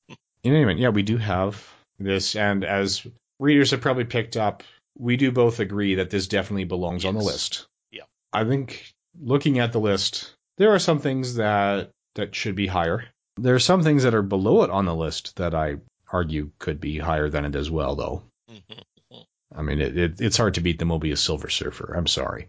in 0.08 0.16
any 0.44 0.62
event, 0.62 0.78
yeah, 0.78 0.90
we 0.90 1.02
do 1.02 1.16
have 1.16 1.68
this, 1.98 2.36
and 2.36 2.64
as 2.64 3.04
readers 3.40 3.72
have 3.72 3.80
probably 3.80 4.04
picked 4.04 4.36
up, 4.36 4.62
we 4.96 5.16
do 5.16 5.32
both 5.32 5.58
agree 5.58 5.96
that 5.96 6.10
this 6.10 6.28
definitely 6.28 6.66
belongs 6.66 7.04
on 7.04 7.14
the 7.14 7.20
list. 7.20 7.66
Yeah. 7.90 8.04
I 8.32 8.44
think 8.44 8.94
looking 9.20 9.58
at 9.58 9.72
the 9.72 9.80
list, 9.80 10.34
there 10.58 10.74
are 10.74 10.78
some 10.78 10.98
things 10.98 11.36
that 11.36 11.90
that 12.14 12.34
should 12.34 12.56
be 12.56 12.66
higher. 12.66 13.04
There 13.36 13.54
are 13.54 13.60
some 13.60 13.82
things 13.82 14.02
that 14.04 14.14
are 14.14 14.22
below 14.22 14.62
it 14.62 14.70
on 14.70 14.86
the 14.86 14.94
list 14.94 15.36
that 15.36 15.54
I 15.54 15.76
argue 16.10 16.50
could 16.58 16.80
be 16.80 16.98
higher 16.98 17.28
than 17.28 17.44
it 17.44 17.54
as 17.54 17.70
well, 17.70 17.94
though. 17.96 18.22
hmm 18.48 18.80
I 19.54 19.62
mean, 19.62 19.80
it, 19.80 19.96
it, 19.96 20.20
it's 20.20 20.36
hard 20.36 20.54
to 20.54 20.60
beat 20.60 20.78
the 20.78 20.84
Moebius 20.84 21.18
Silver 21.18 21.48
Surfer. 21.48 21.94
I'm 21.96 22.06
sorry. 22.06 22.48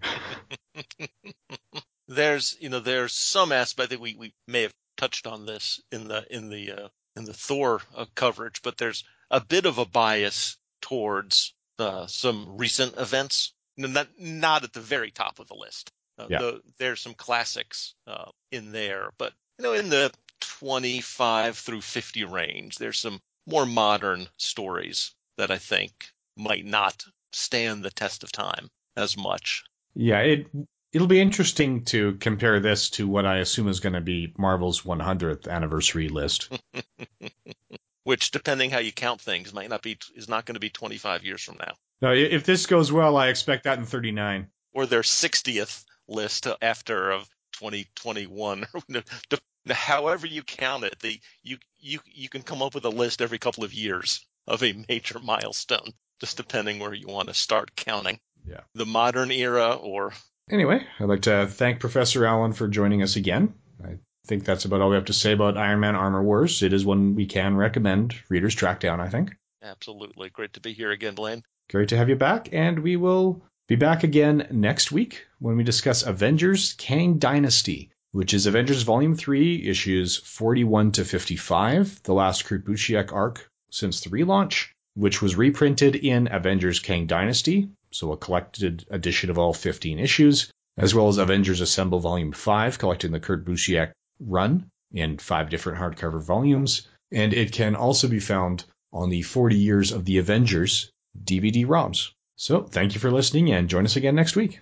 There's, 2.07 2.57
you 2.59 2.69
know, 2.69 2.79
there's 2.79 3.13
some 3.13 3.51
aspect 3.51 3.91
that 3.91 3.99
we, 3.99 4.15
we 4.15 4.33
may 4.47 4.63
have 4.63 4.73
touched 4.97 5.27
on 5.27 5.45
this 5.45 5.81
in 5.91 6.07
the 6.07 6.25
in 6.29 6.49
the 6.49 6.71
uh, 6.71 6.87
in 7.15 7.25
the 7.25 7.33
Thor 7.33 7.81
uh, 7.95 8.05
coverage, 8.15 8.61
but 8.61 8.77
there's 8.77 9.03
a 9.29 9.41
bit 9.41 9.65
of 9.65 9.77
a 9.77 9.85
bias 9.85 10.57
towards 10.81 11.53
uh, 11.79 12.07
some 12.07 12.57
recent 12.57 12.97
events. 12.97 13.53
Not 13.75 14.07
not 14.17 14.63
at 14.63 14.73
the 14.73 14.79
very 14.79 15.11
top 15.11 15.39
of 15.39 15.47
the 15.47 15.55
list. 15.55 15.91
Uh, 16.17 16.27
Yeah. 16.29 16.37
the- 16.39 16.61
there's 16.79 16.99
some 17.01 17.13
classics 17.13 17.93
uh, 18.07 18.31
in 18.51 18.71
there, 18.71 19.11
but 19.17 19.33
you 19.59 19.63
know, 19.63 19.73
in 19.73 19.89
the 19.89 20.11
25 20.41 21.57
through 21.57 21.81
50 21.81 22.23
range, 22.25 22.77
there's 22.77 22.99
some 22.99 23.19
more 23.45 23.65
modern 23.65 24.27
stories 24.37 25.13
that 25.37 25.51
I 25.51 25.57
think 25.57 26.11
might 26.35 26.65
not 26.65 27.03
stand 27.31 27.83
the 27.83 27.91
test 27.91 28.23
of 28.23 28.31
time 28.31 28.69
as 28.95 29.15
much. 29.17 29.63
Yeah, 29.95 30.19
it 30.19 30.47
it'll 30.93 31.07
be 31.07 31.19
interesting 31.21 31.83
to 31.85 32.13
compare 32.15 32.59
this 32.59 32.89
to 32.91 33.07
what 33.07 33.25
I 33.25 33.37
assume 33.39 33.67
is 33.67 33.79
going 33.79 33.93
to 33.93 34.01
be 34.01 34.33
Marvel's 34.37 34.81
100th 34.81 35.47
anniversary 35.47 36.09
list. 36.09 36.49
which 38.03 38.31
depending 38.31 38.69
how 38.69 38.79
you 38.79 38.91
count 38.91 39.19
things 39.21 39.53
might 39.53 39.69
not 39.69 39.81
be 39.81 39.97
is 40.15 40.29
not 40.29 40.45
going 40.45 40.53
to 40.53 40.59
be 40.61 40.69
25 40.69 41.25
years 41.25 41.43
from 41.43 41.57
now 41.59 42.09
i- 42.09 42.13
if 42.15 42.45
this 42.45 42.65
goes 42.65 42.91
well, 42.91 43.17
I 43.17 43.27
expect 43.27 43.65
that 43.65 43.79
in 43.79 43.85
39. 43.85 44.47
or 44.73 44.85
their 44.85 45.01
60th 45.01 45.83
list 46.07 46.47
after 46.61 47.11
of 47.11 47.27
2021 47.53 48.65
however 49.69 50.27
you 50.27 50.43
count 50.43 50.83
it 50.83 50.97
the 50.99 51.19
you 51.43 51.57
you 51.79 51.99
you 52.05 52.29
can 52.29 52.41
come 52.41 52.61
up 52.61 52.73
with 52.75 52.85
a 52.85 52.89
list 52.89 53.21
every 53.21 53.37
couple 53.37 53.63
of 53.63 53.73
years 53.73 54.25
of 54.47 54.63
a 54.63 54.85
major 54.87 55.19
milestone 55.19 55.91
just 56.21 56.37
depending 56.37 56.79
where 56.79 56.93
you 56.93 57.07
want 57.07 57.27
to 57.27 57.33
start 57.33 57.75
counting 57.75 58.19
Yeah. 58.47 58.61
the 58.73 58.85
modern 58.85 59.31
era 59.31 59.73
or 59.73 60.13
Anyway, 60.49 60.81
I'd 60.97 61.09
like 61.09 61.23
to 61.23 61.45
thank 61.47 61.81
Professor 61.81 62.25
Alan 62.25 62.53
for 62.53 62.69
joining 62.69 63.03
us 63.03 63.17
again. 63.17 63.53
I 63.83 63.97
think 64.27 64.45
that's 64.45 64.63
about 64.63 64.79
all 64.79 64.87
we 64.89 64.95
have 64.95 65.03
to 65.05 65.13
say 65.13 65.33
about 65.33 65.57
Iron 65.57 65.81
Man 65.81 65.93
Armor 65.97 66.23
Wars. 66.23 66.63
It 66.63 66.71
is 66.71 66.85
one 66.85 67.15
we 67.15 67.25
can 67.25 67.57
recommend 67.57 68.15
readers 68.29 68.55
track 68.55 68.79
down, 68.79 69.01
I 69.01 69.09
think. 69.09 69.35
absolutely 69.61 70.29
great 70.29 70.53
to 70.53 70.61
be 70.61 70.71
here 70.71 70.91
again 70.91 71.15
blaine 71.15 71.43
Great 71.69 71.89
to 71.89 71.97
have 71.97 72.07
you 72.07 72.15
back, 72.15 72.47
and 72.53 72.79
we 72.79 72.95
will 72.95 73.43
be 73.67 73.75
back 73.75 74.03
again 74.03 74.47
next 74.49 74.93
week 74.93 75.25
when 75.39 75.57
we 75.57 75.63
discuss 75.63 76.03
Avengers 76.03 76.73
Kang 76.77 77.17
Dynasty, 77.17 77.89
which 78.13 78.33
is 78.33 78.45
Avengers 78.45 78.83
Volume 78.83 79.13
3, 79.13 79.67
issues 79.67 80.15
41 80.15 80.93
to 80.93 81.03
55, 81.03 82.01
the 82.03 82.13
last 82.13 82.45
Kurt 82.45 82.63
Busiek 82.63 83.11
arc 83.11 83.49
since 83.69 83.99
the 83.99 84.09
relaunch, 84.09 84.67
which 84.93 85.21
was 85.21 85.35
reprinted 85.35 85.97
in 85.97 86.29
Avengers 86.31 86.79
Kang 86.79 87.07
Dynasty, 87.07 87.67
so 87.91 88.13
a 88.13 88.17
collected 88.17 88.85
edition 88.89 89.29
of 89.29 89.37
all 89.37 89.51
15 89.51 89.99
issues, 89.99 90.49
as 90.77 90.95
well 90.95 91.09
as 91.09 91.17
Avengers 91.17 91.59
Assemble 91.59 91.99
Volume 91.99 92.31
5, 92.31 92.79
collecting 92.79 93.11
the 93.11 93.19
Kurt 93.19 93.43
Busiek 93.43 93.91
run 94.21 94.69
in 94.93 95.17
five 95.17 95.49
different 95.49 95.77
hardcover 95.77 96.23
volumes, 96.23 96.87
and 97.11 97.33
it 97.33 97.51
can 97.51 97.75
also 97.75 98.07
be 98.07 98.21
found 98.21 98.63
on 98.93 99.09
the 99.09 99.23
40 99.23 99.57
Years 99.57 99.91
of 99.91 100.05
the 100.05 100.19
Avengers 100.19 100.89
DVD 101.21 101.65
ROMs. 101.65 102.11
So, 102.39 102.61
thank 102.61 102.93
you 102.93 102.99
for 102.99 103.09
listening 103.09 103.51
and 103.51 103.67
join 103.67 103.85
us 103.85 103.95
again 103.95 104.13
next 104.13 104.35
week. 104.35 104.59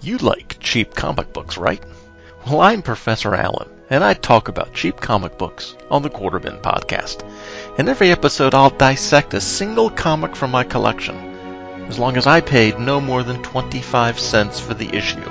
You 0.00 0.18
like 0.18 0.58
cheap 0.58 0.96
comic 0.96 1.32
books, 1.32 1.56
right? 1.56 1.80
Well, 2.44 2.60
I'm 2.60 2.82
Professor 2.82 3.36
Alan, 3.36 3.70
and 3.88 4.02
I 4.02 4.14
talk 4.14 4.48
about 4.48 4.74
cheap 4.74 4.96
comic 4.96 5.38
books 5.38 5.76
on 5.88 6.02
the 6.02 6.10
Quarterbin 6.10 6.60
podcast. 6.60 7.24
In 7.78 7.88
every 7.88 8.10
episode, 8.10 8.52
I'll 8.52 8.70
dissect 8.70 9.32
a 9.34 9.40
single 9.40 9.90
comic 9.90 10.34
from 10.34 10.50
my 10.50 10.64
collection, 10.64 11.14
as 11.86 12.00
long 12.00 12.16
as 12.16 12.26
I 12.26 12.40
paid 12.40 12.80
no 12.80 13.00
more 13.00 13.22
than 13.22 13.40
25 13.40 14.18
cents 14.18 14.58
for 14.58 14.74
the 14.74 14.92
issue. 14.92 15.22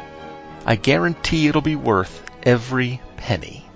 I 0.66 0.76
guarantee 0.76 1.48
it'll 1.48 1.62
be 1.62 1.76
worth 1.76 2.22
every 2.42 3.00
penny. 3.16 3.67